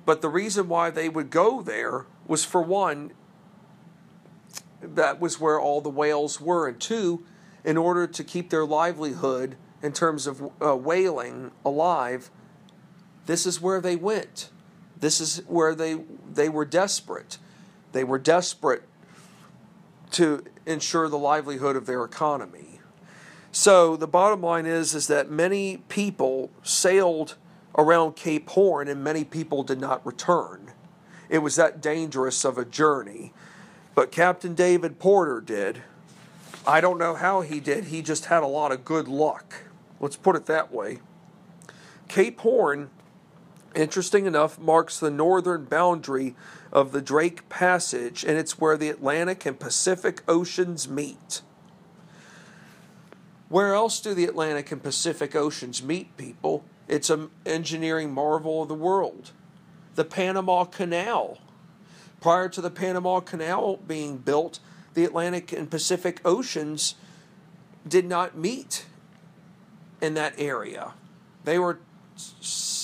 but 0.05 0.21
the 0.21 0.29
reason 0.29 0.69
why 0.69 0.89
they 0.89 1.09
would 1.09 1.29
go 1.29 1.61
there 1.61 2.05
was 2.27 2.45
for 2.45 2.61
one, 2.61 3.11
that 4.81 5.19
was 5.19 5.37
where 5.37 5.59
all 5.59 5.81
the 5.81 5.89
whales 5.89 6.39
were, 6.39 6.65
and 6.65 6.79
two, 6.79 7.25
in 7.63 7.77
order 7.77 8.07
to 8.07 8.23
keep 8.23 8.49
their 8.49 8.65
livelihood 8.65 9.55
in 9.81 9.91
terms 9.91 10.27
of 10.27 10.51
uh, 10.61 10.75
whaling 10.75 11.51
alive, 11.65 12.29
this 13.25 13.45
is 13.45 13.61
where 13.61 13.81
they 13.81 13.95
went. 13.95 14.49
This 14.99 15.19
is 15.19 15.43
where 15.47 15.75
they 15.75 15.97
they 16.31 16.49
were 16.49 16.65
desperate. 16.65 17.37
They 17.91 18.03
were 18.03 18.19
desperate 18.19 18.83
to 20.11 20.43
ensure 20.65 21.09
the 21.09 21.17
livelihood 21.17 21.75
of 21.75 21.85
their 21.85 22.03
economy. 22.03 22.79
So 23.51 23.95
the 23.95 24.07
bottom 24.07 24.41
line 24.41 24.65
is 24.65 24.95
is 24.95 25.07
that 25.07 25.29
many 25.29 25.77
people 25.89 26.49
sailed 26.63 27.35
around 27.77 28.15
Cape 28.15 28.49
Horn, 28.49 28.87
and 28.87 29.03
many 29.03 29.23
people 29.23 29.63
did 29.63 29.79
not 29.79 30.05
return. 30.05 30.71
It 31.29 31.39
was 31.39 31.55
that 31.55 31.81
dangerous 31.81 32.45
of 32.45 32.57
a 32.57 32.65
journey. 32.65 33.33
But 33.95 34.11
Captain 34.11 34.55
David 34.55 34.99
Porter 34.99 35.39
did. 35.39 35.83
I 36.65 36.79
don't 36.79 36.97
know 36.97 37.15
how 37.15 37.41
he 37.41 37.59
did, 37.59 37.85
he 37.85 38.01
just 38.01 38.25
had 38.25 38.41
a 38.41 38.47
lot 38.47 38.71
of 38.71 38.85
good 38.85 39.07
luck. 39.07 39.65
Let's 39.99 40.15
put 40.15 40.35
it 40.35 40.45
that 40.45 40.71
way. 40.71 40.99
Cape 42.07 42.39
Horn, 42.39 42.89
interesting 43.75 44.25
enough, 44.25 44.57
marks 44.57 44.99
the 44.99 45.11
northern 45.11 45.65
boundary 45.65 46.35
of 46.71 46.91
the 46.91 47.01
Drake 47.01 47.49
Passage, 47.49 48.23
and 48.23 48.37
it's 48.37 48.59
where 48.59 48.77
the 48.77 48.89
Atlantic 48.89 49.45
and 49.45 49.59
Pacific 49.59 50.21
Oceans 50.27 50.87
meet. 50.87 51.41
Where 53.49 53.73
else 53.73 53.99
do 53.99 54.13
the 54.13 54.25
Atlantic 54.25 54.71
and 54.71 54.81
Pacific 54.81 55.35
Oceans 55.35 55.83
meet, 55.83 56.15
people? 56.17 56.63
It's 56.87 57.09
an 57.09 57.29
engineering 57.45 58.13
marvel 58.13 58.63
of 58.63 58.67
the 58.67 58.73
world. 58.73 59.31
The 59.95 60.05
Panama 60.05 60.63
Canal. 60.63 61.39
Prior 62.21 62.49
to 62.49 62.61
the 62.61 62.71
Panama 62.71 63.19
Canal 63.19 63.77
being 63.77 64.17
built, 64.17 64.59
the 64.93 65.03
Atlantic 65.03 65.51
and 65.51 65.69
Pacific 65.69 66.21
Oceans 66.23 66.95
did 67.87 68.05
not 68.05 68.37
meet 68.37 68.85
in 70.01 70.13
that 70.13 70.33
area. 70.37 70.93
They 71.43 71.59
were, 71.59 71.79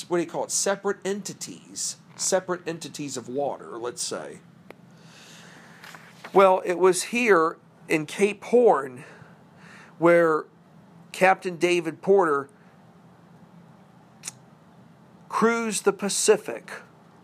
what 0.08 0.18
do 0.18 0.24
you 0.24 0.30
call 0.30 0.44
it, 0.46 0.52
separate 0.52 0.98
entities, 1.06 1.98
separate 2.16 2.68
entities 2.68 3.18
of 3.18 3.30
water, 3.30 3.78
let's 3.78 4.02
say. 4.02 4.40
Well, 6.34 6.62
it 6.66 6.78
was 6.78 7.04
here 7.04 7.58
in 7.88 8.06
Cape 8.06 8.44
Horn 8.46 9.04
where 9.98 10.46
Captain 11.12 11.58
David 11.58 12.02
Porter 12.02 12.50
cruised 15.28 15.86
the 15.86 15.94
Pacific, 15.94 16.72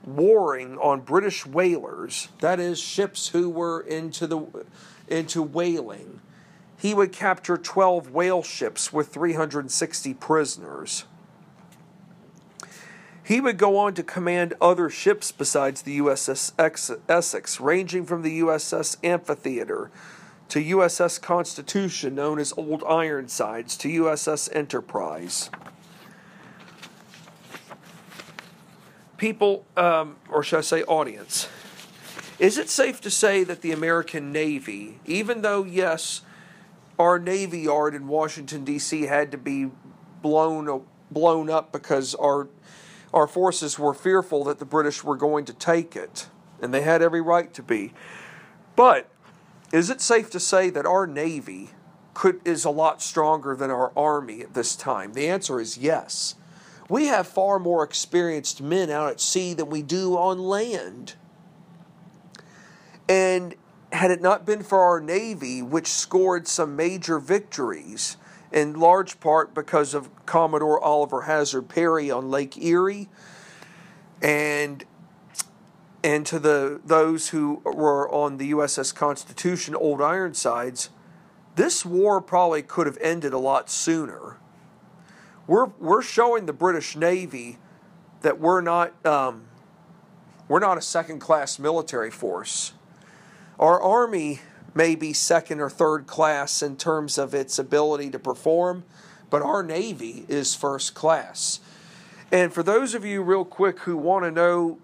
warring 0.05 0.77
on 0.77 1.01
British 1.01 1.45
whalers, 1.45 2.29
that 2.39 2.59
is, 2.59 2.79
ships 2.79 3.29
who 3.29 3.49
were 3.49 3.81
into, 3.81 4.27
the, 4.27 4.65
into 5.07 5.41
whaling. 5.41 6.21
He 6.77 6.93
would 6.93 7.11
capture 7.11 7.57
12 7.57 8.11
whale 8.11 8.43
ships 8.43 8.93
with 8.93 9.09
360 9.09 10.13
prisoners. 10.15 11.05
He 13.23 13.41
would 13.41 13.57
go 13.57 13.77
on 13.77 13.95
to 13.95 14.03
command 14.03 14.53
other 14.61 14.89
ships 14.89 15.31
besides 15.31 15.81
the 15.81 15.97
USS 15.97 16.51
Essex, 17.09 17.59
ranging 17.59 18.05
from 18.05 18.21
the 18.21 18.39
USS 18.41 18.97
Amphitheater 19.03 19.89
to 20.49 20.63
USS 20.63 21.19
Constitution, 21.19 22.13
known 22.13 22.37
as 22.37 22.53
Old 22.55 22.83
Ironsides, 22.83 23.75
to 23.77 23.87
USS 23.87 24.55
Enterprise. 24.55 25.49
People, 29.17 29.65
um, 29.77 30.17
or 30.29 30.43
should 30.43 30.59
I 30.59 30.61
say 30.61 30.83
audience, 30.83 31.47
is 32.37 32.57
it 32.57 32.69
safe 32.69 32.99
to 33.01 33.09
say 33.09 33.43
that 33.43 33.61
the 33.61 33.71
American 33.71 34.31
Navy, 34.31 34.99
even 35.05 35.41
though, 35.41 35.63
yes, 35.63 36.21
our 36.99 37.19
Navy 37.19 37.61
Yard 37.61 37.95
in 37.95 38.07
Washington, 38.07 38.65
D.C. 38.65 39.03
had 39.03 39.31
to 39.31 39.37
be 39.37 39.69
blown, 40.21 40.83
blown 41.11 41.49
up 41.49 41.71
because 41.71 42.15
our, 42.15 42.49
our 43.13 43.27
forces 43.27 43.79
were 43.79 43.93
fearful 43.93 44.43
that 44.45 44.59
the 44.59 44.65
British 44.65 45.03
were 45.03 45.15
going 45.15 45.45
to 45.45 45.53
take 45.53 45.95
it, 45.95 46.27
and 46.61 46.73
they 46.73 46.81
had 46.81 47.01
every 47.01 47.21
right 47.21 47.53
to 47.53 47.63
be. 47.63 47.93
But 48.75 49.09
is 49.71 49.89
it 49.89 50.01
safe 50.01 50.29
to 50.31 50.39
say 50.39 50.69
that 50.69 50.85
our 50.85 51.07
Navy 51.07 51.69
could, 52.13 52.41
is 52.45 52.65
a 52.65 52.69
lot 52.69 53.01
stronger 53.01 53.55
than 53.55 53.71
our 53.71 53.91
Army 53.97 54.41
at 54.41 54.53
this 54.53 54.75
time? 54.75 55.13
The 55.13 55.27
answer 55.27 55.59
is 55.59 55.77
yes. 55.77 56.35
We 56.87 57.07
have 57.07 57.27
far 57.27 57.57
more 57.57 57.83
experienced 57.83 58.61
men 58.61 58.89
out 58.89 59.09
at 59.09 59.19
sea 59.19 59.53
than 59.53 59.69
we 59.69 59.81
do 59.81 60.15
on 60.15 60.37
land. 60.37 61.15
And 63.09 63.55
had 63.91 64.11
it 64.11 64.21
not 64.21 64.45
been 64.45 64.61
for 64.61 64.81
our 64.81 64.99
Navy, 64.99 65.61
which 65.61 65.87
scored 65.87 66.47
some 66.47 66.75
major 66.75 67.17
victories, 67.17 68.17
in 68.51 68.79
large 68.79 69.19
part 69.19 69.53
because 69.53 69.93
of 69.93 70.09
Commodore 70.25 70.83
Oliver 70.83 71.23
Hazard 71.23 71.69
Perry 71.69 72.11
on 72.11 72.29
Lake 72.29 72.57
Erie, 72.57 73.09
and 74.21 74.85
and 76.03 76.25
to 76.27 76.39
the 76.39 76.81
those 76.85 77.29
who 77.29 77.61
were 77.65 78.09
on 78.11 78.37
the 78.37 78.51
USS 78.51 78.93
Constitution, 78.93 79.75
Old 79.75 80.01
Ironsides, 80.01 80.89
this 81.55 81.83
war 81.83 82.21
probably 82.21 82.61
could 82.61 82.85
have 82.85 82.97
ended 83.01 83.33
a 83.33 83.39
lot 83.39 83.69
sooner 83.69 84.37
we're 85.47 85.67
we're 85.79 86.01
showing 86.01 86.45
the 86.45 86.53
British 86.53 86.95
Navy 86.95 87.57
that 88.21 88.39
we're 88.39 88.61
not 88.61 89.05
um, 89.05 89.43
We're 90.47 90.59
not 90.59 90.77
a 90.77 90.81
second 90.81 91.19
class 91.19 91.57
military 91.57 92.11
force. 92.11 92.73
Our 93.59 93.81
Army 93.81 94.41
may 94.75 94.93
be 94.95 95.11
second 95.13 95.59
or 95.59 95.69
third 95.69 96.05
class 96.05 96.61
in 96.61 96.77
terms 96.77 97.17
of 97.17 97.33
its 97.33 97.57
ability 97.57 98.11
to 98.11 98.19
perform, 98.19 98.83
but 99.29 99.41
our 99.41 99.63
Navy 99.63 100.25
is 100.27 100.53
first 100.53 100.93
class. 100.93 101.61
And 102.31 102.53
for 102.53 102.61
those 102.61 102.93
of 102.93 103.03
you, 103.05 103.23
real 103.23 103.45
quick, 103.45 103.79
who 103.79 103.97
want 103.97 104.25
to 104.25 104.31
know, 104.31 104.77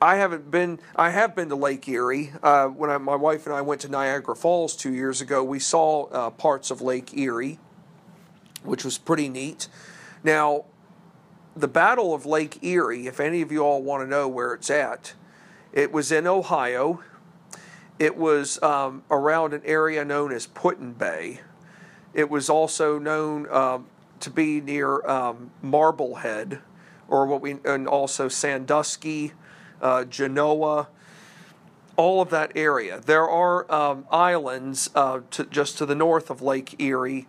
I 0.00 0.16
haven't 0.16 0.50
been. 0.50 0.78
I 0.94 1.10
have 1.10 1.34
been 1.34 1.48
to 1.48 1.56
Lake 1.56 1.88
Erie. 1.88 2.32
Uh, 2.40 2.68
when 2.68 2.90
I, 2.90 2.98
my 2.98 3.16
wife 3.16 3.46
and 3.46 3.54
I 3.54 3.62
went 3.62 3.80
to 3.80 3.88
Niagara 3.88 4.36
Falls 4.36 4.76
two 4.76 4.92
years 4.92 5.20
ago, 5.20 5.42
we 5.42 5.58
saw 5.58 6.04
uh, 6.04 6.30
parts 6.30 6.70
of 6.70 6.80
Lake 6.80 7.16
Erie, 7.16 7.58
which 8.62 8.84
was 8.84 8.98
pretty 8.98 9.28
neat. 9.28 9.66
Now, 10.22 10.64
the 11.56 11.68
Battle 11.68 12.14
of 12.14 12.26
Lake 12.26 12.62
Erie, 12.62 13.06
if 13.06 13.20
any 13.20 13.42
of 13.42 13.50
you 13.50 13.60
all 13.60 13.82
want 13.82 14.02
to 14.02 14.06
know 14.08 14.28
where 14.28 14.52
it's 14.54 14.70
at, 14.70 15.14
it 15.72 15.92
was 15.92 16.12
in 16.12 16.26
Ohio. 16.26 17.02
It 17.98 18.16
was 18.16 18.62
um, 18.62 19.02
around 19.10 19.54
an 19.54 19.62
area 19.64 20.04
known 20.04 20.32
as 20.32 20.46
Put-in-Bay. 20.46 21.40
It 22.14 22.30
was 22.30 22.48
also 22.48 22.98
known 22.98 23.50
um, 23.50 23.86
to 24.20 24.30
be 24.30 24.60
near 24.60 25.04
um, 25.06 25.50
Marblehead, 25.62 26.60
or 27.08 27.26
what 27.26 27.40
we 27.40 27.56
and 27.64 27.88
also 27.88 28.28
Sandusky, 28.28 29.32
uh, 29.80 30.04
Genoa, 30.04 30.88
all 31.96 32.22
of 32.22 32.30
that 32.30 32.52
area. 32.54 33.00
There 33.00 33.28
are 33.28 33.70
um, 33.72 34.06
islands 34.10 34.90
uh, 34.94 35.20
to, 35.32 35.44
just 35.46 35.78
to 35.78 35.86
the 35.86 35.94
north 35.94 36.30
of 36.30 36.40
Lake 36.40 36.80
Erie 36.80 37.26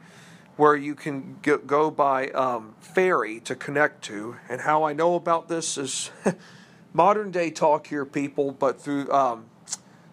where 0.59 0.75
you 0.75 0.93
can 0.93 1.37
go 1.41 1.89
by 1.89 2.27
um, 2.31 2.75
ferry 2.81 3.39
to 3.39 3.55
connect 3.55 4.03
to. 4.03 4.35
And 4.49 4.59
how 4.59 4.83
I 4.83 4.91
know 4.91 5.15
about 5.15 5.47
this 5.47 5.77
is 5.77 6.11
modern 6.93 7.31
day 7.31 7.49
talk 7.49 7.87
here, 7.87 8.03
people, 8.03 8.51
but 8.51 8.81
through 8.81 9.09
um, 9.09 9.45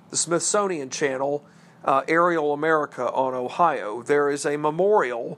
the 0.09 0.16
Smithsonian 0.16 0.88
Channel, 0.88 1.44
uh, 1.84 2.03
Aerial 2.07 2.53
America 2.53 3.11
on 3.11 3.34
Ohio, 3.34 4.03
there 4.03 4.30
is 4.30 4.47
a 4.47 4.57
memorial 4.57 5.36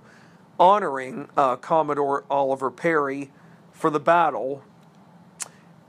honoring 0.61 1.31
uh, 1.39 1.57
Commodore 1.57 2.25
Oliver 2.29 2.71
Perry 2.71 3.31
for 3.73 3.89
the 3.89 4.01
battle. 4.01 4.63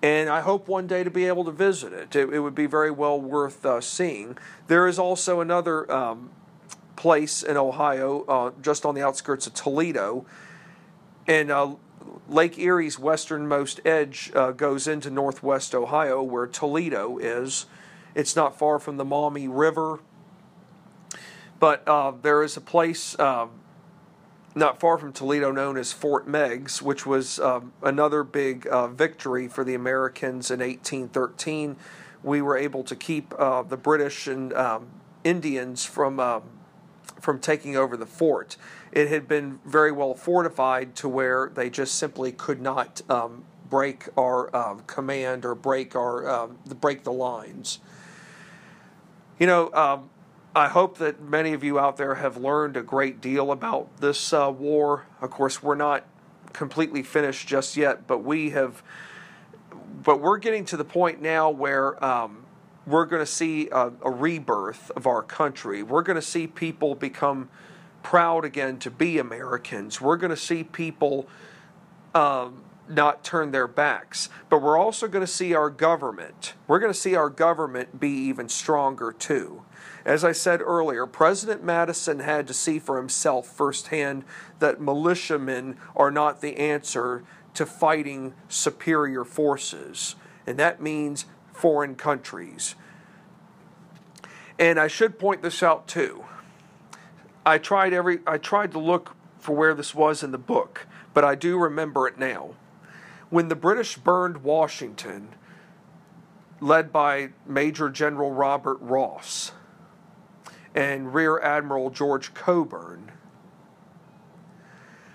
And 0.01 0.29
I 0.29 0.39
hope 0.39 0.69
one 0.69 0.87
day 0.87 1.03
to 1.03 1.11
be 1.11 1.25
able 1.25 1.43
to 1.43 1.51
visit 1.51 1.91
it. 1.91 2.15
It, 2.15 2.33
it 2.35 2.39
would 2.39 2.55
be 2.55 2.67
very 2.67 2.89
well 2.89 3.19
worth 3.19 3.65
uh, 3.65 3.81
seeing. 3.81 4.37
There 4.67 4.87
is 4.87 4.97
also 4.97 5.41
another 5.41 5.91
um, 5.91 6.29
place 6.99 7.41
in 7.43 7.55
Ohio, 7.55 8.25
uh, 8.27 8.51
just 8.61 8.85
on 8.85 8.93
the 8.93 9.01
outskirts 9.01 9.47
of 9.47 9.53
Toledo. 9.53 10.25
And 11.25 11.49
uh, 11.49 11.75
Lake 12.27 12.59
Erie's 12.59 12.99
westernmost 12.99 13.79
edge 13.85 14.31
uh, 14.35 14.51
goes 14.51 14.85
into 14.85 15.09
northwest 15.09 15.73
Ohio, 15.73 16.21
where 16.21 16.45
Toledo 16.45 17.17
is. 17.17 17.67
It's 18.15 18.35
not 18.35 18.59
far 18.59 18.79
from 18.79 18.97
the 18.97 19.05
Maumee 19.05 19.47
River. 19.47 19.99
But 21.57 21.87
uh, 21.87 22.11
there 22.21 22.43
is 22.43 22.57
a 22.57 22.61
place 22.61 23.17
um, 23.17 23.51
not 24.53 24.81
far 24.81 24.97
from 24.97 25.13
Toledo 25.13 25.53
known 25.53 25.77
as 25.77 25.93
Fort 25.93 26.27
Meigs, 26.27 26.81
which 26.81 27.05
was 27.05 27.39
um, 27.39 27.71
another 27.81 28.25
big 28.25 28.67
uh, 28.69 28.87
victory 28.89 29.47
for 29.47 29.63
the 29.63 29.73
Americans 29.73 30.51
in 30.51 30.59
1813. 30.59 31.77
We 32.23 32.41
were 32.41 32.57
able 32.57 32.83
to 32.83 32.95
keep 32.97 33.33
uh, 33.39 33.63
the 33.63 33.77
British 33.77 34.27
and 34.27 34.51
um, 34.51 34.87
Indians 35.23 35.85
from 35.85 36.19
um, 36.19 36.43
from 37.19 37.39
taking 37.39 37.75
over 37.75 37.95
the 37.97 38.05
fort. 38.05 38.57
It 38.91 39.09
had 39.09 39.27
been 39.27 39.59
very 39.65 39.91
well 39.91 40.13
fortified 40.13 40.95
to 40.97 41.09
where 41.09 41.51
they 41.53 41.69
just 41.69 41.95
simply 41.95 42.31
could 42.31 42.61
not 42.61 43.01
um, 43.09 43.43
break 43.69 44.07
our 44.17 44.55
um, 44.55 44.81
command 44.87 45.45
or 45.45 45.55
break 45.55 45.95
our 45.95 46.27
um, 46.29 46.57
break 46.79 47.03
the 47.03 47.11
lines. 47.11 47.79
You 49.37 49.47
know 49.47 50.07
I 50.55 50.67
hope 50.67 50.97
that 50.97 51.21
many 51.21 51.53
of 51.53 51.63
you 51.63 51.79
out 51.79 51.97
there 51.97 52.15
have 52.15 52.35
learned 52.35 52.75
a 52.75 52.81
great 52.81 53.21
deal 53.21 53.51
about 53.51 53.97
this 53.97 54.33
uh, 54.33 54.51
war. 54.51 55.05
Of 55.21 55.29
course, 55.29 55.61
we're 55.61 55.75
not 55.75 56.05
completely 56.53 57.03
finished 57.03 57.47
just 57.47 57.77
yet, 57.77 58.07
but 58.07 58.19
we 58.19 58.49
have. 58.51 58.81
But 60.03 60.21
we're 60.21 60.37
getting 60.37 60.65
to 60.65 60.77
the 60.77 60.85
point 60.85 61.21
now 61.21 61.49
where 61.49 62.03
um, 62.03 62.38
we're 62.89 63.05
going 63.05 63.21
to 63.21 63.31
see 63.31 63.69
a, 63.69 63.91
a, 64.01 64.09
rebirth 64.09 64.91
of 64.95 65.05
our 65.05 65.21
country. 65.21 65.83
We're 65.83 66.01
going 66.01 66.15
to 66.15 66.21
see 66.21 66.47
people 66.47 66.95
become 66.95 67.49
proud 68.01 68.45
again 68.45 68.79
to 68.79 68.91
be 68.91 69.19
Americans. 69.19 70.01
We're 70.01 70.17
going 70.17 70.31
to 70.31 70.37
see 70.37 70.63
people 70.63 71.27
um, 72.15 72.63
not 72.89 73.23
turn 73.23 73.51
their 73.51 73.67
backs. 73.67 74.29
But 74.49 74.61
we're 74.61 74.77
also 74.77 75.07
going 75.07 75.25
to 75.25 75.31
see 75.31 75.53
our 75.53 75.69
government. 75.69 76.53
We're 76.67 76.79
going 76.79 76.91
to 76.91 76.99
see 76.99 77.15
our 77.15 77.29
government 77.29 77.99
be 77.99 78.09
even 78.09 78.49
stronger 78.49 79.11
too. 79.11 79.63
As 80.03 80.23
I 80.23 80.31
said 80.31 80.61
earlier, 80.61 81.05
President 81.05 81.63
Madison 81.63 82.19
had 82.19 82.47
to 82.47 82.53
see 82.53 82.79
for 82.79 82.97
himself 82.97 83.47
firsthand 83.47 84.23
that 84.57 84.81
militiamen 84.81 85.77
are 85.95 86.09
not 86.09 86.41
the 86.41 86.57
answer 86.57 87.23
to 87.53 87.65
fighting 87.65 88.33
superior 88.47 89.23
forces, 89.23 90.15
and 90.47 90.57
that 90.57 90.81
means 90.81 91.25
foreign 91.59 91.95
countries. 91.95 92.75
And 94.57 94.79
I 94.79 94.87
should 94.87 95.19
point 95.19 95.41
this 95.41 95.61
out 95.61 95.87
too. 95.87 96.23
I 97.45 97.57
tried 97.57 97.93
every 97.93 98.19
I 98.25 98.37
tried 98.37 98.71
to 98.71 98.79
look 98.79 99.15
for 99.39 99.55
where 99.55 99.73
this 99.73 99.93
was 99.93 100.23
in 100.23 100.31
the 100.31 100.37
book, 100.37 100.87
but 101.13 101.23
I 101.23 101.35
do 101.35 101.57
remember 101.57 102.07
it 102.07 102.17
now. 102.17 102.51
When 103.29 103.49
the 103.49 103.55
British 103.55 103.97
burned 103.97 104.43
Washington, 104.43 105.29
led 106.61 106.91
by 106.91 107.29
Major 107.45 107.89
General 107.89 108.31
Robert 108.31 108.77
Ross, 108.81 109.51
and 110.73 111.13
Rear 111.13 111.39
Admiral 111.39 111.89
George 111.89 112.33
Cockburn, 112.33 113.11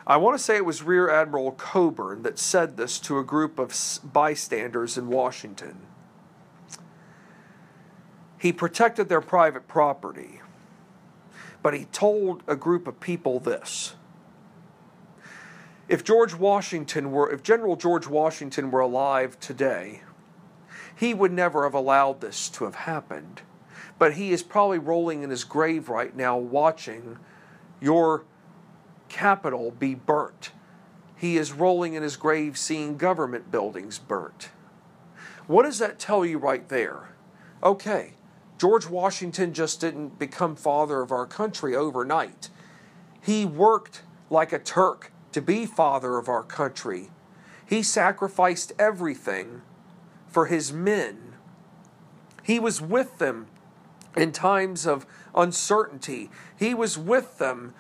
I 0.06 0.18
want 0.18 0.36
to 0.36 0.42
say 0.42 0.56
it 0.56 0.64
was 0.64 0.82
Rear 0.82 1.08
Admiral 1.10 1.52
Cockburn 1.52 2.22
that 2.22 2.38
said 2.38 2.76
this 2.76 2.98
to 3.00 3.18
a 3.18 3.24
group 3.24 3.58
of 3.58 3.74
bystanders 4.04 4.98
in 4.98 5.08
Washington. 5.08 5.78
He 8.44 8.52
protected 8.52 9.08
their 9.08 9.22
private 9.22 9.66
property, 9.66 10.42
but 11.62 11.72
he 11.72 11.86
told 11.86 12.42
a 12.46 12.54
group 12.54 12.86
of 12.86 13.00
people 13.00 13.40
this. 13.40 13.94
If 15.88 16.04
George 16.04 16.34
Washington 16.34 17.10
were 17.10 17.32
if 17.32 17.42
General 17.42 17.76
George 17.76 18.06
Washington 18.06 18.70
were 18.70 18.80
alive 18.80 19.40
today, 19.40 20.02
he 20.94 21.14
would 21.14 21.32
never 21.32 21.64
have 21.64 21.74
allowed 21.74 22.20
this 22.20 22.48
to 22.50 22.64
have 22.64 22.74
happened 22.74 23.40
but 23.98 24.14
he 24.14 24.32
is 24.32 24.42
probably 24.42 24.78
rolling 24.78 25.22
in 25.22 25.30
his 25.30 25.44
grave 25.44 25.88
right 25.88 26.16
now 26.16 26.36
watching 26.36 27.18
your 27.80 28.24
capital 29.08 29.70
be 29.70 29.94
burnt. 29.94 30.50
He 31.16 31.36
is 31.36 31.52
rolling 31.52 31.94
in 31.94 32.02
his 32.02 32.16
grave 32.16 32.58
seeing 32.58 32.96
government 32.96 33.50
buildings 33.50 33.98
burnt. 33.98 34.50
What 35.46 35.62
does 35.62 35.78
that 35.78 35.98
tell 35.98 36.24
you 36.24 36.38
right 36.38 36.68
there? 36.68 37.10
Okay, 37.62 38.14
George 38.58 38.86
Washington 38.86 39.52
just 39.52 39.80
didn't 39.80 40.18
become 40.18 40.56
father 40.56 41.00
of 41.00 41.10
our 41.12 41.26
country 41.26 41.74
overnight. 41.74 42.50
He 43.20 43.44
worked 43.44 44.02
like 44.30 44.52
a 44.52 44.58
Turk 44.58 45.12
to 45.32 45.42
be 45.42 45.66
father 45.66 46.18
of 46.18 46.28
our 46.28 46.42
country. 46.42 47.10
He 47.66 47.82
sacrificed 47.82 48.72
everything 48.78 49.62
for 50.28 50.46
his 50.46 50.72
men. 50.72 51.34
He 52.42 52.58
was 52.58 52.80
with 52.80 53.18
them 53.18 53.46
in 54.16 54.32
times 54.32 54.86
of 54.86 55.06
uncertainty. 55.34 56.30
He 56.56 56.74
was 56.74 56.96
with 56.98 57.38
them 57.38 57.74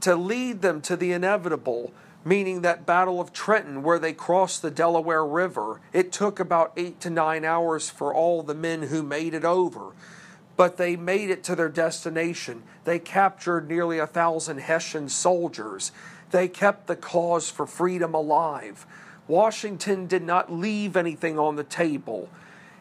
to 0.00 0.14
lead 0.14 0.62
them 0.62 0.80
to 0.82 0.96
the 0.96 1.12
inevitable, 1.12 1.92
meaning 2.24 2.62
that 2.62 2.86
Battle 2.86 3.20
of 3.20 3.32
Trenton, 3.32 3.82
where 3.82 3.98
they 3.98 4.12
crossed 4.12 4.62
the 4.62 4.70
Delaware 4.70 5.24
River. 5.24 5.80
It 5.92 6.12
took 6.12 6.40
about 6.40 6.72
eight 6.76 7.00
to 7.00 7.10
nine 7.10 7.44
hours 7.44 7.88
for 7.90 8.12
all 8.12 8.42
the 8.42 8.54
men 8.54 8.84
who 8.84 9.02
made 9.02 9.34
it 9.34 9.44
over. 9.44 9.92
But 10.56 10.76
they 10.76 10.96
made 10.96 11.30
it 11.30 11.44
to 11.44 11.54
their 11.54 11.68
destination. 11.68 12.64
They 12.84 12.98
captured 12.98 13.68
nearly 13.68 13.98
a 13.98 14.06
thousand 14.06 14.58
Hessian 14.58 15.08
soldiers. 15.08 15.92
They 16.30 16.48
kept 16.48 16.86
the 16.86 16.96
cause 16.96 17.48
for 17.50 17.66
freedom 17.66 18.14
alive. 18.14 18.86
Washington 19.28 20.06
did 20.06 20.22
not 20.22 20.52
leave 20.52 20.96
anything 20.96 21.38
on 21.38 21.56
the 21.56 21.64
table. 21.64 22.28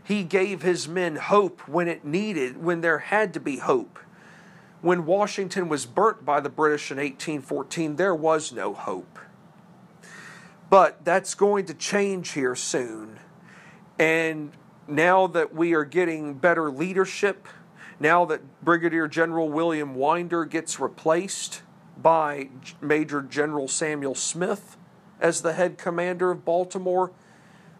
He 0.03 0.23
gave 0.23 0.61
his 0.61 0.87
men 0.87 1.17
hope 1.17 1.67
when 1.67 1.87
it 1.87 2.05
needed, 2.05 2.63
when 2.63 2.81
there 2.81 2.99
had 2.99 3.33
to 3.33 3.39
be 3.39 3.57
hope. 3.57 3.99
When 4.81 5.05
Washington 5.05 5.67
was 5.67 5.85
burnt 5.85 6.23
by 6.23 6.39
the 6.39 6.49
British 6.49 6.91
in 6.91 6.97
1814, 6.97 7.97
there 7.97 8.15
was 8.15 8.51
no 8.53 8.73
hope. 8.73 9.19
But 10.69 11.05
that's 11.05 11.33
going 11.33 11.65
to 11.67 11.73
change 11.73 12.31
here 12.31 12.55
soon. 12.55 13.19
And 13.97 14.51
now 14.87 15.27
that 15.27 15.53
we 15.53 15.73
are 15.73 15.85
getting 15.85 16.33
better 16.35 16.69
leadership, 16.69 17.47
now 17.99 18.25
that 18.25 18.63
Brigadier 18.63 19.07
General 19.07 19.49
William 19.49 19.95
Winder 19.95 20.45
gets 20.45 20.79
replaced 20.79 21.61
by 21.97 22.49
Major 22.81 23.21
General 23.21 23.67
Samuel 23.67 24.15
Smith 24.15 24.77
as 25.19 25.41
the 25.41 25.53
head 25.53 25.77
commander 25.77 26.31
of 26.31 26.45
Baltimore, 26.45 27.11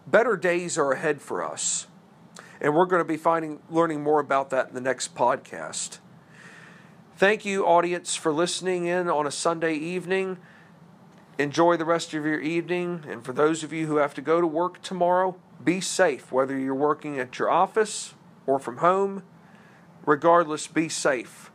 better 0.06 0.36
days 0.36 0.76
are 0.76 0.92
ahead 0.92 1.20
for 1.20 1.44
us. 1.44 1.86
And 2.60 2.74
we're 2.74 2.86
going 2.86 3.00
to 3.00 3.08
be 3.08 3.16
finding 3.16 3.60
learning 3.70 4.02
more 4.02 4.18
about 4.18 4.50
that 4.50 4.68
in 4.68 4.74
the 4.74 4.80
next 4.80 5.14
podcast. 5.14 5.98
Thank 7.16 7.44
you, 7.44 7.64
audience, 7.64 8.16
for 8.16 8.32
listening 8.32 8.86
in 8.86 9.08
on 9.08 9.26
a 9.26 9.30
Sunday 9.30 9.74
evening. 9.74 10.38
Enjoy 11.38 11.76
the 11.76 11.84
rest 11.84 12.12
of 12.14 12.26
your 12.26 12.40
evening. 12.40 13.04
And 13.08 13.24
for 13.24 13.32
those 13.32 13.62
of 13.62 13.72
you 13.72 13.86
who 13.86 13.96
have 13.96 14.12
to 14.14 14.20
go 14.20 14.40
to 14.40 14.46
work 14.46 14.82
tomorrow, 14.82 15.36
be 15.62 15.80
safe, 15.80 16.32
whether 16.32 16.58
you're 16.58 16.74
working 16.74 17.18
at 17.18 17.38
your 17.38 17.48
office 17.48 18.14
or 18.46 18.58
from 18.58 18.78
home. 18.78 19.22
Regardless, 20.04 20.66
be 20.66 20.88
safe. 20.88 21.52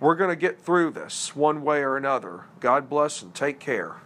We're 0.00 0.16
going 0.16 0.30
to 0.30 0.36
get 0.36 0.60
through 0.60 0.90
this 0.90 1.34
one 1.34 1.62
way 1.62 1.78
or 1.78 1.96
another. 1.96 2.44
God 2.60 2.90
bless 2.90 3.22
and 3.22 3.34
take 3.34 3.58
care. 3.58 4.02